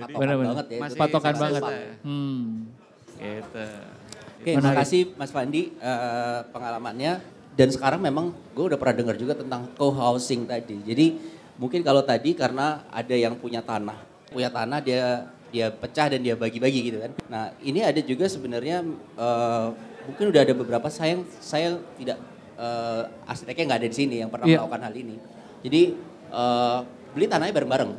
Patokan 0.00 0.18
Benar, 0.20 0.34
benar. 0.36 0.48
banget 0.56 0.66
ya. 0.68 0.78
Masih. 0.80 0.98
Patokan 0.98 1.34
banget. 1.36 1.62
ya. 1.62 1.78
Hmm. 2.02 2.42
Gitu. 3.20 3.66
Oke, 4.40 4.50
Menarik. 4.56 4.64
makasih 4.72 5.02
Mas 5.20 5.30
Fandi 5.30 5.62
eh, 5.76 6.38
pengalamannya. 6.50 7.12
Dan 7.50 7.68
sekarang 7.68 8.00
memang 8.00 8.32
gue 8.56 8.64
udah 8.72 8.78
pernah 8.80 8.96
dengar 8.96 9.16
juga 9.18 9.36
tentang 9.36 9.68
co-housing 9.76 10.48
tadi. 10.48 10.80
Jadi 10.80 11.06
mungkin 11.60 11.84
kalau 11.84 12.00
tadi 12.00 12.32
karena 12.32 12.88
ada 12.88 13.12
yang 13.12 13.36
punya 13.36 13.60
tanah, 13.60 14.00
punya 14.32 14.48
tanah 14.48 14.80
dia 14.80 15.28
dia 15.50 15.66
pecah 15.68 16.08
dan 16.14 16.22
dia 16.22 16.38
bagi-bagi 16.38 16.88
gitu 16.88 16.98
kan. 17.02 17.12
Nah 17.28 17.52
ini 17.60 17.84
ada 17.84 18.00
juga 18.00 18.30
sebenarnya 18.30 18.80
eh, 19.18 19.66
mungkin 20.08 20.24
udah 20.32 20.40
ada 20.40 20.54
beberapa 20.56 20.88
saya 20.88 21.20
saya 21.42 21.76
tidak 22.00 22.16
eh, 22.60 23.02
arsiteknya 23.24 23.64
nggak 23.66 23.80
ada 23.80 23.88
di 23.88 23.96
sini 23.96 24.16
yang 24.20 24.28
pernah 24.28 24.44
Iya. 24.44 24.60
melakukan 24.60 24.82
hal 24.84 24.94
ini. 24.94 25.16
Jadi 25.64 25.82
eh, 26.30 26.78
beli 27.10 27.26
tanahnya 27.26 27.54
bareng-bareng. 27.56 27.90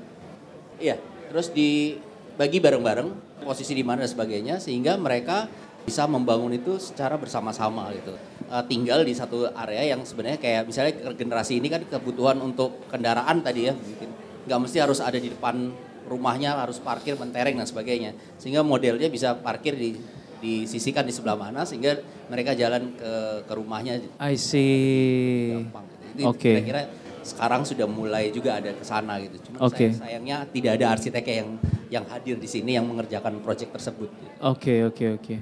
Iya, 0.78 0.96
terus 1.28 1.50
dibagi 1.52 2.62
bareng-bareng 2.62 3.10
posisi 3.42 3.74
di 3.74 3.82
mana 3.82 4.06
dan 4.06 4.12
sebagainya 4.14 4.62
sehingga 4.62 4.96
mereka 4.96 5.50
bisa 5.82 6.06
membangun 6.06 6.54
itu 6.54 6.78
secara 6.78 7.18
bersama-sama 7.18 7.90
gitu. 7.92 8.14
Eh, 8.48 8.64
tinggal 8.70 9.02
di 9.02 9.12
satu 9.12 9.50
area 9.52 9.92
yang 9.92 10.06
sebenarnya 10.06 10.38
kayak 10.38 10.64
misalnya 10.70 10.94
generasi 11.12 11.58
ini 11.58 11.68
kan 11.68 11.82
kebutuhan 11.84 12.38
untuk 12.40 12.86
kendaraan 12.88 13.42
tadi 13.42 13.68
ya 13.68 13.74
mungkin 13.74 14.10
nggak 14.46 14.60
mesti 14.62 14.78
harus 14.80 15.00
ada 15.02 15.18
di 15.18 15.30
depan 15.30 15.70
rumahnya 16.06 16.58
harus 16.58 16.82
parkir 16.82 17.14
mentereng 17.16 17.56
dan 17.56 17.64
sebagainya 17.64 18.12
sehingga 18.36 18.66
modelnya 18.66 19.08
bisa 19.08 19.38
parkir 19.38 19.78
di 19.78 19.96
disisikan 20.42 21.06
di 21.06 21.14
sebelah 21.14 21.38
mana 21.38 21.62
sehingga 21.62 21.96
mereka 22.26 22.52
jalan 22.52 22.92
ke 22.94 23.12
ke 23.46 23.54
rumahnya 23.54 24.02
I 24.18 24.36
see. 24.36 25.54
gampang 25.56 25.86
gitu. 25.88 26.04
Itu 26.12 26.28
Oke. 26.28 26.52
kira-kira 26.52 26.82
sekarang 27.22 27.62
sudah 27.62 27.86
mulai 27.86 28.34
juga 28.34 28.58
ada 28.58 28.74
ke 28.74 28.82
sana 28.82 29.22
gitu. 29.22 29.38
Cuma 29.48 29.62
Oke. 29.64 29.88
sayang- 29.88 30.02
sayangnya 30.02 30.38
tidak 30.50 30.72
ada 30.76 30.86
arsitek 30.92 31.24
yang 31.24 31.50
yang 31.88 32.06
hadir 32.06 32.36
di 32.36 32.50
sini 32.50 32.74
yang 32.74 32.84
mengerjakan 32.84 33.38
proyek 33.40 33.70
tersebut. 33.70 34.10
gitu. 34.10 34.34
Oke, 34.42 34.76
oke, 34.84 35.06
oke. 35.16 35.36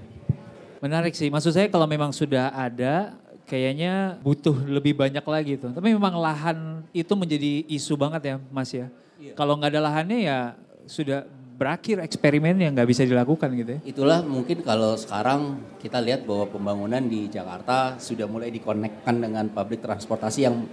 Menarik 0.80 1.12
sih. 1.12 1.28
Maksud 1.28 1.52
saya 1.52 1.68
kalau 1.68 1.86
memang 1.86 2.12
sudah 2.12 2.52
ada, 2.52 3.16
kayaknya 3.44 4.20
butuh 4.20 4.56
lebih 4.62 4.94
banyak 4.94 5.22
lagi 5.22 5.54
tuh. 5.56 5.72
Tapi 5.72 5.90
memang 5.90 6.16
lahan 6.16 6.84
itu 6.92 7.12
menjadi 7.16 7.64
isu 7.68 7.96
banget 7.96 8.22
ya, 8.26 8.36
Mas 8.50 8.72
ya. 8.72 8.88
Kalau 9.34 9.56
nggak 9.56 9.72
ada 9.72 9.82
lahannya 9.82 10.20
ya 10.22 10.38
sudah 10.84 11.24
berakhir 11.60 12.00
eksperimen 12.00 12.56
yang 12.56 12.72
nggak 12.72 12.88
bisa 12.88 13.04
dilakukan 13.04 13.52
gitu 13.52 13.72
ya. 13.76 13.80
Itulah 13.84 14.24
mungkin 14.24 14.64
kalau 14.64 14.96
sekarang 14.96 15.60
kita 15.84 16.00
lihat 16.00 16.24
bahwa 16.24 16.48
pembangunan 16.48 17.04
di 17.04 17.28
Jakarta 17.28 18.00
sudah 18.00 18.24
mulai 18.26 18.48
dikonekkan 18.48 19.20
dengan 19.20 19.52
public 19.52 19.84
transportasi 19.84 20.48
yang 20.48 20.64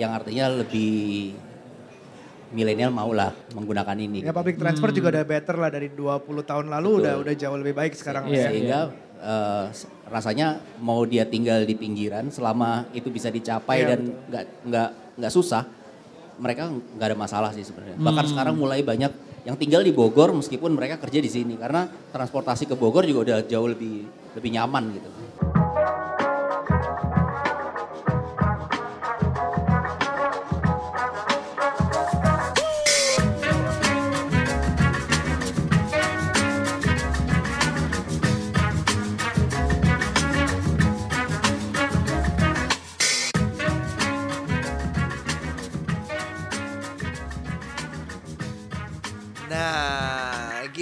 yang 0.00 0.16
artinya 0.16 0.48
lebih 0.64 1.36
milenial 2.50 2.90
maulah 2.90 3.36
menggunakan 3.52 3.94
ini. 4.00 4.24
Ya 4.24 4.32
public 4.32 4.56
transport 4.56 4.90
juga 4.90 5.12
udah 5.12 5.24
better 5.28 5.56
lah 5.60 5.70
dari 5.70 5.92
20 5.92 6.24
tahun 6.42 6.66
lalu 6.72 7.04
udah 7.04 7.14
udah 7.20 7.34
jauh 7.36 7.58
lebih 7.60 7.76
baik 7.76 7.92
sekarang. 7.94 8.26
Iya, 8.26 8.48
Sehingga 8.48 8.80
eh, 9.20 9.64
rasanya 10.08 10.58
mau 10.80 11.04
dia 11.04 11.28
tinggal 11.28 11.62
di 11.62 11.76
pinggiran 11.76 12.32
selama 12.32 12.88
itu 12.90 13.12
bisa 13.12 13.28
dicapai 13.28 13.84
Iya, 13.84 13.88
dan 13.94 14.00
nggak 14.26 14.44
nggak 14.66 14.88
nggak 15.20 15.32
susah, 15.36 15.62
mereka 16.40 16.72
nggak 16.72 17.06
ada 17.12 17.18
masalah 17.18 17.50
sih 17.52 17.62
sebenarnya. 17.62 18.00
Bahkan 18.00 18.24
Hmm. 18.24 18.32
sekarang 18.32 18.54
mulai 18.56 18.80
banyak 18.82 19.12
yang 19.44 19.56
tinggal 19.56 19.80
di 19.80 19.92
Bogor 19.92 20.36
meskipun 20.36 20.76
mereka 20.76 21.00
kerja 21.00 21.20
di 21.20 21.30
sini 21.30 21.54
karena 21.56 21.88
transportasi 21.88 22.68
ke 22.68 22.74
Bogor 22.76 23.08
juga 23.08 23.32
udah 23.32 23.38
jauh 23.48 23.68
lebih 23.68 24.04
lebih 24.36 24.50
nyaman 24.52 24.84
gitu. 24.94 25.10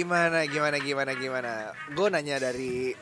Gimana, 0.09 0.41
gimana, 0.49 0.77
gimana, 0.81 1.11
gimana. 1.13 1.51
Gue 1.93 2.09
nanya 2.09 2.41
dari 2.41 2.97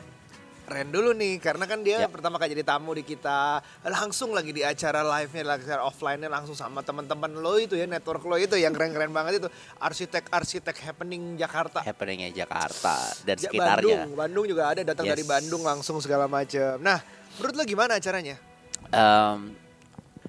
Ren 0.68 0.92
dulu 0.92 1.16
nih, 1.16 1.40
karena 1.40 1.64
kan 1.64 1.80
dia 1.80 2.04
Ya. 2.04 2.12
pertama 2.12 2.36
kali 2.36 2.52
jadi 2.52 2.60
tamu 2.60 2.92
di 2.92 3.00
kita, 3.00 3.64
langsung 3.88 4.36
lagi 4.36 4.52
di 4.52 4.60
acara 4.60 5.00
live-nya, 5.00 5.56
lagi 5.56 5.64
acara 5.64 5.80
offline-nya 5.80 6.28
langsung 6.28 6.52
sama 6.52 6.84
teman-teman 6.84 7.40
lo 7.40 7.56
itu 7.56 7.72
ya, 7.72 7.88
network 7.88 8.20
lo 8.28 8.36
itu 8.36 8.52
yang 8.60 8.76
keren-keren 8.76 9.08
banget 9.08 9.40
itu, 9.40 9.48
arsitek-arsitek 9.80 10.76
happening 10.84 11.40
Jakarta. 11.40 11.80
happeningnya 11.80 12.28
Jakarta 12.36 13.00
dan 13.24 13.40
Ja- 13.40 13.48
sekitarnya. 13.48 14.04
Bandung, 14.04 14.12
Bandung 14.12 14.44
juga 14.44 14.68
ada 14.68 14.84
datang 14.84 15.08
Yes. 15.08 15.12
dari 15.16 15.24
Bandung 15.24 15.64
langsung 15.64 15.96
segala 16.04 16.28
macam. 16.28 16.76
Nah, 16.84 17.00
menurut 17.40 17.54
lo 17.56 17.64
gimana 17.64 17.96
acaranya? 17.96 18.36
Em, 18.92 19.56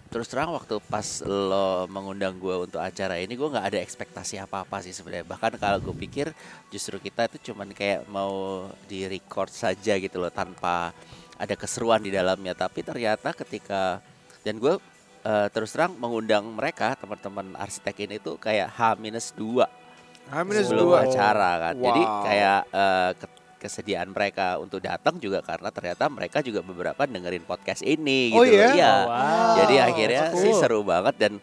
terus 0.09 0.25
terang 0.25 0.49
waktu 0.49 0.81
pas 0.83 1.05
lo 1.21 1.85
mengundang 1.85 2.33
gue 2.35 2.65
untuk 2.65 2.81
acara 2.81 3.15
ini 3.15 3.29
gue 3.31 3.45
nggak 3.45 3.61
ada 3.63 3.77
ekspektasi 3.77 4.37
apa 4.37 4.65
apa 4.65 4.81
sih 4.81 4.89
sebenarnya 4.89 5.21
bahkan 5.23 5.53
kalau 5.55 5.77
gue 5.79 5.93
pikir 5.95 6.33
justru 6.67 6.97
kita 6.97 7.29
itu 7.29 7.53
cuman 7.53 7.69
kayak 7.69 8.09
mau 8.09 8.65
di 8.85 9.05
record 9.05 9.53
saja 9.53 9.93
gitu 9.95 10.17
loh 10.17 10.29
tanpa 10.29 10.89
ada 11.37 11.53
keseruan 11.53 12.01
di 12.01 12.09
dalamnya 12.09 12.51
tapi 12.51 12.81
ternyata 12.81 13.37
ketika 13.37 14.01
dan 14.41 14.57
gue 14.57 14.81
eh, 15.21 15.47
terus 15.49 15.69
terang 15.69 15.93
mengundang 15.93 16.41
mereka 16.43 16.97
teman-teman 16.97 17.53
arsitek 17.53 17.95
ini 18.03 18.17
tuh 18.17 18.35
kayak 18.35 18.65
H 18.67 18.97
minus 18.97 19.29
dua 19.29 19.69
H-2. 20.27 20.61
sebelum 20.63 20.89
acara 20.95 21.51
kan 21.63 21.73
jadi 21.75 22.01
Wow. 22.01 22.21
kayak 22.23 22.61
eh, 22.67 23.11
ke- 23.15 23.37
kesediaan 23.59 24.09
mereka 24.09 24.55
untuk 24.55 24.79
datang 24.79 25.19
juga 25.19 25.43
karena 25.43 25.67
ternyata 25.69 26.07
mereka 26.07 26.39
juga 26.39 26.63
beberapa 26.63 27.03
dengerin 27.03 27.43
podcast 27.43 27.83
ini 27.83 28.31
Oh 28.31 28.41
gitu 28.41 28.55
iya? 28.55 28.71
Iya. 28.71 28.93
Oh, 28.95 29.03
wow. 29.05 29.55
Jadi 29.59 29.75
akhirnya 29.77 30.23
So 30.31 30.39
sih 30.39 30.53
seru 30.55 30.81
banget 30.81 31.19
dan 31.19 31.33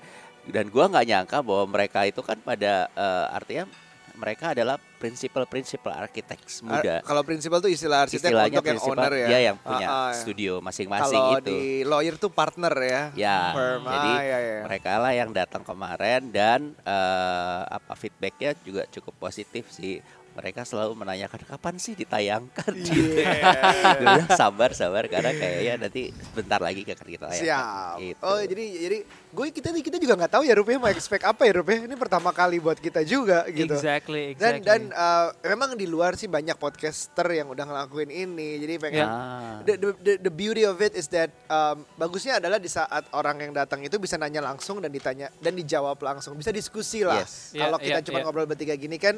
dan 0.47 0.67
gua 0.67 0.89
nggak 0.89 1.07
nyangka 1.07 1.39
bahwa 1.45 1.65
mereka 1.69 2.03
itu 2.03 2.19
kan 2.21 2.41
pada 2.41 2.89
eh, 2.89 3.27
artinya 3.31 3.69
mereka 4.17 4.57
adalah 4.57 4.81
prinsipal-prinsipal 4.97 5.93
arsitek 5.93 6.41
muda. 6.65 6.99
Ar- 6.99 7.05
Kalau 7.05 7.21
prinsipal 7.21 7.61
tuh 7.61 7.69
istilah 7.69 8.09
arsitek 8.09 8.33
Istilahnya 8.33 8.59
untuk 8.59 8.73
yang 8.73 8.81
owner 8.81 9.13
ya. 9.13 9.27
dia 9.29 9.41
yang 9.53 9.57
punya 9.61 9.87
Ah, 9.87 10.01
ah. 10.09 10.13
studio 10.17 10.65
masing-masing 10.65 11.21
Kalau 11.21 11.37
itu. 11.37 11.53
di 11.53 11.61
lawyer 11.85 12.17
tuh 12.17 12.33
partner 12.33 12.73
ya. 12.81 13.03
Ya, 13.13 13.41
Firm. 13.53 13.85
jadi 13.85 14.09
Ah, 14.09 14.23
ya, 14.25 14.39
ya. 14.41 14.59
mereka 14.65 14.93
lah 14.97 15.13
yang 15.13 15.31
datang 15.37 15.61
kemarin 15.61 16.33
dan 16.33 16.61
eh, 16.81 17.61
apa 17.69 17.93
feedbacknya 17.93 18.57
juga 18.65 18.89
cukup 18.89 19.15
positif 19.21 19.69
sih. 19.69 20.01
Mereka 20.37 20.63
selalu 20.63 20.93
menanyakan 20.95 21.41
kapan 21.49 21.75
sih 21.77 21.97
ditayangkan 21.97 22.73
gitu. 22.77 23.25
Iya. 23.25 23.97
Gue 23.97 24.05
bilang 24.05 24.29
sabar 24.37 24.71
sabar 24.71 25.09
karena 25.09 25.33
kayaknya 25.33 25.75
nanti 25.81 26.03
bentar 26.33 26.61
lagi 26.61 26.85
akan 26.85 27.09
kita 27.09 27.25
tayangkan. 27.27 27.41
Siap. 27.41 27.97
Gitu. 28.05 28.21
Oh 28.21 28.39
jadi 28.39 28.65
jadi 28.77 28.99
gue 29.09 29.47
kita 29.49 29.69
kita 29.73 29.97
juga 29.97 30.15
nggak 30.17 30.33
tahu 30.33 30.43
ya 30.45 30.55
Rupiah 30.55 30.77
mau 30.77 30.93
expect 30.93 31.25
apa 31.25 31.49
ya 31.49 31.53
Rupiah. 31.57 31.89
Ini 31.89 31.97
pertama 31.97 32.31
kali 32.31 32.61
buat 32.61 32.77
kita 32.77 33.01
juga 33.03 33.49
gitu. 33.49 33.73
Exactly, 33.73 34.37
Dan 34.37 34.61
exactly. 34.61 34.69
dan 34.69 34.81
uh, 34.93 35.29
memang 35.49 35.73
di 35.73 35.89
luar 35.89 36.15
sih 36.15 36.29
banyak 36.29 36.57
podcaster 36.57 37.25
yang 37.33 37.49
udah 37.49 37.65
ngelakuin 37.65 38.13
ini. 38.13 38.61
Jadi 38.61 38.75
pengen 38.77 39.07
Ah. 39.07 39.63
the, 39.65 39.79
the, 39.79 39.89
the, 40.03 40.13
the 40.29 40.33
beauty 40.33 40.67
of 40.67 40.77
it 40.81 40.93
is 40.93 41.09
that 41.09 41.33
um, 41.49 41.87
bagusnya 41.97 42.37
adalah 42.37 42.61
di 42.61 42.69
saat 42.69 43.09
orang 43.15 43.41
yang 43.41 43.53
datang 43.55 43.81
itu 43.81 43.97
bisa 43.97 44.21
nanya 44.21 44.45
langsung 44.45 44.83
dan 44.83 44.93
ditanya 44.93 45.33
dan 45.41 45.57
dijawab 45.57 45.97
langsung. 45.99 46.37
Bisa 46.37 46.53
diskusi 46.53 47.01
lah. 47.01 47.25
Yes. 47.25 47.55
Kalau 47.55 47.79
Iya, 47.79 47.87
kita 47.87 47.99
iya, 48.03 48.07
cuma 48.11 48.19
iya. 48.19 48.25
ngobrol 48.27 48.45
bertiga 48.45 48.75
gini 48.75 48.99
kan 48.99 49.17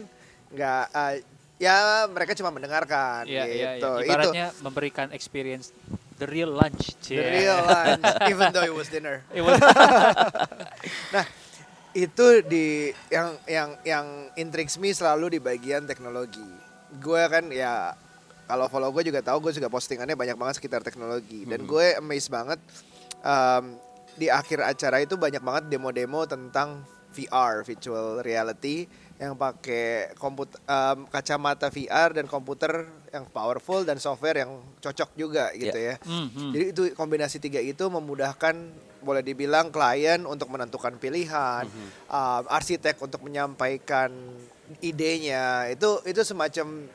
nggak 0.48 0.84
uh, 0.90 1.14
ya 1.58 1.76
mereka 2.06 2.32
cuma 2.32 2.48
mendengarkan 2.48 3.26
Iya, 3.26 3.44
iya, 3.44 3.70
gitu. 3.76 3.90
iya. 3.98 4.00
Itu 4.00 4.06
Ibaratnya 4.06 4.46
memberikan 4.62 5.08
experience 5.10 5.74
the 6.16 6.26
real 6.26 6.50
lunch. 6.50 6.94
the 7.04 7.18
real 7.18 7.58
lunch 7.60 8.04
even 8.32 8.50
though 8.50 8.64
it 8.64 8.72
was 8.72 8.88
dinner. 8.88 9.22
It 9.30 9.42
was- 9.42 9.58
Nah, 11.14 11.24
itu 11.92 12.26
di 12.44 12.90
yang 13.08 13.34
yang 13.44 13.68
yang 13.82 14.06
intrigues 14.34 14.78
me 14.78 14.90
selalu 14.90 15.36
di 15.36 15.40
bagian 15.40 15.84
teknologi. 15.84 16.44
Gue 16.96 17.20
kan 17.26 17.50
ya 17.50 17.92
kalau 18.48 18.64
follow 18.66 18.88
gue 18.90 19.04
juga 19.04 19.20
tahu 19.20 19.44
gue 19.44 19.52
juga 19.52 19.68
postingannya 19.68 20.16
banyak 20.16 20.36
banget 20.36 20.54
sekitar 20.56 20.80
teknologi 20.80 21.44
dan 21.44 21.68
gue 21.68 22.00
amazed 22.00 22.32
banget 22.32 22.56
um, 23.20 23.76
di 24.16 24.32
akhir 24.32 24.64
acara 24.64 25.04
itu 25.04 25.20
banyak 25.20 25.38
banget 25.38 25.68
demo-demo 25.68 26.24
tentang 26.24 26.80
VR 27.12 27.60
virtual 27.60 28.24
reality 28.24 28.88
yang 29.18 29.34
pakai 29.34 30.14
komput 30.14 30.54
um, 30.62 31.10
kacamata 31.10 31.66
VR 31.74 32.14
dan 32.14 32.30
komputer 32.30 32.86
yang 33.10 33.26
powerful 33.26 33.82
dan 33.82 33.98
software 33.98 34.46
yang 34.46 34.62
cocok 34.78 35.10
juga 35.18 35.50
gitu 35.58 35.74
ya. 35.74 35.98
Hmm, 36.06 36.30
hmm. 36.30 36.50
Jadi 36.54 36.64
itu 36.70 36.82
kombinasi 36.94 37.42
tiga 37.42 37.58
itu 37.58 37.82
memudahkan 37.90 38.54
boleh 39.02 39.22
dibilang 39.22 39.74
klien 39.74 40.22
untuk 40.22 40.46
menentukan 40.50 40.94
pilihan, 41.02 41.66
um, 42.06 42.42
arsitek 42.46 42.98
untuk 43.02 43.26
menyampaikan 43.26 44.10
idenya. 44.78 45.66
Itu 45.66 45.98
itu 46.06 46.22
semacam 46.22 46.86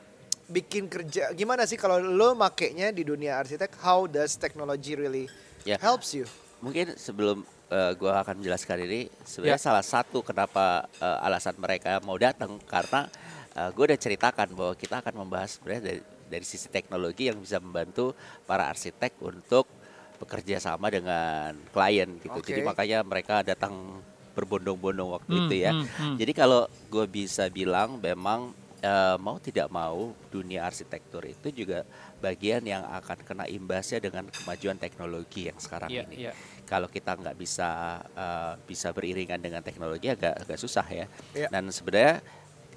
bikin 0.48 0.88
kerja. 0.88 1.36
Gimana 1.36 1.68
sih 1.68 1.76
kalau 1.76 2.00
lo 2.00 2.36
makainya 2.40 2.96
di 2.96 3.04
dunia 3.04 3.40
arsitek? 3.44 3.76
How 3.84 4.08
does 4.08 4.40
technology 4.40 4.96
really 4.96 5.28
Ya. 5.64 5.80
helps 5.80 6.12
you? 6.12 6.28
Mungkin 6.60 6.96
sebelum 7.00 7.48
eh, 7.74 7.92
gua 7.96 8.22
akan 8.22 8.38
menjelaskan 8.38 8.78
ini, 8.82 9.02
sebenarnya 9.24 9.58
Ya. 9.58 9.66
salah 9.66 9.82
satu 9.84 10.22
kenapa 10.22 10.66
eh, 10.96 11.26
alasan 11.26 11.58
mereka 11.58 11.98
mau 12.00 12.16
datang 12.16 12.62
karena 12.64 13.10
gue 13.54 13.86
udah 13.86 14.00
ceritakan 14.00 14.50
bahwa 14.52 14.74
kita 14.74 14.98
akan 14.98 15.14
membahas 15.16 15.62
sebenarnya 15.62 15.84
dari 15.86 16.02
dari 16.26 16.42
sisi 16.44 16.66
teknologi 16.68 17.30
yang 17.30 17.38
bisa 17.38 17.62
membantu 17.62 18.18
para 18.44 18.66
arsitek 18.66 19.14
untuk 19.22 19.70
bekerja 20.18 20.58
sama 20.58 20.90
dengan 20.90 21.54
klien 21.70 22.18
gitu. 22.18 22.34
Oke. 22.34 22.50
Jadi 22.50 22.66
makanya 22.66 23.06
mereka 23.06 23.46
datang 23.46 24.02
berbondong-bondong 24.34 25.06
waktu 25.12 25.30
Hmm, 25.32 25.42
itu 25.46 25.56
ya. 25.60 25.72
hmm, 25.72 25.86
hmm. 25.86 26.16
Jadi 26.18 26.32
kalau 26.34 26.62
gue 26.90 27.06
bisa 27.06 27.46
bilang 27.48 28.02
memang 28.02 28.50
eh, 28.82 29.18
mau 29.18 29.38
tidak 29.38 29.70
mau 29.70 30.12
dunia 30.28 30.66
arsitektur 30.66 31.22
itu 31.24 31.54
juga 31.54 31.86
bagian 32.20 32.60
yang 32.64 32.82
akan 32.82 33.22
kena 33.22 33.46
imbasnya 33.46 34.02
dengan 34.02 34.26
kemajuan 34.26 34.76
teknologi 34.76 35.48
yang 35.48 35.56
sekarang 35.56 35.88
Iya, 35.88 36.04
ini. 36.04 36.16
iya. 36.20 36.34
Kalau 36.74 36.90
kita 36.90 37.14
nggak 37.14 37.38
bisa 37.38 38.02
eh, 38.18 38.54
bisa 38.66 38.90
beriringan 38.90 39.38
dengan 39.38 39.62
teknologi 39.62 40.10
agak 40.10 40.42
agak 40.42 40.58
susah 40.58 40.86
ya. 40.90 41.06
Iya. 41.38 41.48
Dan 41.54 41.70
sebenarnya 41.70 42.18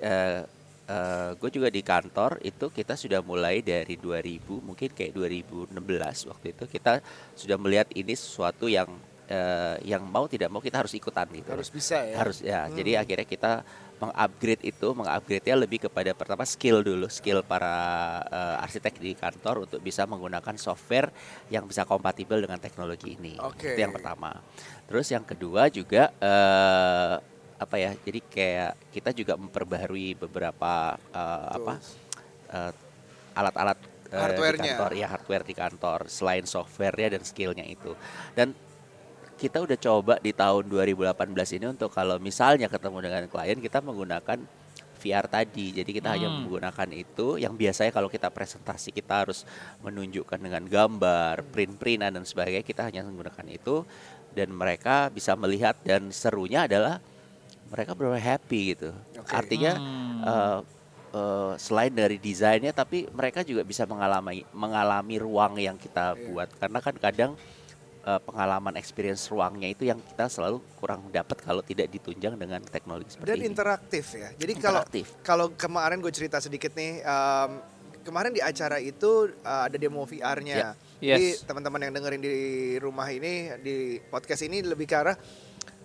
eh, 0.05 0.45
gue 1.41 1.51
juga 1.51 1.67
di 1.67 1.83
kantor 1.83 2.39
itu 2.47 2.71
kita 2.71 2.95
sudah 2.95 3.19
mulai 3.25 3.59
dari 3.59 3.99
2000 3.99 4.61
mungkin 4.63 4.93
kayak 4.95 5.19
2016 5.19 5.73
waktu 6.31 6.47
itu 6.55 6.65
kita 6.71 7.03
sudah 7.35 7.57
melihat 7.59 7.91
ini 7.91 8.15
sesuatu 8.15 8.71
yang 8.71 8.87
eh, 9.27 9.77
yang 9.83 10.07
mau 10.07 10.31
tidak 10.31 10.49
mau 10.51 10.63
kita 10.63 10.85
harus 10.87 10.95
ikutan 10.95 11.27
gitu. 11.35 11.51
Harus 11.51 11.71
bisa 11.71 11.99
ya. 12.05 12.17
Harus 12.21 12.39
ya. 12.43 12.71
Jadi 12.71 12.95
akhirnya 12.95 13.27
kita 13.27 13.53
mengupgrade 13.97 14.63
itu, 14.63 14.89
mengupgrade-nya 14.93 15.57
lebih 15.57 15.89
kepada 15.89 16.13
pertama 16.13 16.45
skill 16.45 16.85
dulu, 16.85 17.09
skill 17.09 17.41
para 17.41 17.75
eh, 18.29 18.65
arsitek 18.65 18.95
di 19.01 19.13
kantor 19.17 19.65
untuk 19.65 19.81
bisa 19.81 20.05
menggunakan 20.05 20.57
software 20.61 21.09
yang 21.49 21.65
bisa 21.65 21.89
kompatibel 21.89 22.37
dengan 22.37 22.61
teknologi 22.61 23.17
ini. 23.17 23.41
Oke. 23.41 23.73
Itu 23.73 23.81
yang 23.81 23.97
pertama. 23.97 24.37
Terus 24.85 25.07
yang 25.09 25.25
kedua 25.25 25.73
juga 25.73 26.13
eh, 26.21 27.15
apa 27.57 27.77
ya? 27.81 27.97
Jadi 27.97 28.21
kayak 28.21 28.93
kita 28.93 29.11
juga 29.17 29.41
memperbaharui 29.41 30.17
beberapa 30.17 31.01
eh, 31.01 31.49
apa 31.57 31.75
alat-alat 33.37 33.79
eh, 34.13 34.29
di 34.33 34.61
kantor, 34.65 34.91
ya 34.97 35.07
hardware 35.13 35.45
di 35.45 35.55
kantor 35.55 35.99
selain 36.09 36.45
software-nya 36.49 37.17
dan 37.19 37.23
skillnya 37.25 37.67
itu. 37.69 37.93
Dan 38.33 38.57
kita 39.37 39.61
udah 39.61 39.77
coba 39.77 40.15
di 40.19 40.33
tahun 40.33 40.65
2018 40.69 41.57
ini 41.61 41.67
untuk 41.69 41.93
kalau 41.93 42.17
misalnya 42.17 42.73
ketemu 42.73 42.99
dengan 43.05 43.23
klien 43.29 43.59
kita 43.61 43.85
menggunakan 43.85 44.39
VR 44.97 45.29
tadi. 45.29 45.77
Jadi 45.77 45.91
kita 45.93 46.09
hanya 46.17 46.33
Hmm. 46.33 46.49
menggunakan 46.49 46.89
itu 46.97 47.37
yang 47.37 47.53
biasanya 47.53 47.93
kalau 47.93 48.09
kita 48.09 48.33
presentasi 48.33 48.91
kita 48.97 49.29
harus 49.29 49.45
menunjukkan 49.85 50.41
dengan 50.41 50.65
gambar, 50.65 51.45
print-printan 51.53 52.17
dan 52.17 52.25
sebagainya, 52.25 52.65
kita 52.65 52.89
hanya 52.89 53.05
menggunakan 53.05 53.47
itu 53.53 53.85
dan 54.33 54.49
mereka 54.51 55.13
bisa 55.13 55.37
melihat 55.37 55.77
dan 55.85 56.09
serunya 56.11 56.65
adalah 56.65 56.99
mereka 57.69 57.93
benar 57.93 58.17
happy 58.17 58.73
gitu. 58.73 58.91
Oke. 59.21 59.31
Artinya 59.37 59.73
Hmm. 59.77 60.65
eh, 61.17 61.53
selain 61.57 61.93
dari 61.93 62.21
desainnya 62.21 62.77
tapi 62.77 63.09
mereka 63.09 63.41
juga 63.41 63.65
bisa 63.65 63.89
mengalami 63.89 64.45
mengalami 64.53 65.17
ruang 65.17 65.57
yang 65.57 65.81
kita 65.81 66.13
buat 66.29 66.53
karena 66.61 66.79
kan 66.85 66.95
kadang 67.01 67.33
eh, 68.07 68.21
pengalaman 68.23 68.79
experience 68.79 69.27
ruangnya 69.27 69.67
itu 69.67 69.83
yang 69.85 69.99
kita 69.99 70.31
selalu 70.31 70.63
kurang 70.79 71.11
dapat 71.11 71.43
kalau 71.43 71.59
tidak 71.61 71.91
ditunjang 71.91 72.39
dengan 72.39 72.63
teknologi 72.63 73.11
seperti 73.11 73.27
Dan 73.29 73.39
ini. 73.43 73.47
interaktif 73.51 74.05
ya. 74.15 74.29
Jadi 74.33 74.53
kalau 74.57 74.81
Interaktif. 74.81 75.07
kalau 75.21 75.47
kemarin 75.53 75.99
gue 75.99 76.13
cerita 76.15 76.39
sedikit 76.39 76.71
nih, 76.73 77.03
em, 77.03 77.51
kemarin 78.07 78.31
di 78.31 78.39
acara 78.39 78.79
itu 78.79 79.35
uh, 79.43 79.67
ada 79.67 79.75
demo 79.75 80.07
VR-nya. 80.07 80.55
Ya. 80.55 80.71
Jadi 80.97 81.27
Yes. 81.35 81.43
teman-teman 81.43 81.83
yang 81.83 81.93
dengerin 81.93 82.23
di 82.23 82.35
rumah 82.79 83.11
ini 83.11 83.51
di 83.61 83.77
podcast 84.01 84.47
ini 84.47 84.63
lebih 84.63 84.87
ke 84.87 84.97
arah 84.97 85.17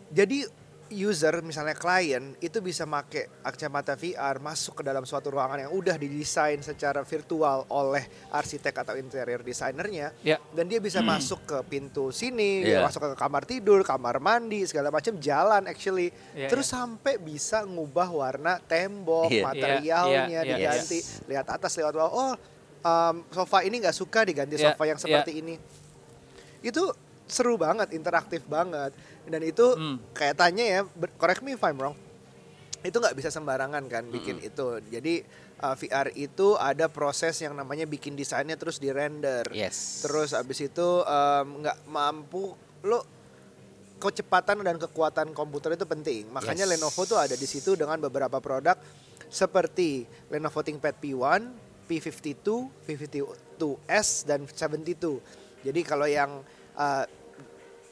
jadi 0.08 0.44
user 0.92 1.40
misalnya 1.40 1.72
klien 1.74 2.36
itu 2.38 2.60
bisa 2.60 2.84
make 2.84 3.32
kacamata 3.42 3.96
VR 3.96 4.38
masuk 4.38 4.80
ke 4.80 4.84
dalam 4.84 5.08
suatu 5.08 5.32
ruangan 5.32 5.64
yang 5.64 5.72
udah 5.72 5.96
didesain 5.96 6.60
secara 6.60 7.02
virtual 7.02 7.64
oleh 7.72 8.04
arsitek 8.30 8.84
atau 8.84 8.94
interior 9.00 9.40
desainernya 9.40 10.12
Ya. 10.22 10.38
dan 10.52 10.68
dia 10.68 10.78
bisa 10.78 11.00
masuk 11.00 11.48
ke 11.48 11.58
pintu 11.66 12.12
sini, 12.12 12.68
Iya. 12.68 12.84
masuk 12.84 13.02
ke 13.02 13.10
kamar 13.16 13.48
tidur, 13.48 13.82
kamar 13.82 14.20
mandi 14.20 14.68
segala 14.68 14.92
macam 14.92 15.16
jalan 15.18 15.64
actually. 15.66 16.12
Iya, 16.36 16.52
Terus 16.52 16.68
sampai 16.68 17.16
bisa 17.16 17.64
ngubah 17.64 18.12
warna 18.12 18.60
tembok, 18.60 19.32
Iya. 19.32 19.44
materialnya 19.48 20.28
Iya, 20.28 20.42
iya, 20.44 20.72
diganti, 20.76 21.00
lihat 21.32 21.48
atas 21.48 21.72
lewat 21.80 21.94
bawah. 21.96 22.12
Oh, 22.12 22.34
um, 22.84 23.16
sofa 23.32 23.64
ini 23.64 23.80
nggak 23.80 23.96
suka 23.96 24.28
diganti 24.28 24.60
Iya, 24.60 24.76
sofa 24.76 24.84
yang 24.84 25.00
iya. 25.00 25.04
seperti 25.08 25.32
ini. 25.40 25.56
Itu 26.62 26.92
seru 27.32 27.56
banget, 27.56 27.96
interaktif 27.96 28.44
banget. 28.44 28.92
Dan 29.24 29.42
itu 29.42 29.64
Hmm. 29.72 29.98
kayak 30.12 30.36
tanya 30.36 30.64
ya, 30.64 30.80
correct 31.16 31.40
me 31.40 31.56
if 31.56 31.64
I'm 31.64 31.80
wrong. 31.80 31.96
Itu 32.82 32.98
nggak 32.98 33.14
bisa 33.14 33.30
sembarangan 33.30 33.88
kan 33.88 34.04
bikin 34.06 34.42
itu. 34.42 34.82
Jadi 34.90 35.22
uh, 35.60 35.74
VR 35.74 36.10
itu 36.12 36.58
ada 36.58 36.90
proses 36.90 37.38
yang 37.38 37.54
namanya 37.54 37.86
bikin 37.86 38.14
desainnya 38.14 38.58
terus 38.58 38.76
di 38.76 38.90
render. 38.90 39.46
Yes. 39.50 40.02
Terus 40.02 40.34
abis 40.34 40.66
itu 40.66 40.88
em, 41.00 41.62
nggak 41.62 41.78
mampu 41.86 42.52
lo 42.82 43.06
kecepatan 43.98 44.66
dan 44.66 44.82
kekuatan 44.82 45.30
komputer 45.32 45.78
itu 45.78 45.86
penting. 45.86 46.26
Makanya 46.28 46.66
Yes. 46.66 46.72
Lenovo 46.74 47.06
tuh 47.06 47.22
ada 47.22 47.38
di 47.38 47.46
situ 47.46 47.78
dengan 47.78 48.02
beberapa 48.02 48.42
produk 48.42 48.74
seperti 49.30 50.04
Lenovo 50.28 50.60
ThinkPad 50.60 50.98
P1, 50.98 51.42
P52, 51.86 52.50
P52s 52.82 54.26
dan 54.26 54.44
72. 54.44 55.22
Jadi 55.62 55.82
kalau 55.86 56.10
yang 56.10 56.42
uh, 56.74 57.06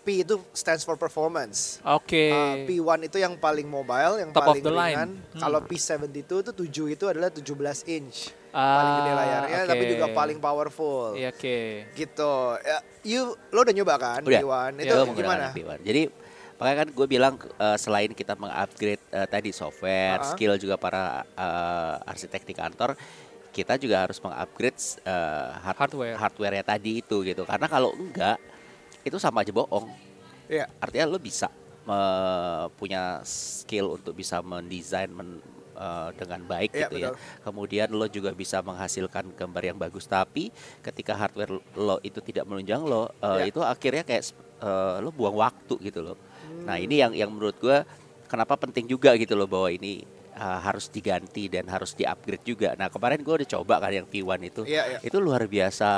P 0.10 0.26
itu 0.26 0.42
stands 0.52 0.82
for 0.82 0.98
performance. 0.98 1.78
Oke. 1.86 2.34
Uh, 2.34 2.66
P1 2.66 3.06
itu 3.06 3.22
yang 3.22 3.38
paling 3.38 3.70
mobile, 3.70 4.18
yang 4.18 4.34
Top 4.34 4.42
of 4.44 4.58
paling 4.58 4.66
line. 4.66 4.74
ringan. 4.90 5.10
Hmm. 5.30 5.40
Kalau 5.40 5.60
P72 5.62 6.18
itu 6.18 6.52
7 6.52 6.90
itu 6.90 7.06
adalah 7.06 7.30
17 7.30 7.46
inch. 7.88 8.34
Ah, 8.50 8.66
paling 8.74 8.94
gede 8.98 9.12
layarnya 9.14 9.60
tapi 9.70 9.84
oke. 9.86 9.92
juga 9.94 10.06
paling 10.10 10.42
powerful. 10.42 11.14
Iya, 11.14 11.30
Oke. 11.30 11.86
Gitu. 11.94 12.34
Ya, 12.66 12.78
you 13.06 13.22
lo 13.48 13.62
udah 13.62 13.70
nyoba 13.72 13.96
kan 13.96 14.22
Udah. 14.26 14.42
P1? 14.42 14.72
Ya, 14.74 14.84
Itu 14.84 14.96
menggunakan 15.06 15.14
gimana? 15.14 15.48
P1. 15.54 15.80
Jadi 15.86 16.02
makanya 16.58 16.78
kan 16.80 16.90
gue 16.90 17.08
bilang 17.08 17.34
eh, 17.38 17.78
selain 17.78 18.10
kita 18.12 18.34
mengupgrade 18.34 19.06
eh, 19.06 19.28
tadi 19.30 19.54
software, 19.54 20.18
Ah. 20.18 20.26
skill 20.26 20.58
juga 20.58 20.76
para 20.76 21.22
eh, 21.30 22.10
arsitek 22.10 22.42
di 22.42 22.58
kantor, 22.58 22.98
kita 23.52 23.78
juga 23.78 24.02
harus 24.02 24.18
mengupgrade 24.18 24.82
eh, 25.00 25.48
hard- 25.62 25.78
Hardware. 25.86 26.18
hardware-nya 26.18 26.66
tadi 26.66 27.00
itu 27.00 27.22
gitu. 27.22 27.46
Karena 27.46 27.70
kalau 27.70 27.94
enggak 27.94 28.42
itu 29.02 29.18
sama 29.18 29.42
aja 29.42 29.52
bohong. 29.52 29.88
Iya. 30.46 30.66
Artinya 30.78 31.06
lo 31.08 31.18
bisa 31.18 31.48
me- 31.84 32.68
punya 32.76 33.22
skill 33.24 33.96
untuk 33.96 34.14
bisa 34.14 34.42
mendesain 34.42 35.10
men- 35.10 35.42
eh, 35.74 36.10
dengan 36.14 36.44
baik 36.44 36.72
Iya, 36.72 36.80
gitu 36.84 36.96
ya. 36.98 37.10
betul. 37.10 37.18
Kemudian 37.42 37.88
lo 37.90 38.06
juga 38.06 38.32
bisa 38.32 38.60
menghasilkan 38.60 39.32
gambar 39.32 39.64
yang 39.66 39.78
bagus. 39.78 40.04
Tapi 40.04 40.52
ketika 40.80 41.16
hardware 41.16 41.56
lo 41.74 41.98
itu 42.02 42.20
tidak 42.20 42.44
menunjang 42.44 42.82
lo, 42.82 43.08
Iya. 43.18 43.48
itu 43.48 43.60
akhirnya 43.60 44.04
kayak 44.04 44.24
eh, 44.60 44.96
lo 45.00 45.10
buang 45.10 45.40
waktu 45.40 45.80
gitu 45.82 46.04
loh. 46.04 46.18
Nah 46.62 46.76
Hmm. 46.76 46.84
ini 46.84 46.96
yang 46.98 47.14
yang 47.14 47.32
menurut 47.32 47.56
gue 47.56 47.80
kenapa 48.26 48.54
penting 48.56 48.84
juga 48.86 49.16
gitu 49.16 49.34
loh 49.34 49.48
bahwa 49.48 49.70
ini 49.70 50.04
eh, 50.30 50.60
harus 50.62 50.88
diganti 50.88 51.48
dan 51.48 51.64
harus 51.68 51.92
di-upgrade 51.94 52.44
juga. 52.44 52.72
Nah 52.74 52.88
kemarin 52.88 53.20
gue 53.20 53.34
udah 53.34 53.50
coba 53.50 53.80
kan 53.80 53.92
yang 53.94 54.04
P1 54.04 54.40
itu, 54.42 54.62
Iya, 54.64 54.84
iya. 54.86 55.00
itu 55.00 55.16
luar 55.18 55.44
biasa 55.46 55.90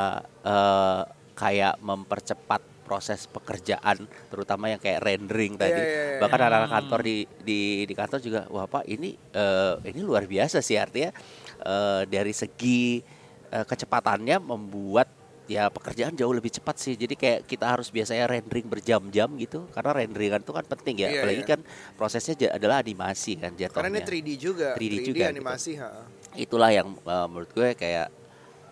eh, 0.42 1.02
kayak 1.34 1.78
mempercepat 1.80 2.62
proses 2.92 3.24
pekerjaan, 3.32 4.04
terutama 4.28 4.68
yang 4.68 4.76
kayak 4.84 5.00
rendering 5.00 5.56
tadi. 5.56 5.80
Iya, 5.80 5.88
iya, 5.88 6.04
iya. 6.12 6.20
Bahkan 6.20 6.40
anak-anak 6.44 6.72
kantor 6.76 7.00
di, 7.08 7.18
di 7.40 7.62
di 7.88 7.94
kantor 7.96 8.20
juga, 8.20 8.42
wah 8.52 8.68
pak 8.68 8.84
ini 8.84 9.16
eh, 9.16 9.74
ini 9.96 10.04
luar 10.04 10.28
biasa 10.28 10.60
sih 10.60 10.76
artinya 10.76 11.16
eh, 11.64 12.04
dari 12.12 12.36
segi 12.36 13.00
eh, 13.48 13.64
kecepatannya 13.64 14.44
membuat 14.44 15.08
ya 15.48 15.72
pekerjaan 15.72 16.20
jauh 16.20 16.36
lebih 16.36 16.52
cepat 16.52 16.76
sih. 16.84 17.00
Jadi 17.00 17.16
kayak 17.16 17.40
kita 17.48 17.64
harus 17.64 17.88
biasanya 17.88 18.28
rendering 18.28 18.68
berjam-jam 18.68 19.32
gitu, 19.40 19.72
karena 19.72 19.92
renderingan 20.04 20.44
itu 20.44 20.52
kan 20.52 20.66
penting 20.68 20.96
ya. 21.00 21.08
Iya, 21.08 21.20
Apalagi 21.24 21.44
iya. 21.48 21.52
kan 21.56 21.60
prosesnya 21.96 22.52
adalah 22.52 22.84
animasi 22.84 23.40
kan 23.40 23.56
jatuhnya. 23.56 23.88
Karena 23.88 24.04
ini 24.04 24.04
3D 24.04 24.30
juga, 24.36 24.70
3D 24.76 24.84
3D, 24.84 25.08
juga, 25.08 25.24
gitu. 25.24 25.34
animasi. 25.40 25.72
ha. 25.80 26.04
Itulah 26.36 26.76
yang 26.76 26.92
eh, 26.92 27.28
menurut 27.32 27.52
gue 27.56 27.72
kayak 27.80 28.21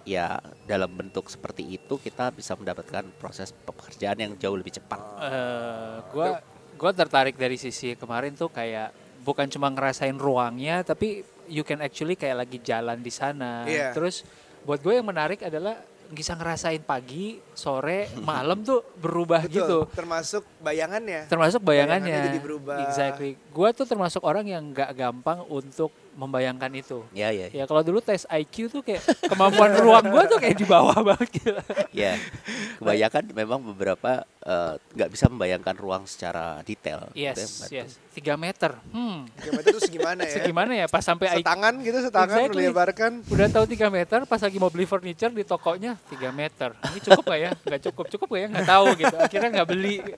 ya 0.09 0.41
dalam 0.65 0.89
bentuk 0.89 1.29
seperti 1.29 1.77
itu 1.77 2.01
kita 2.01 2.33
bisa 2.33 2.57
mendapatkan 2.57 3.05
proses 3.21 3.53
pekerjaan 3.53 4.17
yang 4.17 4.31
jauh 4.41 4.57
lebih 4.57 4.73
cepat. 4.73 4.97
Eh, 5.21 5.95
gua 6.09 6.41
gua 6.73 6.91
tertarik 6.97 7.37
dari 7.37 7.61
sisi 7.61 7.93
kemarin 7.93 8.33
tuh 8.33 8.49
kayak 8.49 8.89
bukan 9.21 9.45
cuma 9.45 9.69
ngerasain 9.69 10.17
ruangnya 10.17 10.81
tapi 10.81 11.21
you 11.49 11.61
can 11.61 11.81
actually 11.85 12.17
kayak 12.17 12.45
lagi 12.45 12.57
jalan 12.61 12.97
di 13.01 13.11
sana. 13.13 13.65
Iya. 13.69 13.93
Terus 13.93 14.25
buat 14.63 14.79
gue 14.79 15.01
yang 15.01 15.07
menarik 15.09 15.41
adalah 15.45 15.81
bisa 16.09 16.33
ngerasain 16.33 16.81
pagi, 16.81 17.37
sore, 17.53 18.09
malam 18.29 18.65
tuh 18.65 18.81
berubah 18.97 19.45
Betul, 19.45 19.53
gitu. 19.53 19.77
Termasuk 19.93 20.43
bayangannya. 20.61 21.29
Termasuk 21.29 21.61
bayangannya. 21.61 22.09
Bayangannya 22.09 22.29
jadi 22.33 22.39
berubah. 22.41 22.77
Exactly. 22.89 23.37
Gua 23.53 23.69
tuh 23.73 23.85
termasuk 23.85 24.21
orang 24.25 24.45
yang 24.49 24.63
nggak 24.73 24.93
gampang 24.97 25.45
untuk 25.49 25.93
membayangkan 26.19 26.67
itu. 26.75 27.07
Ya 27.09 27.31
ya. 27.31 27.47
Ya 27.49 27.63
kalau 27.63 27.79
dulu 27.79 27.97
tes 27.99 28.27
IQ 28.27 28.67
tuh 28.67 28.83
kayak 28.83 28.99
kemampuan 29.23 29.71
ruang 29.73 30.03
gua 30.05 30.27
tuh 30.27 30.35
kayak 30.35 30.53
di 30.53 30.67
bawah 30.67 30.99
banget 31.07 31.29
gitu. 31.33 31.55
Ya, 31.89 32.19
kebanyakan 32.75 33.31
memang 33.31 33.59
beberapa 33.63 34.11
eh, 34.41 34.73
nggak 34.93 35.09
bisa 35.09 35.25
membayangkan 35.25 35.75
ruang 35.75 36.03
secara 36.03 36.59
detail. 36.61 37.07
Yes, 37.13 37.39
membantu. 37.39 37.71
yes. 37.73 37.91
3 38.11 38.35
meter. 38.35 38.71
Hmm. 38.91 39.23
Kilometer 39.33 39.69
itu 39.71 39.79
segimana 39.81 40.21
ya? 40.21 40.33
Segimana 40.35 40.71
ya 40.75 40.85
pas 40.85 40.99
sampai 40.99 41.31
IQ 41.31 41.39
Setangan 41.39 41.73
gitu, 41.79 41.97
setangan 42.01 42.35
Exactly. 42.37 42.59
dilebarkan. 42.61 43.11
Udah 43.25 43.47
tahu 43.47 43.65
3 43.65 43.87
meter 43.89 44.19
pas 44.25 44.39
lagi 44.39 44.57
mau 44.57 44.67
beli 44.67 44.83
furniture 44.83 45.31
di 45.31 45.43
tokonya 45.43 45.95
3 46.11 46.27
meter. 46.29 46.75
Ini 46.75 46.99
cukup 47.01 47.23
gak 47.25 47.39
ya? 47.39 47.51
Nggak 47.57 47.81
cukup, 47.87 48.05
cukup 48.11 48.27
gak 48.29 48.41
ya? 48.41 48.47
Nggak 48.51 48.67
tahu 48.67 48.85
gitu. 48.97 49.15
Akhirnya 49.17 49.49
nggak 49.55 49.69
beli. 49.69 49.97
Nah, 50.01 50.11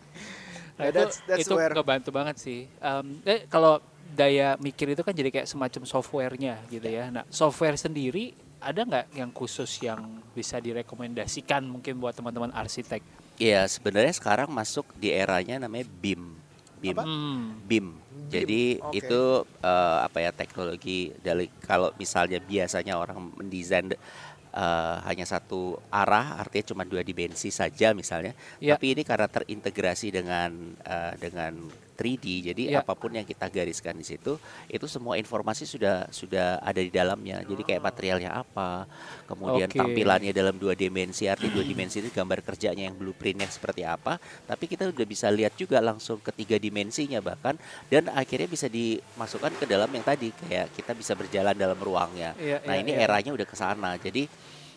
Yeah, 0.79 0.89
itu, 0.89 0.97
that's- 0.97 1.21
that's 1.29 1.41
itu 1.45 1.53
where- 1.53 1.69
ngebantu 1.69 2.09
banget 2.09 2.35
sih. 2.35 2.65
Um, 2.81 3.21
eh, 3.21 3.45
kalau 3.45 3.77
daya 4.11 4.59
mikir 4.59 4.91
itu 4.91 5.01
kan 5.01 5.15
jadi 5.15 5.31
kayak 5.31 5.47
semacam 5.47 5.81
softwarenya 5.87 6.55
gitu 6.67 6.87
ya. 6.87 7.07
Nah 7.09 7.23
software 7.31 7.79
sendiri 7.79 8.35
ada 8.61 8.85
nggak 8.85 9.05
yang 9.17 9.31
khusus 9.33 9.81
yang 9.81 10.21
bisa 10.37 10.61
direkomendasikan 10.61 11.65
mungkin 11.65 11.97
buat 11.97 12.13
teman-teman 12.13 12.53
arsitek? 12.53 13.01
Iya, 13.41 13.65
sebenarnya 13.65 14.13
sekarang 14.13 14.53
masuk 14.53 14.85
di 15.01 15.09
eranya 15.09 15.57
namanya 15.57 15.89
BIM. 15.97 16.37
BIM. 16.77 16.97
Hmm. 16.97 17.57
BIM. 17.65 17.87
Jadi 18.29 18.77
oke. 18.77 18.93
itu 19.01 19.21
eh, 19.65 19.97
apa 20.05 20.17
ya 20.21 20.31
teknologi 20.31 21.09
dari 21.25 21.49
kalau 21.65 21.89
misalnya 21.97 22.37
biasanya 22.37 23.01
orang 23.01 23.33
mendesain 23.33 23.91
eh, 23.91 24.95
hanya 25.09 25.25
satu 25.25 25.81
arah, 25.89 26.37
artinya 26.37 26.65
cuma 26.69 26.83
dua 26.85 27.01
dimensi 27.01 27.49
saja 27.49 27.97
misalnya. 27.97 28.37
Ya. 28.61 28.77
Tapi 28.77 28.93
ini 28.93 29.01
karena 29.01 29.25
terintegrasi 29.25 30.13
dengan 30.13 30.77
eh, 30.85 31.13
dengan 31.17 31.65
3D. 32.01 32.49
Jadi 32.49 32.63
Iya. 32.73 32.81
apa 32.81 32.97
pun 32.97 33.13
yang 33.13 33.23
kita 33.23 33.45
gariskan 33.53 33.93
di 33.93 34.01
situ, 34.01 34.41
itu 34.65 34.85
semua 34.89 35.21
informasi 35.21 35.69
sudah 35.69 36.09
sudah 36.09 36.57
ada 36.59 36.81
di 36.81 36.89
dalamnya. 36.89 37.45
Jadi 37.45 37.61
kayak 37.61 37.85
materialnya 37.85 38.41
apa, 38.41 38.89
kemudian 39.29 39.69
Oke. 39.69 39.77
tampilannya 39.77 40.33
dalam 40.33 40.57
dua 40.57 40.73
dimensi. 40.73 41.29
Arti 41.29 41.53
dua 41.53 41.61
dimensi 41.61 42.01
itu 42.01 42.09
gambar 42.09 42.41
kerjanya 42.41 42.89
yang 42.89 42.97
blueprintnya 42.97 43.45
seperti 43.45 43.85
apa. 43.85 44.17
Tapi 44.49 44.65
kita 44.65 44.89
udah 44.89 45.05
bisa 45.05 45.29
lihat 45.29 45.53
juga 45.53 45.77
langsung 45.77 46.17
ke 46.17 46.33
tiga 46.33 46.57
dimensinya 46.57 47.21
bahkan, 47.21 47.55
dan 47.87 48.09
akhirnya 48.09 48.49
bisa 48.49 48.65
dimasukkan 48.65 49.53
ke 49.61 49.65
dalam 49.69 49.87
yang 49.93 50.03
tadi 50.03 50.33
kayak 50.33 50.73
kita 50.73 50.91
bisa 50.97 51.13
berjalan 51.13 51.53
dalam 51.53 51.77
ruangnya. 51.77 52.33
Iya, 52.41 52.65
nah 52.65 52.75
iya, 52.75 52.81
ini 52.81 52.91
iya. 52.97 53.05
eranya 53.05 53.31
udah 53.37 53.47
ke 53.47 53.55
sana. 53.55 53.93
Jadi 54.01 54.25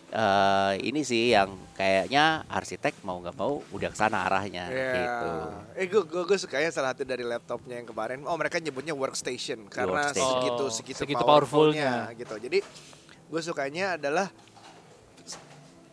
eh, 0.06 0.72
ini 0.80 1.00
sih 1.00 1.30
yang 1.30 1.48
kayaknya 1.72 2.24
arsitek 2.46 3.02
mau 3.02 3.18
nggak 3.18 3.34
mau 3.34 3.62
udah 3.68 3.88
ke 3.88 3.96
sana 3.96 4.24
arahnya 4.24 4.64
Iya. 4.66 4.92
gitu. 4.94 5.30
Eh 5.74 5.86
gue 5.86 6.02
gue 6.04 6.22
gue 6.24 6.38
sukanya 6.38 6.68
salah 6.68 6.90
satu 6.90 7.02
dari 7.02 7.22
laptopnya 7.22 7.76
yang 7.76 7.86
kemarin. 7.86 8.22
Oh 8.22 8.34
mereka 8.34 8.56
nyebutnya 8.56 8.92
workstation 8.92 9.66
karena 9.66 10.10
Workstation. 10.10 10.30
segitu 10.38 10.62
Oh, 10.62 10.70
segitu, 10.70 10.98
segitu 10.98 11.20
powerfulnya 11.20 12.10
powerfulnya. 12.10 12.16
gitu. 12.16 12.34
Jadi 12.38 12.58
gue 13.24 13.40
sukanya 13.40 13.96
adalah 13.96 14.28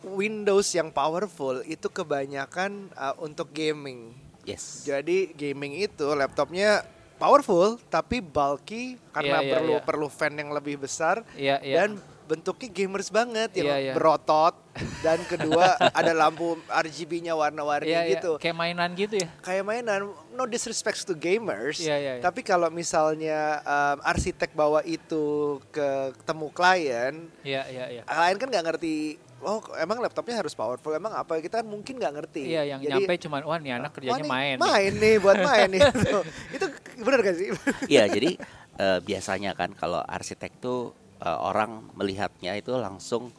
Windows 0.02 0.66
yang 0.68 0.90
powerful 0.90 1.62
itu 1.62 1.86
kebanyakan 1.86 2.90
uh, 2.92 3.14
untuk 3.18 3.50
gaming. 3.50 4.10
Yes. 4.42 4.82
Jadi 4.82 5.30
gaming 5.32 5.78
itu 5.78 6.02
laptopnya 6.10 6.82
powerful 7.14 7.78
tapi 7.86 8.18
bulky 8.18 8.98
karena 9.12 9.38
Iya, 9.38 9.46
iya, 9.46 9.52
perlu 9.54 9.72
iya. 9.72 9.84
perlu 9.84 10.06
fan 10.10 10.34
yang 10.34 10.50
lebih 10.50 10.74
besar 10.76 11.22
Iya, 11.32 11.62
iya. 11.62 11.76
dan 11.78 12.02
bentuknya 12.24 12.68
gamers 12.68 13.08
banget 13.08 13.50
yang 13.54 13.66
Iya, 13.68 13.76
iya. 13.80 13.92
berotot 13.92 14.54
dan 15.04 15.20
kedua 15.22 15.74
ada 15.76 16.12
lampu 16.12 16.54
RGB-nya 16.64 17.32
warna-warni 17.32 17.88
Iya, 17.88 18.00
iya. 18.00 18.12
gitu 18.14 18.36
Kayak 18.36 18.56
mainan 18.56 18.90
gitu 18.92 19.14
ya. 19.16 19.28
kayak 19.38 19.62
mainan 19.62 20.00
no 20.30 20.44
disrespect 20.44 21.02
to 21.02 21.12
gamers 21.12 21.78
Iya, 21.78 21.96
iya, 21.96 22.12
iya. 22.16 22.22
tapi 22.22 22.40
kalau 22.40 22.68
misalnya 22.68 23.60
um, 23.60 23.98
arsitek 24.02 24.50
bawa 24.52 24.80
itu 24.82 25.24
ke 25.68 25.88
temu 26.22 26.48
klien 26.48 27.28
Iya, 27.42 27.62
iya, 27.66 27.84
iya. 27.90 28.02
klien 28.02 28.36
kan 28.36 28.48
nggak 28.48 28.64
ngerti 28.66 28.96
oh 29.40 29.58
emang 29.74 29.98
laptopnya 29.98 30.38
harus 30.38 30.54
powerful 30.54 30.88
emang 30.90 31.12
apa 31.12 31.36
kita 31.36 31.60
kan 31.60 31.66
mungkin 31.66 31.98
nggak 31.98 32.14
ngerti 32.14 32.42
Iya, 32.48 32.62
yang 32.64 32.80
Jadi, 32.80 33.02
nyampe 33.02 33.14
cuman 33.20 33.40
wah 33.42 33.58
nih 33.58 33.72
anak 33.74 33.90
"Wah, 33.90 33.92
kerjanya 33.92 34.22
nih, 34.22 34.30
main. 34.30 34.54
nih." 34.54 34.62
main 34.64 34.92
nih 34.96 35.14
buat 35.18 35.38
main 35.38 35.68
nih 35.68 35.80
itu 35.82 36.18
itu 36.56 36.66
benar 36.98 37.18
gak 37.20 37.36
sih 37.36 37.48
Iya, 37.90 38.04
jadi 38.06 38.30
eh, 38.72 38.98
biasanya 39.00 39.52
kan 39.52 39.74
kalau 39.74 40.00
arsitek 40.00 40.56
tuh 40.56 40.94
eh, 41.22 41.38
orang 41.38 41.94
melihatnya 41.94 42.58
itu 42.58 42.74
langsung 42.74 43.30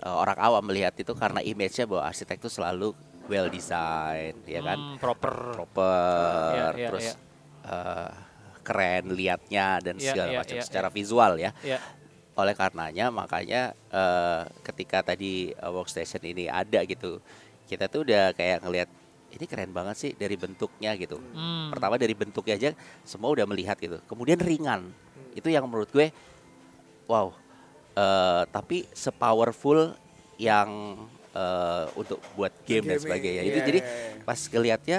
eh, 0.00 0.14
orang 0.14 0.38
awam 0.38 0.64
melihat 0.64 0.94
itu 0.94 1.12
karena 1.18 1.42
image-nya 1.42 1.84
bahwa 1.90 2.06
arsitek 2.06 2.38
tuh 2.38 2.52
selalu 2.52 2.94
well 3.26 3.48
design, 3.48 4.36
ya 4.44 4.60
kan? 4.60 4.78
Hmm, 4.78 4.96
proper. 5.00 5.56
Proper, 5.56 6.52
Iya, 6.52 6.68
iya, 6.76 6.88
terus 6.92 7.06
iya. 7.10 7.14
eh, 7.68 8.12
keren 8.64 9.04
liatnya 9.12 9.66
dan 9.80 9.96
Iya, 10.00 10.08
segala 10.12 10.30
iya, 10.32 10.38
macam 10.40 10.56
iya, 10.56 10.64
secara 10.64 10.88
iya. 10.88 10.94
visual 10.94 11.32
ya. 11.40 11.50
Iya. 11.64 11.78
Oleh 12.34 12.54
karenanya 12.56 13.06
makanya 13.14 13.62
eh, 13.92 14.42
ketika 14.66 15.00
tadi 15.06 15.54
workstation 15.56 16.22
ini 16.24 16.50
ada 16.50 16.82
gitu, 16.84 17.20
kita 17.64 17.88
tuh 17.88 18.04
udah 18.04 18.34
kayak 18.36 18.60
ngelihat 18.64 18.90
ini 19.34 19.44
keren 19.50 19.72
banget 19.74 19.96
sih 19.98 20.10
dari 20.14 20.36
bentuknya 20.38 20.94
gitu. 20.94 21.18
Hmm. 21.18 21.72
Pertama 21.74 21.98
dari 21.98 22.14
bentuknya 22.14 22.54
aja 22.54 22.70
semua 23.02 23.34
udah 23.34 23.46
melihat 23.48 23.74
gitu. 23.80 23.98
Kemudian 24.06 24.38
ringan. 24.38 24.94
Itu 25.34 25.50
yang 25.50 25.66
menurut 25.66 25.90
gue 25.90 26.14
wow. 27.06 27.28
eh, 27.94 28.42
tapi 28.50 28.88
sepowerful 28.92 29.94
yang 30.40 30.98
eh, 31.34 31.84
untuk 31.98 32.18
buat 32.34 32.52
game 32.66 32.86
dan 32.86 32.98
Gaming, 32.98 33.04
sebagainya. 33.04 33.42
Itu 33.46 33.58
iya, 33.60 33.66
jadi 33.66 33.80
iya, 33.82 33.90
iya. 33.90 34.24
pas 34.24 34.40
ngelihatnya 34.40 34.98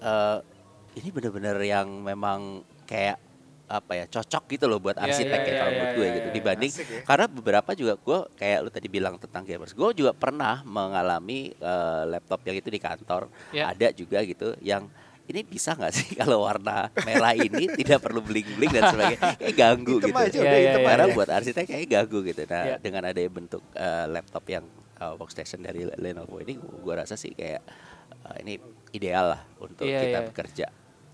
eh, 0.00 0.38
ini 0.96 1.08
bener-bener 1.12 1.56
yang 1.60 1.88
memang 2.00 2.64
kayak 2.88 3.20
apa 3.66 3.98
ya 3.98 4.04
cocok 4.06 4.46
gitu 4.46 4.70
loh 4.70 4.78
buat 4.78 4.94
arsitek 4.94 5.40
iya, 5.42 5.50
ya 5.50 5.54
kalau 5.58 5.70
iya, 5.74 5.78
menurut 5.82 5.94
gue 5.98 6.06
iya, 6.06 6.16
gitu 6.22 6.28
dibanding 6.38 6.70
Asik 6.70 6.86
ya. 6.86 7.00
karena 7.02 7.26
beberapa 7.26 7.70
juga 7.74 7.94
gue 7.98 8.18
kayak 8.38 8.58
lu 8.62 8.70
tadi 8.70 8.86
bilang 8.86 9.14
tentang 9.18 9.42
gamers 9.42 9.74
gue 9.74 9.88
juga 9.90 10.14
pernah 10.14 10.62
mengalami 10.62 11.50
eh, 11.50 12.02
laptop 12.06 12.46
yang 12.46 12.62
itu 12.62 12.70
di 12.70 12.78
kantor 12.78 13.26
Iya. 13.50 13.74
ada 13.74 13.88
juga 13.90 14.22
gitu 14.22 14.54
yang 14.62 14.86
ini 15.26 15.40
bisa 15.42 15.74
nggak 15.74 15.92
sih 15.92 16.08
kalau 16.20 16.46
warna 16.46 16.90
merah 17.02 17.34
ini 17.34 17.70
tidak 17.74 18.02
perlu 18.02 18.22
bling 18.22 18.46
bling 18.56 18.72
dan 18.72 18.90
sebagainya 18.90 19.20
kayak 19.42 19.54
ganggu 19.54 19.94
Hitam 19.98 20.08
gitu 20.10 20.18
aja 20.18 20.38
udah 20.42 20.58
hitam 20.60 20.80
iya. 20.80 20.88
karena 20.88 21.06
aja. 21.06 21.14
buat 21.14 21.28
arsitek 21.30 21.64
kayak 21.66 21.86
ganggu 21.90 22.18
gitu 22.26 22.42
nah 22.46 22.62
Iya. 22.66 22.76
dengan 22.82 23.02
adanya 23.06 23.30
bentuk 23.30 23.62
eh, 23.74 24.06
laptop 24.10 24.44
yang 24.48 24.64
eh, 24.98 25.14
workstation 25.18 25.60
dari 25.62 25.86
Lenovo 25.98 26.38
ini 26.42 26.54
gue 26.58 26.94
rasa 26.94 27.14
sih 27.14 27.34
kayak 27.34 27.62
eh, 28.26 28.36
ini 28.46 28.58
ideal 28.94 29.36
lah 29.36 29.40
untuk 29.62 29.84
Iya, 29.86 30.00
kita 30.02 30.20
iya. 30.22 30.28
bekerja 30.30 30.66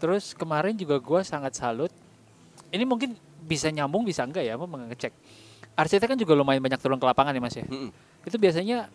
Terus 0.03 0.35
kemarin 0.35 0.75
juga 0.75 0.99
gue 0.99 1.21
sangat 1.23 1.55
salut. 1.55 1.95
Ini 2.75 2.83
mungkin 2.83 3.15
bisa 3.47 3.71
nyambung 3.71 4.03
bisa 4.03 4.27
enggak 4.27 4.43
ya, 4.43 4.59
mau 4.59 4.67
ngecek. 4.67 5.15
Arsitek 5.79 6.11
kan 6.11 6.19
juga 6.19 6.35
lumayan 6.35 6.59
banyak 6.59 6.83
turun 6.83 6.99
ke 6.99 7.07
lapangan 7.07 7.31
ya 7.31 7.39
mas 7.39 7.55
ya. 7.55 7.63
Mm-mm. 7.71 7.95
Itu 8.27 8.35
biasanya 8.35 8.91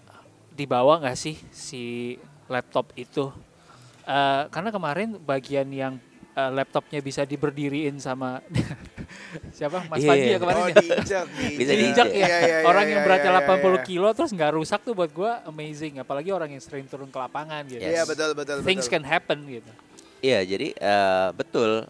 dibawa 0.52 1.00
nggak 1.00 1.16
sih 1.16 1.40
si 1.56 2.16
laptop 2.52 2.92
itu? 3.00 3.32
Eh, 4.08 4.44
karena 4.56 4.72
kemarin 4.72 5.20
bagian 5.20 5.68
yang 5.68 6.00
eh, 6.32 6.52
laptopnya 6.56 7.04
bisa 7.04 7.28
diberdiriin 7.28 8.00
sama 8.00 8.40
siapa 9.58 9.84
Mas 9.92 10.00
Iya. 10.00 10.08
Panji 10.08 10.30
ya 10.32 10.40
kemarin 10.40 10.62
oh 10.64 10.70
ya? 10.72 10.76
diinjak 10.80 11.26
Bisa 11.60 11.74
diinjak 11.76 12.08
ya. 12.16 12.16
Iya, 12.16 12.38
iya, 12.40 12.58
orang 12.64 12.86
iya, 12.88 12.92
yang 12.96 13.02
beratnya 13.04 13.32
iya, 13.36 13.44
iya, 13.44 13.60
80 13.60 13.68
iya. 13.68 13.80
kilo 13.84 14.10
terus 14.16 14.32
nggak 14.32 14.52
rusak 14.56 14.80
tuh 14.88 14.96
buat 14.96 15.12
gua 15.12 15.44
amazing 15.44 16.00
apalagi 16.00 16.32
orang 16.32 16.56
yang 16.56 16.64
sering 16.64 16.88
turun 16.88 17.12
ke 17.12 17.20
lapangan 17.20 17.68
gitu. 17.68 17.84
Yes. 17.84 18.00
iya 18.00 18.04
betul 18.08 18.32
betul 18.32 18.56
Things 18.64 18.88
betul. 18.88 18.96
can 18.96 19.04
happen 19.04 19.40
gitu. 19.44 19.72
Iya, 20.24 20.40
jadi 20.48 20.68
eh, 20.72 21.30
betul. 21.36 21.84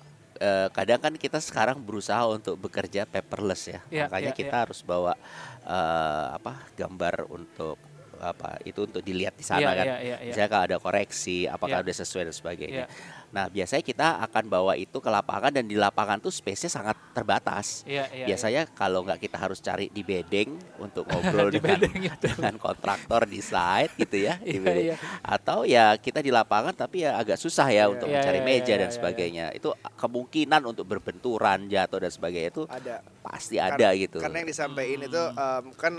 Kadang 0.73 1.01
kan 1.01 1.13
kita 1.17 1.41
sekarang 1.41 1.81
berusaha 1.81 2.21
untuk 2.29 2.61
bekerja 2.61 3.09
paperless 3.09 3.73
ya. 3.73 3.81
Iya, 3.89 4.05
Makanya 4.05 4.33
iya, 4.33 4.37
kita 4.37 4.55
harus 4.69 4.85
bawa 4.85 5.17
eh, 5.65 6.27
apa 6.37 6.61
gambar 6.77 7.25
untuk 7.29 7.77
apa 8.19 8.57
itu 8.61 8.83
untuk 8.83 8.99
dilihat 8.99 9.33
di 9.33 9.41
sana 9.41 9.61
Iya, 9.61 9.71
kan. 9.73 9.85
iya, 9.85 9.97
iya, 9.97 10.15
iya. 10.19 10.27
Misalnya 10.27 10.49
kalau 10.49 10.65
ada 10.65 10.77
koreksi, 10.77 11.37
apakah 11.45 11.79
Iya. 11.79 11.85
udah 11.85 11.95
sesuai 11.97 12.23
dan 12.25 12.35
sebagainya. 12.35 12.83
Iya. 12.83 12.87
Nah, 13.27 13.45
biasanya 13.47 13.83
kita 13.83 14.07
akan 14.23 14.43
bawa 14.47 14.73
itu 14.73 14.97
ke 14.97 15.09
lapangan 15.11 15.51
dan 15.51 15.67
di 15.67 15.75
lapangan 15.75 16.17
tuh 16.17 16.31
space-nya 16.31 16.71
sangat 16.71 16.95
terbatas. 17.11 17.83
Iya, 17.83 18.07
iya, 18.09 18.25
Biasanya 18.25 18.61
kalau 18.71 19.03
nggak 19.03 19.19
kita 19.19 19.35
harus 19.35 19.59
cari 19.59 19.91
di 19.91 19.99
bedeng 20.01 20.55
untuk 20.79 21.03
ngobrol 21.11 21.51
Di 21.51 21.59
dengan, 21.59 21.77
bedeng 21.83 21.95
dengan 22.15 22.55
kontraktor 22.55 23.27
di 23.27 23.43
site 23.43 23.93
gitu 23.99 24.23
ya, 24.23 24.39
di 24.43 24.55
Iya, 24.55 24.63
bedeng. 24.63 24.85
iya. 24.91 24.95
Atau 25.21 25.67
ya 25.67 25.91
kita 25.95 26.23
di 26.23 26.31
lapangan 26.31 26.71
tapi 26.71 27.03
ya 27.03 27.15
agak 27.15 27.35
susah 27.35 27.67
ya 27.67 27.91
untuk 27.91 28.07
Iya, 28.07 28.23
mencari 28.23 28.39
iya, 28.39 28.47
meja 28.47 28.73
iya, 28.73 28.79
dan 28.79 28.89
iya, 28.89 28.95
sebagainya. 28.95 29.45
Itu 29.51 29.69
kemungkinan 29.75 30.61
untuk 30.63 30.87
berbenturan, 30.87 31.67
jatuh 31.67 31.99
dan 31.99 32.11
sebagainya 32.11 32.49
itu 32.49 32.63
ada 32.65 33.03
pasti 33.19 33.59
Kar- 33.59 33.75
ada 33.75 33.87
gitu. 33.93 34.17
Karena 34.17 34.39
yang 34.39 34.49
disampaikan 34.49 35.01
itu 35.03 35.23
um, 35.35 35.65
kan 35.75 35.93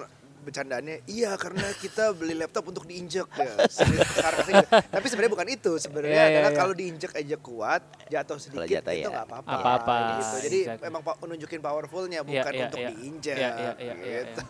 bercandaannya 0.49 1.05
iya 1.05 1.37
karena 1.37 1.69
kita 1.77 2.17
beli 2.17 2.33
laptop 2.33 2.73
untuk 2.73 2.89
diinjek 2.89 3.29
ya. 3.37 3.53
Gitu. 3.69 4.65
Tapi 4.89 5.07
sebenarnya 5.13 5.33
bukan 5.37 5.49
itu. 5.53 5.73
Sebenarnya 5.77 6.23
iya, 6.25 6.33
adalah 6.33 6.51
iya. 6.53 6.59
kalau 6.59 6.73
diinjek 6.73 7.13
aja 7.13 7.37
kuat, 7.37 7.83
jatuh 8.09 8.39
sedikit 8.41 8.81
jatuh, 8.81 8.97
itu 8.97 9.05
ya. 9.05 9.13
nggak 9.13 9.27
apa-apa. 9.29 9.51
Apa-apa, 9.53 9.95
Gitu. 10.09 10.37
Jadi 10.49 10.59
exactly. 10.65 10.85
memang 10.89 11.03
nunjukin 11.05 11.61
powerfulnya 11.61 12.21
Iya, 12.25 12.29
bukan 12.29 12.53
iya, 12.53 12.65
untuk 12.65 12.81
iya. 12.81 12.89
diinjek. 12.89 13.37
Iya, 13.37 13.51
iya, 13.53 13.73
iya, 13.77 13.95
iya, 13.95 13.95
gitu. 14.25 14.43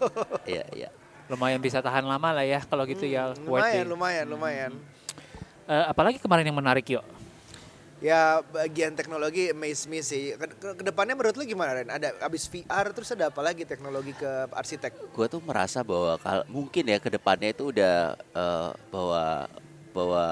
Iya, 0.46 0.64
iya. 0.72 0.88
Lumayan 1.28 1.60
bisa 1.60 1.82
tahan 1.84 2.06
lama 2.08 2.28
lah 2.32 2.46
ya 2.46 2.62
kalau 2.64 2.86
gitu 2.86 3.04
ya. 3.04 3.34
Hmm, 3.34 3.44
worth 3.50 3.66
lumayan, 3.66 3.84
it. 3.84 3.90
lumayan, 3.90 4.26
lumayan. 4.30 4.72
Eh, 5.68 5.84
apalagi 5.84 6.16
kemarin 6.22 6.48
yang 6.48 6.56
menarik 6.56 6.86
yuk. 6.88 7.04
Ya 7.98 8.46
bagian 8.54 8.94
teknologi 8.94 9.50
amaze 9.50 9.90
me 9.90 9.98
sih. 10.00 10.38
Ke, 10.38 10.46
ke- 10.48 10.74
ke 10.78 10.84
depannya 10.86 11.18
menurut 11.18 11.34
lu 11.34 11.42
gimana 11.42 11.74
Ren? 11.74 11.90
Ada 11.90 12.14
abis 12.22 12.46
VR 12.46 12.94
terus 12.94 13.10
ada 13.10 13.26
apa 13.26 13.42
lagi 13.42 13.66
teknologi 13.66 14.14
ke 14.14 14.46
arsitek? 14.54 15.10
Gue 15.10 15.26
tuh 15.26 15.42
merasa 15.42 15.82
bahwa 15.82 16.14
kal 16.16 16.46
mungkin 16.46 16.86
ya 16.86 17.02
ke 17.02 17.10
depannya 17.10 17.50
itu 17.50 17.74
udah 17.74 18.14
eh, 18.14 18.70
bahwa 18.94 19.50
bahwa 19.90 20.24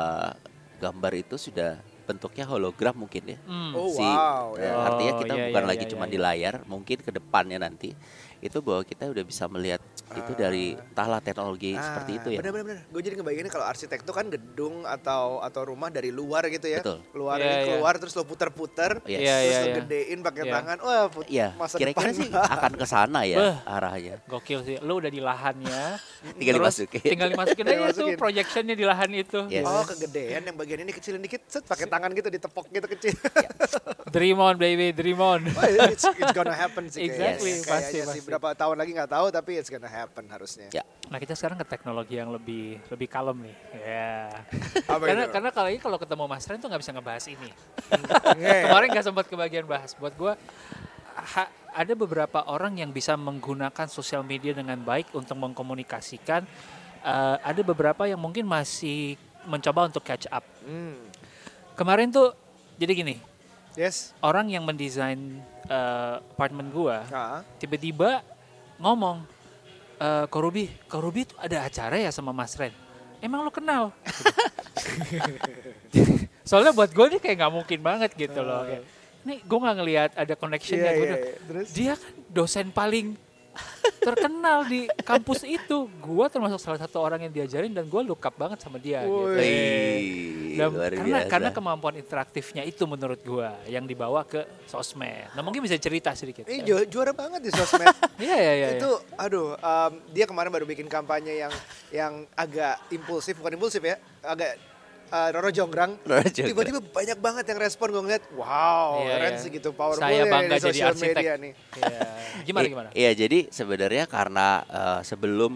gambar 0.79 1.13
itu 1.19 1.35
sudah 1.35 1.75
bentuknya 2.07 2.47
hologram 2.47 2.95
mungkin 2.95 3.35
ya. 3.35 3.39
Hmm. 3.43 3.75
Oh 3.75 3.91
Si- 3.91 3.99
wow. 3.99 4.55
eh, 4.55 4.63
ya. 4.63 4.87
artinya 4.87 5.13
Oh, 5.13 5.19
kita 5.19 5.35
iya, 5.35 5.45
bukan 5.51 5.63
iya, 5.67 5.71
lagi 5.75 5.85
iya, 5.85 5.91
cuma 5.91 6.05
iya, 6.07 6.13
di 6.15 6.19
layar, 6.23 6.55
mungkin 6.71 6.99
ke 7.03 7.11
depannya 7.11 7.59
nanti 7.59 7.91
itu 8.39 8.59
bahwa 8.61 8.83
kita 8.83 9.05
udah 9.07 9.23
bisa 9.23 9.45
melihat 9.47 9.81
itu 10.09 10.33
dari 10.33 10.67
entahlah 10.75 11.19
teknologi 11.19 11.75
seperti 11.75 12.13
itu 12.15 12.29
ya. 12.31 12.39
Ah, 12.39 12.43
Bener-bener. 12.43 12.77
Gue 12.87 13.01
jadi 13.01 13.15
ngebayanginnya 13.17 13.51
kalau 13.51 13.67
arsitek 13.67 14.01
itu 14.01 14.13
kan 14.13 14.27
gedung 14.27 14.85
atau 14.85 15.41
atau 15.41 15.63
rumah 15.65 15.89
dari 15.89 16.09
luar 16.09 16.47
gitu 16.47 16.67
ya. 16.67 16.79
Betul. 16.79 17.01
Keluar 17.09 17.37
Iya, 17.37 17.45
ini 17.45 17.55
iya. 17.55 17.65
keluar 17.67 17.95
terus 17.97 18.13
lo 18.13 18.23
puter-puter, 18.23 19.01
Yes. 19.05 19.19
Iya, 19.19 19.35
terus 19.35 19.47
iya, 19.47 19.59
lo 19.59 19.67
iya. 19.67 19.77
gedein 19.77 20.19
pakai 20.21 20.43
Iya. 20.43 20.53
tangan. 20.53 20.77
Wah, 20.79 21.05
put- 21.09 21.27
Iya, 21.27 21.49
masa 21.55 21.75
kira-kira 21.77 22.07
depan 22.07 22.15
sih 22.15 22.29
akan 22.31 22.73
ke 22.75 22.87
sana 22.87 23.21
ya 23.23 23.37
Beh. 23.37 23.57
arahnya. 23.67 24.15
Gokil 24.27 24.61
sih. 24.63 24.77
Lu 24.81 24.99
udah 24.99 25.09
di 25.09 25.19
lahannya. 25.19 25.83
Tinggal 26.39 26.55
terus 26.55 26.63
dimasukin. 26.63 27.03
Tinggal 27.03 27.29
dimasukin 27.31 27.65
Tinggal 27.65 27.85
aja 27.87 27.93
tuh 27.93 28.01
dimasukin. 28.05 28.19
projectionnya 28.19 28.75
di 28.75 28.85
lahan 28.85 29.11
itu. 29.13 29.41
Yes. 29.49 29.65
Oh 29.65 29.83
kegedean 29.83 30.43
yang 30.45 30.57
bagian 30.57 30.81
ini 30.81 30.93
kecilin 30.93 31.19
dikit, 31.19 31.43
set 31.47 31.65
pakai 31.65 31.87
tangan 31.87 32.13
gitu 32.13 32.29
ditepok 32.29 32.67
gitu 32.69 32.87
kecil. 32.89 33.15
Dream 34.07 34.39
on 34.39 34.57
baby, 34.57 34.93
dream 34.93 35.19
on. 35.19 35.43
Wah, 35.51 35.67
it's, 35.87 36.07
it's 36.07 36.33
gonna 36.33 36.55
happen 36.55 36.87
sih 36.87 37.05
Exactly, 37.09 37.53
Kayaknya 37.59 38.07
pasti. 38.07 38.26
Berapa 38.27 38.49
tahun 38.59 38.77
lagi 38.77 38.91
nggak 38.93 39.11
tahu 39.11 39.27
tapi 39.31 39.51
it's 39.57 39.71
gonna 39.71 39.89
happen. 39.89 40.25
harusnya. 40.27 40.69
Ya. 40.75 40.83
Nah 41.07 41.23
kita 41.23 41.39
sekarang 41.39 41.57
ke 41.63 41.67
teknologi 41.67 42.19
yang 42.19 42.35
lebih 42.35 42.83
lebih 42.91 43.09
kalem 43.09 43.47
nih. 43.47 43.57
Ya. 43.79 44.43
Apa 44.93 45.05
karena 45.07 45.25
itu? 45.25 45.33
karena 45.33 45.51
kalau 45.55 45.69
ini 45.71 45.81
kalau 45.81 45.99
ketemu 46.03 46.25
Mas 46.27 46.45
Ren 46.51 46.59
tuh 46.59 46.69
nggak 46.69 46.83
bisa 46.83 46.93
ngebahas 46.93 47.25
ini. 47.31 47.51
Kemarin 48.67 48.89
nggak 48.91 49.07
sempat 49.07 49.25
kebagian 49.31 49.65
bahas. 49.71 49.95
Buat 49.95 50.19
gue 50.19 50.33
ada 51.77 51.93
beberapa 51.93 52.45
orang 52.49 52.81
yang 52.81 52.91
bisa 52.93 53.17
menggunakan 53.17 53.87
sosial 53.89 54.25
media 54.25 54.53
dengan 54.53 54.81
baik 54.83 55.13
untuk 55.15 55.37
mengkomunikasikan. 55.39 56.45
Eh, 57.07 57.37
ada 57.39 57.61
beberapa 57.63 58.09
yang 58.09 58.19
mungkin 58.19 58.43
masih 58.49 59.15
mencoba 59.47 59.87
untuk 59.87 60.03
catch 60.03 60.27
up. 60.27 60.43
Hmm. 60.67 60.99
Kemarin 61.79 62.11
tuh 62.11 62.35
jadi 62.77 62.93
gini, 62.93 63.17
Yes. 63.77 64.17
orang 64.19 64.49
yang 64.49 64.65
mendesain 64.65 65.41
eh, 65.67 66.15
apartemen 66.17 66.69
gua 66.71 67.03
Ah. 67.09 67.41
tiba-tiba 67.57 68.21
ngomong, 68.77 69.25
eh 69.97 70.25
Ko 70.27 70.37
Ruby, 70.41 70.69
Ko 70.85 70.99
Ruby 70.99 71.25
tuh 71.25 71.37
ada 71.37 71.63
acara 71.63 71.97
ya 71.97 72.09
sama 72.09 72.31
Mas 72.31 72.57
Ren. 72.57 72.73
Emang 73.21 73.41
lo 73.41 73.49
kenal? 73.49 73.93
Soalnya 76.47 76.71
buat 76.71 76.93
gue 76.93 77.07
nih 77.17 77.21
kayak 77.21 77.37
nggak 77.41 77.55
mungkin 77.55 77.79
banget 77.81 78.11
gitu 78.15 78.41
loh. 78.41 78.63
Kayak, 78.63 78.83
Nih 79.27 79.39
gue 79.43 79.59
nggak 79.59 79.77
ngelihat 79.77 80.11
ada 80.15 80.35
connectionnya. 80.39 80.93
Bilang, 80.93 81.19
iya. 81.19 81.35
Terus? 81.43 81.67
Dia 81.75 81.93
kan 81.99 82.13
dosen 82.31 82.67
paling 82.71 83.19
terkenal 83.99 84.65
di 84.65 84.87
kampus 85.01 85.43
itu. 85.43 85.89
Gue 85.97 86.27
termasuk 86.27 86.59
salah 86.59 86.77
satu 86.77 86.99
orang 86.99 87.23
yang 87.23 87.33
diajarin 87.33 87.71
dan 87.71 87.85
gue 87.85 88.03
look 88.03 88.21
up 88.21 88.35
banget 88.35 88.59
sama 88.59 88.77
dia. 88.77 89.03
Gitu. 89.03 89.33
Wih, 89.33 90.57
Dan 90.57 90.69
luar 90.71 90.91
karena 90.91 91.19
biasa. 91.19 91.31
karena 91.31 91.51
kemampuan 91.51 91.95
interaktifnya 91.95 92.63
itu 92.63 92.83
menurut 92.85 93.21
gue 93.21 93.49
yang 93.67 93.85
dibawa 93.85 94.23
ke 94.23 94.41
sosmed. 94.65 95.33
Nah 95.33 95.43
mungkin 95.43 95.61
bisa 95.61 95.77
cerita 95.77 96.13
sedikit. 96.13 96.45
Ini 96.45 96.63
ju- 96.63 96.89
juara 96.89 97.11
banget 97.11 97.43
di 97.43 97.51
sosmed. 97.51 97.89
Iya 98.17 98.33
iya 98.35 98.53
iya. 98.55 98.69
itu 98.81 98.91
aduh 99.15 99.55
um, 99.55 99.93
dia 100.09 100.25
kemarin 100.25 100.49
baru 100.49 100.65
bikin 100.65 100.89
kampanye 100.89 101.37
yang 101.37 101.53
yang 101.93 102.13
agak 102.33 102.81
impulsif 102.89 103.37
bukan 103.37 103.53
impulsif 103.53 103.79
ya 103.79 104.01
agak 104.25 104.57
uh, 105.09 105.29
Roro 105.31 105.51
Jonggrang 105.51 105.93
Roro 106.05 106.23
Jonggrang. 106.23 106.49
tiba-tiba 106.51 106.81
banyak 106.83 107.19
banget 107.19 107.45
yang 107.47 107.59
respon 107.59 107.87
gue 107.89 108.03
ngeliat 108.03 108.25
wow 108.33 109.01
Iya, 109.01 109.15
keren 109.17 109.33
iya. 109.33 109.41
segitu 109.41 109.69
powerful 109.71 110.01
Saya 110.01 110.19
ya 110.19 110.25
bangga 110.27 110.57
di 110.57 110.65
jadi 110.65 110.81
arsitek. 110.85 111.15
media 111.17 111.35
nih 111.37 111.53
Iya. 111.81 112.01
Gimana 112.43 112.65
gimana? 112.67 112.89
Iya, 112.93 113.11
jadi 113.17 113.39
sebenarnya 113.49 114.05
karena 114.07 114.49
eh, 114.63 115.01
sebelum 115.03 115.53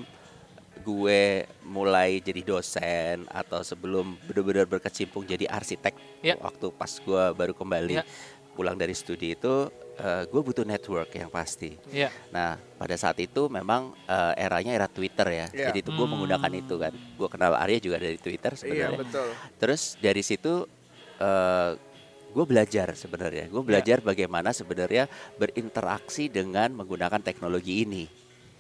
gue 0.81 1.23
mulai 1.63 2.19
jadi 2.19 2.41
dosen 2.43 3.29
atau 3.29 3.61
sebelum 3.61 4.17
benar-benar 4.23 4.65
berkecimpung 4.67 5.23
jadi 5.23 5.45
arsitek 5.47 5.93
Ya. 6.21 6.37
waktu 6.37 6.71
pas 6.71 6.89
gue 6.91 7.25
baru 7.33 7.53
kembali 7.53 7.95
Ya. 7.95 8.05
pulang 8.51 8.75
dari 8.75 8.93
studi 8.93 9.33
itu 9.33 9.69
eh, 10.01 10.25
gue 10.25 10.41
butuh 10.41 10.65
network 10.65 11.13
yang 11.13 11.29
pasti. 11.29 11.77
Iya. 11.87 12.09
Nah 12.31 12.57
pada 12.75 12.97
saat 12.97 13.17
itu 13.17 13.47
memang 13.47 13.93
eh, 14.07 14.33
eranya 14.41 14.73
era 14.73 14.89
Twitter 14.89 15.29
ya, 15.29 15.47
Iya. 15.49 15.67
jadi 15.69 15.79
itu 15.79 15.91
gue 15.91 16.01
Hmm. 16.01 16.13
menggunakan 16.17 16.53
itu 16.55 16.75
kan. 16.75 16.93
Gue 17.15 17.29
kenal 17.29 17.53
Arya 17.55 17.79
juga 17.79 17.97
dari 17.97 18.17
Twitter 18.17 18.53
iya 18.53 18.61
sebenarnya. 18.89 18.99
betul 18.99 19.29
Terus 19.57 19.83
dari 19.97 20.23
situ 20.23 20.53
eh 21.19 21.73
gue 22.31 22.45
belajar 22.47 22.95
sebenarnya. 22.95 23.51
Gue 23.51 23.61
belajar 23.61 23.99
bagaimana 24.01 24.55
sebenarnya 24.55 25.11
berinteraksi 25.35 26.31
dengan 26.31 26.71
menggunakan 26.73 27.19
teknologi 27.19 27.83
ini. 27.83 28.05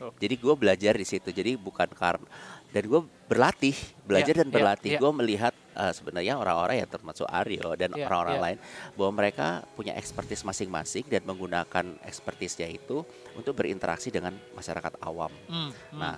Oh. 0.00 0.10
Jadi 0.16 0.34
gue 0.34 0.54
belajar 0.56 0.92
di 0.92 1.04
situ. 1.04 1.30
Jadi 1.30 1.54
bukan 1.54 1.86
karena 1.92 2.26
dan 2.70 2.82
gue 2.86 3.00
berlatih, 3.26 3.74
belajar 4.02 4.34
Ya, 4.34 4.38
dan 4.42 4.48
ya, 4.48 4.54
berlatih. 4.54 4.90
ya. 4.94 4.98
Gue 4.98 5.12
melihat 5.14 5.54
eh, 5.72 5.92
sebenarnya 5.92 6.34
orang-orang 6.36 6.82
yang 6.82 6.90
termasuk 6.90 7.26
Aryo 7.26 7.74
dan 7.74 7.90
Ya, 7.94 8.06
orang-orang 8.06 8.36
ya. 8.36 8.42
lain 8.42 8.58
bahwa 8.94 9.12
mereka 9.16 9.46
punya 9.74 9.92
expertise 9.94 10.42
masing-masing 10.42 11.04
dan 11.06 11.22
menggunakan 11.22 11.84
expertise-nya 12.04 12.66
itu 12.66 13.02
untuk 13.34 13.54
berinteraksi 13.54 14.10
dengan 14.10 14.34
masyarakat 14.52 14.98
awam. 15.00 15.30
Hmm, 15.46 15.70
hmm. 15.70 15.98
Nah, 15.98 16.16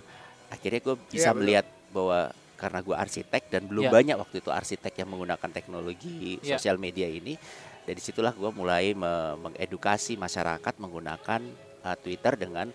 akhirnya 0.48 0.80
gue 0.80 0.96
bisa 1.08 1.32
betul. 1.32 1.40
melihat 1.40 1.66
bahwa 1.92 2.20
karena 2.56 2.78
gue 2.78 2.94
arsitek 2.94 3.42
dan 3.50 3.62
belum 3.66 3.84
Ya. 3.86 3.90
banyak 3.90 4.16
waktu 4.22 4.36
itu 4.38 4.50
arsitek 4.54 4.94
yang 5.02 5.08
menggunakan 5.10 5.50
teknologi 5.50 6.38
Ya. 6.40 6.54
sosial 6.56 6.78
media 6.78 7.10
ini. 7.10 7.34
Dari 7.82 7.98
situlah 7.98 8.30
gue 8.30 8.50
mulai 8.54 8.94
me- 8.94 9.34
mengedukasi 9.42 10.14
masyarakat 10.14 10.78
menggunakan 10.78 11.42
uh, 11.82 11.96
Twitter 11.98 12.38
dengan 12.38 12.70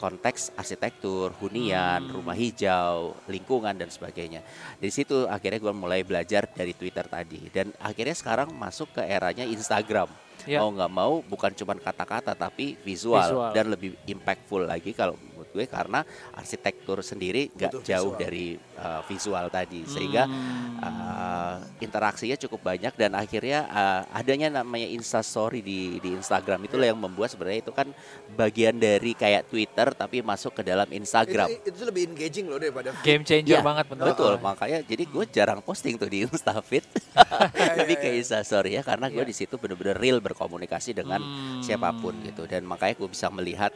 konteks 0.00 0.56
arsitektur, 0.56 1.36
hunian, 1.36 2.00
Hmm. 2.00 2.12
rumah 2.16 2.32
hijau, 2.32 3.12
lingkungan 3.28 3.76
dan 3.76 3.92
sebagainya. 3.92 4.40
Dari 4.80 4.88
situ 4.88 5.28
akhirnya 5.28 5.60
gue 5.60 5.74
mulai 5.76 6.00
belajar 6.00 6.48
dari 6.48 6.72
Twitter 6.72 7.04
tadi 7.04 7.52
dan 7.52 7.68
akhirnya 7.76 8.16
sekarang 8.16 8.48
masuk 8.56 8.96
ke 8.96 9.04
eranya 9.04 9.44
Instagram. 9.44 10.08
Ya. 10.48 10.64
Mau 10.64 10.72
nggak 10.72 10.88
mau 10.88 11.20
bukan 11.20 11.52
cuma 11.52 11.76
kata-kata 11.76 12.32
tapi 12.32 12.72
visual, 12.80 13.20
Visual. 13.20 13.52
dan 13.52 13.68
lebih 13.68 13.92
impactful 14.08 14.64
lagi 14.64 14.96
kalau 14.96 15.20
menurut 15.50 15.66
gue 15.66 15.66
karena 15.66 16.00
arsitektur 16.32 17.02
sendiri 17.02 17.50
nggak 17.50 17.72
Butuh 17.74 17.82
jauh 17.82 18.14
visual. 18.14 18.22
dari 18.22 18.46
uh, 18.78 19.02
visual 19.04 19.46
tadi 19.50 19.82
sehingga 19.84 20.22
Hmm. 20.30 20.78
uh, 20.78 21.56
interaksinya 21.78 22.36
cukup 22.38 22.60
banyak 22.62 22.92
dan 22.94 23.12
akhirnya 23.12 23.66
uh, 23.66 24.02
adanya 24.12 24.52
namanya 24.52 24.86
Insta 24.86 25.20
Story 25.20 25.58
di 25.60 25.98
di 25.98 26.14
Instagram 26.14 26.62
itulah 26.64 26.86
yang 26.86 26.96
membuat 26.96 27.32
sebenarnya 27.32 27.60
itu 27.60 27.72
kan 27.72 27.90
bagian 28.30 28.78
dari 28.78 29.10
kayak 29.12 29.48
Twitter 29.48 29.90
tapi 29.90 30.22
masuk 30.22 30.54
ke 30.54 30.62
dalam 30.62 30.86
Instagram. 30.86 31.50
itu, 31.50 31.66
itu 31.66 31.82
lebih 31.82 32.02
engaging 32.06 32.46
loh 32.46 32.58
daripada 32.58 32.94
Game 33.02 33.24
changer 33.24 33.58
Iya, 33.58 33.64
banget 33.64 33.86
menurut 33.88 34.14
Betul, 34.14 34.34
makanya 34.38 34.78
jadi 34.82 35.02
gue 35.02 35.24
jarang 35.28 35.60
posting 35.60 35.96
tuh 35.96 36.06
di 36.06 36.22
Instafeed. 36.22 36.84
Lebih 37.80 37.96
ke 37.98 38.08
Instastory 38.14 38.76
ya 38.76 38.82
karena 38.82 39.08
gue 39.08 39.24
di 39.24 39.32
situ 39.32 39.56
bener-bener 39.56 39.96
real 39.96 40.18
berkomunikasi 40.20 40.92
dengan 40.92 41.18
Hmm. 41.20 41.60
siapa 41.60 41.92
pun 41.92 42.14
gitu 42.22 42.44
dan 42.44 42.62
makanya 42.62 42.94
gue 42.96 43.08
bisa 43.08 43.28
melihat 43.28 43.70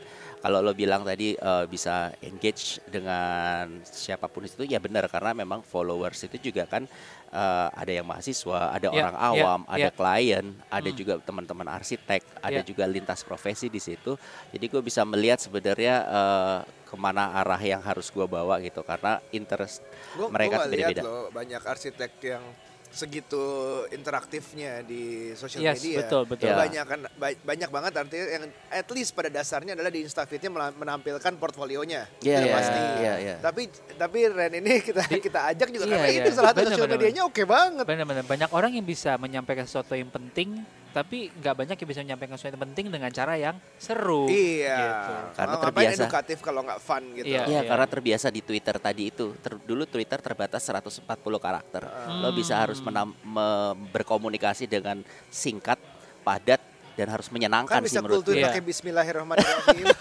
kalau 0.45 0.61
lo 0.61 0.77
bilang 0.77 1.09
tadi 1.09 1.33
eh, 1.33 1.65
bisa 1.65 2.13
engage 2.21 2.77
dengan 2.85 3.81
siapa 3.81 4.29
pun 4.29 4.45
itu 4.45 4.69
ya 4.69 4.77
benar 4.77 5.09
karena 5.09 5.33
memang 5.33 5.65
followers 5.65 6.21
itu 6.29 6.53
juga 6.53 6.69
kan 6.69 6.85
eh, 7.33 7.69
ada 7.73 7.89
yang 7.89 8.05
mahasiswa, 8.05 8.77
ada 8.77 8.93
Ya, 8.93 9.09
orang 9.09 9.17
ya, 9.17 9.25
awam, 9.33 9.61
ada 9.65 9.89
ya. 9.89 9.97
klien, 9.97 10.47
ada 10.69 10.91
Hmm. 10.93 10.99
juga 11.01 11.13
teman-teman 11.25 11.65
arsitek, 11.73 12.21
ada 12.45 12.61
Ya. 12.61 12.63
juga 12.63 12.85
lintas 12.85 13.25
profesi 13.25 13.73
di 13.73 13.81
situ. 13.81 14.21
Jadi 14.53 14.65
gue 14.69 14.83
bisa 14.85 15.01
melihat 15.09 15.41
sebenarnya 15.41 15.95
eh, 16.05 16.59
ke 16.85 16.95
mana 17.01 17.41
arah 17.41 17.59
yang 17.59 17.81
harus 17.81 18.13
gue 18.13 18.27
bawa 18.29 18.61
gitu 18.61 18.85
karena 18.85 19.19
interest 19.33 19.81
mereka 20.29 20.61
gua 20.61 20.69
lihat 20.69 20.93
beda-beda. 20.95 21.33
banyak 21.33 21.63
arsitek 21.65 22.13
yang 22.23 22.45
segitu 22.95 23.43
interaktifnya 23.91 24.81
di 24.81 25.03
sosial 25.35 25.61
Yes, 25.61 25.83
media. 25.83 25.99
betul, 26.01 26.23
betul. 26.25 26.47
Ya. 26.47 26.57
Banyak 26.57 26.85
kan 26.87 27.01
ba- 27.15 27.41
banyak 27.43 27.69
banget 27.69 27.93
artinya 27.97 28.27
yang 28.31 28.45
at 28.71 28.89
least 28.89 29.11
pada 29.13 29.27
dasarnya 29.27 29.75
adalah 29.75 29.91
di 29.91 30.01
Instafeed-nya 30.01 30.49
mela- 30.49 30.71
menampilkan 30.73 31.33
portfolionya. 31.35 32.07
Iya, 32.21 32.39
Itu 32.39 32.47
iya, 32.47 32.55
pasti. 32.55 32.81
iya, 32.97 33.15
iya. 33.19 33.35
Tapi 33.39 33.63
tapi 33.95 34.19
Ren 34.27 34.55
ini 34.55 34.79
kita 34.81 35.03
kita 35.11 35.41
ajak 35.51 35.69
juga 35.69 35.85
Iya, 35.85 35.93
karena 35.93 36.09
iya. 36.09 36.23
ini 36.23 36.31
salah 36.31 36.51
satu 36.51 36.67
sosial 36.71 36.89
medianya 36.89 37.23
oke 37.25 37.43
banget. 37.43 37.85
Benar-benar 37.85 38.25
banyak 38.25 38.51
orang 38.51 38.71
yang 38.73 38.87
bisa 38.87 39.19
menyampaikan 39.19 39.65
sesuatu 39.65 39.93
yang 39.93 40.09
penting, 40.09 40.63
tapi 40.95 41.27
nggak 41.35 41.55
banyak 41.59 41.75
yang 41.75 41.89
bisa 41.91 42.01
menyampaikan 42.07 42.39
sesuatu 42.39 42.55
yang 42.55 42.65
penting 42.71 42.87
dengan 42.87 43.11
cara 43.11 43.35
yang 43.35 43.59
seru. 43.75 44.31
Iya. 44.31 44.79
Gitu. 44.79 45.13
Karena 45.35 45.57
terbiasa. 45.59 45.99
edukatif 46.07 46.39
kalau 46.39 46.61
nggak 46.63 46.79
fun 46.79 47.03
gitu. 47.19 47.35
Iya. 47.35 47.43
Iya, 47.51 47.61
karena 47.67 47.87
terbiasa 47.91 48.31
di 48.31 48.41
Twitter 48.47 48.79
tadi 48.79 49.11
itu. 49.11 49.35
Ter- 49.43 49.59
dulu 49.59 49.83
Twitter 49.91 50.23
terbatas 50.23 50.63
140 50.63 51.03
karakter. 51.43 51.83
Lo 52.23 52.31
bisa 52.31 52.55
harus 52.63 52.79
menam- 52.79 53.19
me- 53.27 53.75
berkomunikasi 53.91 54.71
dengan 54.71 55.03
singkat, 55.35 55.83
padat, 56.23 56.63
dan 56.95 57.11
harus 57.11 57.27
menyenangkan 57.35 57.83
Kan 57.83 57.83
sih 57.83 57.91
bisa 57.91 57.99
menurut 57.99 58.23
gue. 58.23 58.39
Iya. 58.39 58.55
pakai 58.55 58.63
Bismillahirrahmanirrahim. 58.63 59.87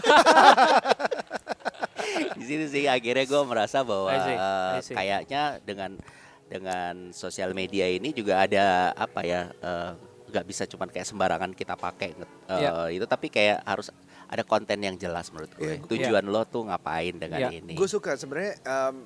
Di 2.38 2.46
situ 2.46 2.66
sih 2.70 2.86
akhirnya 2.86 3.26
gue 3.26 3.42
merasa 3.50 3.82
bahwa 3.82 4.14
I 4.14 4.20
see, 4.22 4.38
I 4.38 4.82
see. 4.86 4.94
kayaknya 4.94 5.44
dengan 5.66 5.98
dengan 6.46 7.10
sosial 7.16 7.58
media 7.58 7.90
ini 7.90 8.14
juga 8.14 8.46
ada 8.46 8.94
apa 8.94 9.26
ya 9.26 9.50
eh, 9.50 9.92
nggak 10.34 10.46
bisa 10.46 10.66
cuman 10.66 10.90
kayak 10.90 11.06
sembarangan 11.06 11.54
kita 11.54 11.78
pakai 11.78 12.10
eh, 12.12 12.26
Iya. 12.58 12.90
itu 12.92 13.06
tapi 13.06 13.30
kayak 13.30 13.62
harus 13.64 13.94
ada 14.26 14.42
konten 14.42 14.82
yang 14.82 14.98
jelas 14.98 15.30
menurut 15.30 15.54
gue. 15.54 15.62
Iya, 15.64 15.78
gua- 15.78 15.90
Tujuan 15.94 16.26
lo 16.26 16.42
tuh 16.44 16.66
ngapain 16.66 17.14
dengan 17.14 17.38
Iya. 17.40 17.50
ini? 17.54 17.74
Gue 17.74 17.86
suka 17.86 18.18
sebenarnya 18.18 18.58
um, 18.66 19.06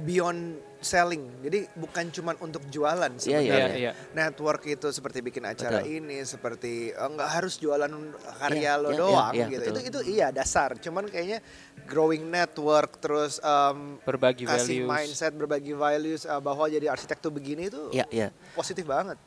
beyond 0.00 0.40
selling. 0.78 1.26
Jadi 1.40 1.66
bukan 1.74 2.10
cuma 2.10 2.38
untuk 2.38 2.62
jualan 2.68 3.10
Iya, 3.12 3.18
sebenarnya. 3.18 3.66
Iya, 3.74 3.74
iya. 3.74 3.92
Network 4.12 4.62
itu 4.64 4.86
seperti 4.88 5.18
bikin 5.20 5.42
acara 5.44 5.80
Betul. 5.80 5.94
ini, 5.96 6.22
seperti 6.22 6.72
eh, 6.88 7.08
nggak 7.08 7.30
harus 7.32 7.54
jualan 7.56 7.90
karya 8.38 8.60
Iya, 8.68 8.72
lo 8.76 8.88
iya, 8.88 8.98
doang 9.00 9.32
iya, 9.32 9.46
gitu. 9.48 9.62
betul. 9.64 9.74
Itu 9.74 9.80
itu 9.82 10.00
iya 10.12 10.28
dasar. 10.30 10.74
Cuman 10.76 11.06
kayaknya 11.06 11.42
growing 11.84 12.22
network 12.24 12.98
terus 12.98 13.42
um, 13.42 13.98
Berbagi 14.00 14.44
kasih 14.44 14.86
values. 14.86 14.90
mindset, 15.08 15.32
berbagi 15.32 15.72
values 15.72 16.22
uh, 16.22 16.38
bahwa 16.38 16.66
jadi 16.66 16.86
arsitek 16.86 17.18
tuh 17.18 17.30
begini 17.30 17.66
itu 17.66 17.90
Iya, 17.90 18.06
iya. 18.12 18.28
positif 18.52 18.84
banget. 18.84 19.18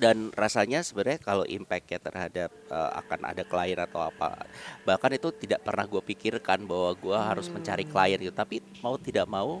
Dan 0.00 0.32
rasanya 0.32 0.80
sebenarnya 0.80 1.20
kalau 1.20 1.44
impactnya 1.44 2.00
terhadap 2.00 2.48
eh, 2.48 2.90
akan 2.96 3.20
ada 3.28 3.44
klien 3.44 3.76
atau 3.76 4.00
apa 4.00 4.48
bahkan 4.82 5.12
itu 5.12 5.28
tidak 5.36 5.60
pernah 5.60 5.84
gue 5.84 6.00
pikirkan 6.00 6.64
bahwa 6.64 6.96
gue 6.96 7.18
harus 7.20 7.46
mencari 7.46 7.84
klien 7.84 8.16
gitu 8.16 8.32
tapi 8.32 8.64
mau 8.80 8.96
tidak 8.96 9.28
mau 9.28 9.60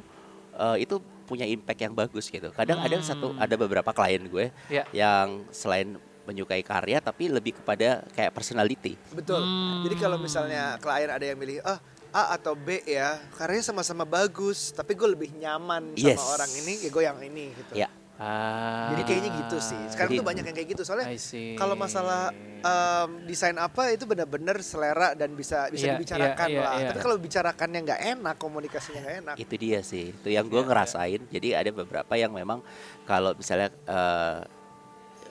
eh, 0.56 0.76
itu 0.80 0.96
punya 1.28 1.44
impact 1.44 1.78
yang 1.78 1.92
bagus 1.92 2.26
gitu 2.26 2.48
kadang 2.50 2.80
ada 2.80 2.96
satu 3.04 3.36
ada 3.36 3.54
beberapa 3.54 3.92
klien 3.92 4.24
gue 4.24 4.48
Ya. 4.66 4.88
yang 4.90 5.44
selain 5.52 6.00
menyukai 6.24 6.62
karya 6.62 6.98
tapi 6.98 7.28
lebih 7.28 7.58
kepada 7.58 8.06
kayak 8.16 8.32
personality 8.32 8.94
Betul. 9.12 9.44
Hmm. 9.44 9.82
Jadi 9.84 9.94
kalau 9.94 10.16
misalnya 10.16 10.78
klien 10.78 11.10
ada 11.10 11.24
yang 11.26 11.36
milih, 11.36 11.58
ah 11.62 11.78
A 12.10 12.34
atau 12.34 12.58
B 12.58 12.82
ya, 12.82 13.22
karyanya 13.38 13.70
sama-sama 13.70 14.02
bagus, 14.02 14.74
tapi 14.74 14.98
gue 14.98 15.06
lebih 15.06 15.30
nyaman 15.30 15.94
Yes. 15.94 16.18
sama 16.18 16.42
orang 16.42 16.50
ini, 16.58 16.74
ya 16.82 16.90
gue 16.90 17.02
yang 17.06 17.18
ini 17.22 17.44
gitu. 17.54 17.72
Ya. 17.78 17.86
Ah. 18.20 18.92
Jadi 18.92 19.02
kayaknya 19.08 19.30
gitu 19.40 19.56
sih. 19.58 19.80
Sekarang 19.88 20.12
Jadi- 20.12 20.20
tuh 20.20 20.26
banyak 20.28 20.44
yang 20.44 20.56
kayak 20.60 20.68
gitu. 20.76 20.82
Soalnya 20.84 21.08
kalau 21.56 21.72
masalah 21.72 22.28
em, 22.60 23.08
desain 23.24 23.56
apa 23.56 23.88
itu 23.88 24.04
benar-benar 24.04 24.60
selera 24.60 25.16
dan 25.16 25.32
bisa 25.32 25.72
bisa 25.72 25.88
Iya, 25.88 25.92
dibicarakan 25.96 26.46
iya, 26.46 26.52
iya, 26.52 26.60
lah. 26.60 26.72
iya. 26.76 26.88
Tapi 26.92 27.00
kalau 27.00 27.16
bicarakannya 27.16 27.80
nggak 27.80 28.00
enak, 28.20 28.36
komunikasinya 28.36 29.00
nggak 29.00 29.16
enak. 29.24 29.34
Itu 29.40 29.54
dia 29.56 29.80
sih, 29.80 30.12
itu 30.12 30.28
yang 30.28 30.44
gue 30.44 30.60
Iya, 30.60 30.68
ngerasain. 30.68 31.20
Jadi 31.32 31.48
ada 31.56 31.70
beberapa 31.72 32.12
yang 32.14 32.36
memang 32.36 32.60
kalau 33.02 33.32
misalnya 33.32 33.72
eh, 33.88 34.40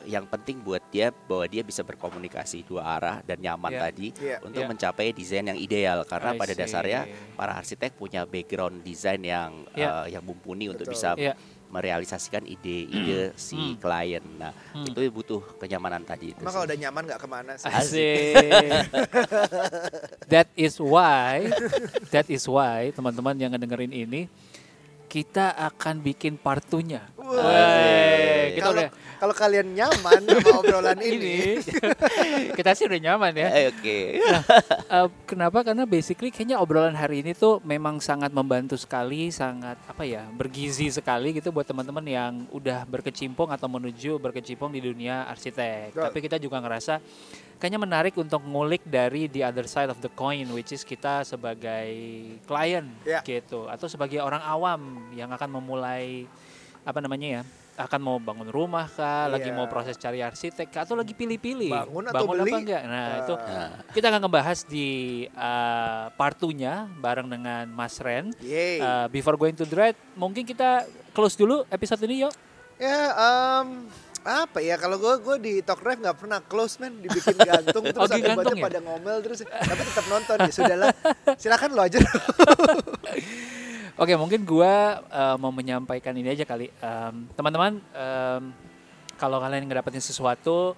yang 0.10 0.26
penting 0.26 0.66
buat 0.66 0.82
dia 0.90 1.14
bahwa 1.14 1.46
dia 1.46 1.62
bisa 1.62 1.86
berkomunikasi 1.86 2.66
dua 2.66 2.98
arah 2.98 3.22
dan 3.22 3.38
nyaman 3.38 3.70
Iya. 3.70 3.82
tadi 3.86 4.08
Iya. 4.18 4.38
untuk 4.42 4.66
Iya. 4.66 4.70
mencapai 4.74 5.14
desain 5.14 5.46
yang 5.46 5.60
ideal 5.60 6.02
karena 6.10 6.34
I 6.34 6.40
pada 6.40 6.54
see. 6.56 6.62
dasarnya 6.66 7.02
para 7.38 7.54
arsitek 7.54 7.94
punya 7.94 8.26
background 8.26 8.82
desain 8.82 9.22
yang 9.22 9.70
Iya. 9.78 10.10
eh, 10.10 10.18
yang 10.18 10.26
mumpuni 10.26 10.66
untuk 10.66 10.90
Betul. 10.90 10.98
bisa 10.98 11.14
Iya. 11.14 11.38
Merealisasikan 11.70 12.44
ide-ide 12.44 13.32
si 13.38 13.78
klien. 13.78 14.26
Nah, 14.36 14.54
Hmm. 14.74 14.90
itu 14.90 15.00
butuh 15.10 15.42
kenyamanan 15.58 16.02
tadi 16.02 16.34
itu. 16.34 16.42
Sih. 16.42 16.50
kalau 16.50 16.66
udah 16.66 16.78
nyaman 16.78 17.02
nggak 17.06 17.22
ke 17.22 17.28
mana 17.30 17.52
sih. 17.56 17.70
Asik. 17.70 18.34
that 20.34 20.50
is 20.54 20.82
why, 20.82 21.46
that 22.10 22.28
is 22.28 22.46
why 22.46 22.90
teman-teman 22.90 23.38
yang 23.38 23.54
ngedengerin 23.54 23.94
ini 23.94 24.26
kita 25.10 25.58
akan 25.58 26.06
bikin 26.06 26.38
partunya. 26.38 27.02
Kita 27.18 28.62
Kalau 28.62 28.74
udah 28.78 28.90
kalau 29.20 29.36
kalian 29.36 29.76
nyaman 29.76 30.24
sama 30.24 30.50
obrolan 30.64 31.00
ini, 31.04 31.16
ini 31.20 31.38
kita 32.58 32.72
sih 32.72 32.88
udah 32.88 33.00
nyaman 33.04 33.36
ya. 33.36 33.48
Eh, 33.52 33.66
Oke. 33.70 34.00
Nah, 34.24 34.44
eh, 35.04 35.08
kenapa? 35.28 35.60
Karena 35.62 35.84
basically 35.84 36.32
kayaknya 36.32 36.56
obrolan 36.58 36.96
hari 36.96 37.20
ini 37.20 37.36
tuh 37.36 37.60
memang 37.68 38.00
sangat 38.00 38.32
membantu 38.32 38.80
sekali, 38.80 39.28
sangat 39.30 39.76
apa 39.84 40.08
ya, 40.08 40.24
bergizi 40.32 40.88
sekali 40.88 41.36
gitu 41.36 41.52
buat 41.52 41.68
teman-teman 41.68 42.06
yang 42.08 42.34
udah 42.56 42.88
berkecimpung 42.88 43.52
atau 43.52 43.68
menuju 43.68 44.18
berkecimpung 44.24 44.72
di 44.72 44.80
dunia 44.80 45.28
arsitek. 45.28 45.94
Betul. 45.94 46.04
Tapi 46.08 46.18
kita 46.24 46.38
juga 46.40 46.64
ngerasa 46.64 47.04
kayaknya 47.60 47.80
menarik 47.84 48.16
untuk 48.16 48.40
ngulik 48.40 48.88
dari 48.88 49.28
the 49.28 49.44
other 49.44 49.68
side 49.68 49.92
of 49.92 50.00
the 50.00 50.08
coin, 50.16 50.48
which 50.56 50.72
is 50.72 50.88
kita 50.88 51.28
sebagai 51.28 51.92
klien 52.48 52.88
Ya. 53.04 53.20
gitu, 53.20 53.68
atau 53.68 53.92
sebagai 53.92 54.24
orang 54.24 54.40
awam 54.48 55.12
yang 55.12 55.28
akan 55.36 55.60
memulai 55.60 56.24
apa 56.88 57.04
namanya 57.04 57.28
ya 57.28 57.42
akan 57.80 58.00
mau 58.02 58.18
bangun 58.18 58.46
rumah 58.46 58.86
kah, 58.86 59.26
lagi 59.26 59.48
Iya. 59.48 59.56
mau 59.56 59.66
proses 59.66 59.96
cari 59.96 60.20
arsitek 60.20 60.68
kah, 60.68 60.84
atau 60.84 60.94
lagi 60.94 61.12
pilih-pilih 61.12 61.72
Bangun 61.72 62.04
atau 62.06 62.22
bangun 62.22 62.36
beli? 62.38 62.52
apa 62.52 62.58
enggak. 62.60 62.82
Nah, 62.84 63.08
itu 63.18 63.34
Nah, 63.34 63.70
kita 63.90 64.06
akan 64.08 64.20
ngebahas 64.22 64.60
di 64.64 64.88
uh, 65.32 66.12
partunya 66.14 66.74
bareng 66.94 67.26
dengan 67.26 67.66
Mas 67.70 67.96
Ren. 67.98 68.36
Yeay. 68.38 68.78
Uh, 68.78 69.08
before 69.08 69.34
going 69.34 69.54
to 69.54 69.64
dread, 69.64 69.96
mungkin 70.14 70.44
kita 70.44 70.84
close 71.10 71.34
dulu 71.34 71.64
episode 71.68 72.04
ini 72.04 72.22
yuk. 72.22 72.36
ya 72.76 73.12
em, 73.12 73.88
apa 74.22 74.60
ya 74.60 74.76
kalau 74.76 74.96
gue 74.96 75.14
gue 75.18 75.36
di 75.38 75.54
talk 75.60 75.80
drive 75.80 76.00
nggak 76.00 76.16
pernah 76.16 76.40
close 76.42 76.76
man 76.78 76.96
dibikin 76.98 77.36
gantung 77.36 77.84
terus 77.90 78.00
Oh, 78.02 78.08
akibatnya 78.10 78.36
digantung 78.36 78.56
ya? 78.56 78.64
pada 78.64 78.80
ngomel 78.80 79.18
terus 79.20 79.40
tapi 79.44 79.82
tetap 79.82 80.06
nonton 80.08 80.38
ya 80.38 80.48
sudahlah 80.50 80.88
silakan 81.42 81.70
lo 81.72 81.82
aja 81.82 82.00
Oke, 84.00 84.16
mungkin 84.16 84.48
gua 84.48 85.04
uh, 85.12 85.36
mau 85.36 85.52
menyampaikan 85.52 86.16
ini 86.16 86.32
aja 86.32 86.48
kali. 86.48 86.72
Um, 86.80 87.28
Teman-teman, 87.36 87.84
um, 87.84 88.44
kalau 89.20 89.44
kalian 89.44 89.68
ngedapetin 89.68 90.00
sesuatu, 90.00 90.72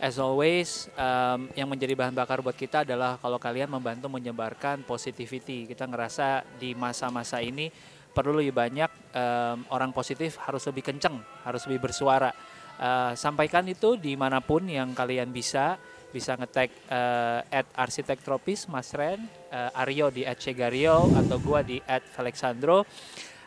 as 0.00 0.16
always, 0.16 0.88
um, 0.96 1.52
yang 1.52 1.68
menjadi 1.68 1.92
bahan 1.92 2.16
bakar 2.16 2.40
buat 2.40 2.56
kita 2.56 2.88
adalah 2.88 3.20
kalau 3.20 3.36
kalian 3.36 3.68
membantu 3.68 4.08
menyebarkan 4.08 4.88
positivity. 4.88 5.68
Kita 5.68 5.84
ngerasa 5.84 6.48
di 6.56 6.72
masa-masa 6.72 7.44
ini 7.44 7.68
perlu 8.08 8.40
lebih 8.40 8.56
banyak 8.56 8.90
um, 9.20 9.68
orang 9.68 9.92
positif 9.92 10.40
harus 10.40 10.64
lebih 10.64 10.96
kenceng, 10.96 11.20
harus 11.44 11.68
lebih 11.68 11.92
bersuara. 11.92 12.32
Uh, 12.80 13.12
sampaikan 13.12 13.68
itu 13.68 14.00
di 14.00 14.16
mana 14.16 14.40
pun 14.40 14.64
yang 14.64 14.96
kalian 14.96 15.28
bisa 15.28 15.76
bisa 16.12 16.36
ngetag 16.36 16.68
uh, 16.92 17.40
at 17.48 17.66
arsitek 17.72 18.20
tropis 18.20 18.68
Mas 18.68 18.92
Ren, 18.92 19.24
uh, 19.48 19.80
Aryo 19.80 20.12
di 20.12 20.28
at 20.28 20.36
Cegario 20.36 21.08
atau 21.16 21.40
gua 21.40 21.64
di 21.64 21.80
at 21.88 22.04
Alexandro. 22.20 22.84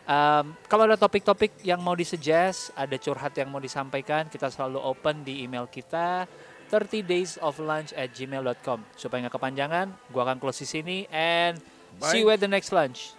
Um, 0.06 0.54
kalau 0.70 0.86
ada 0.86 0.98
topik-topik 0.98 1.66
yang 1.66 1.82
mau 1.82 1.98
disuggest, 1.98 2.74
ada 2.78 2.94
curhat 2.98 3.34
yang 3.38 3.50
mau 3.50 3.58
disampaikan, 3.58 4.30
kita 4.30 4.54
selalu 4.54 4.78
open 4.78 5.26
di 5.26 5.42
email 5.42 5.66
kita 5.66 6.30
30 6.70 7.06
days 7.06 7.38
of 7.42 7.58
lunch 7.62 7.94
at 7.94 8.14
gmail.com 8.14 8.82
supaya 8.98 9.26
nggak 9.26 9.36
kepanjangan. 9.38 9.88
Gua 10.10 10.26
akan 10.26 10.38
close 10.42 10.66
di 10.66 10.68
sini 10.68 10.98
and 11.14 11.62
see 12.10 12.26
you 12.26 12.30
at 12.34 12.42
the 12.42 12.50
next 12.50 12.74
lunch. 12.74 13.14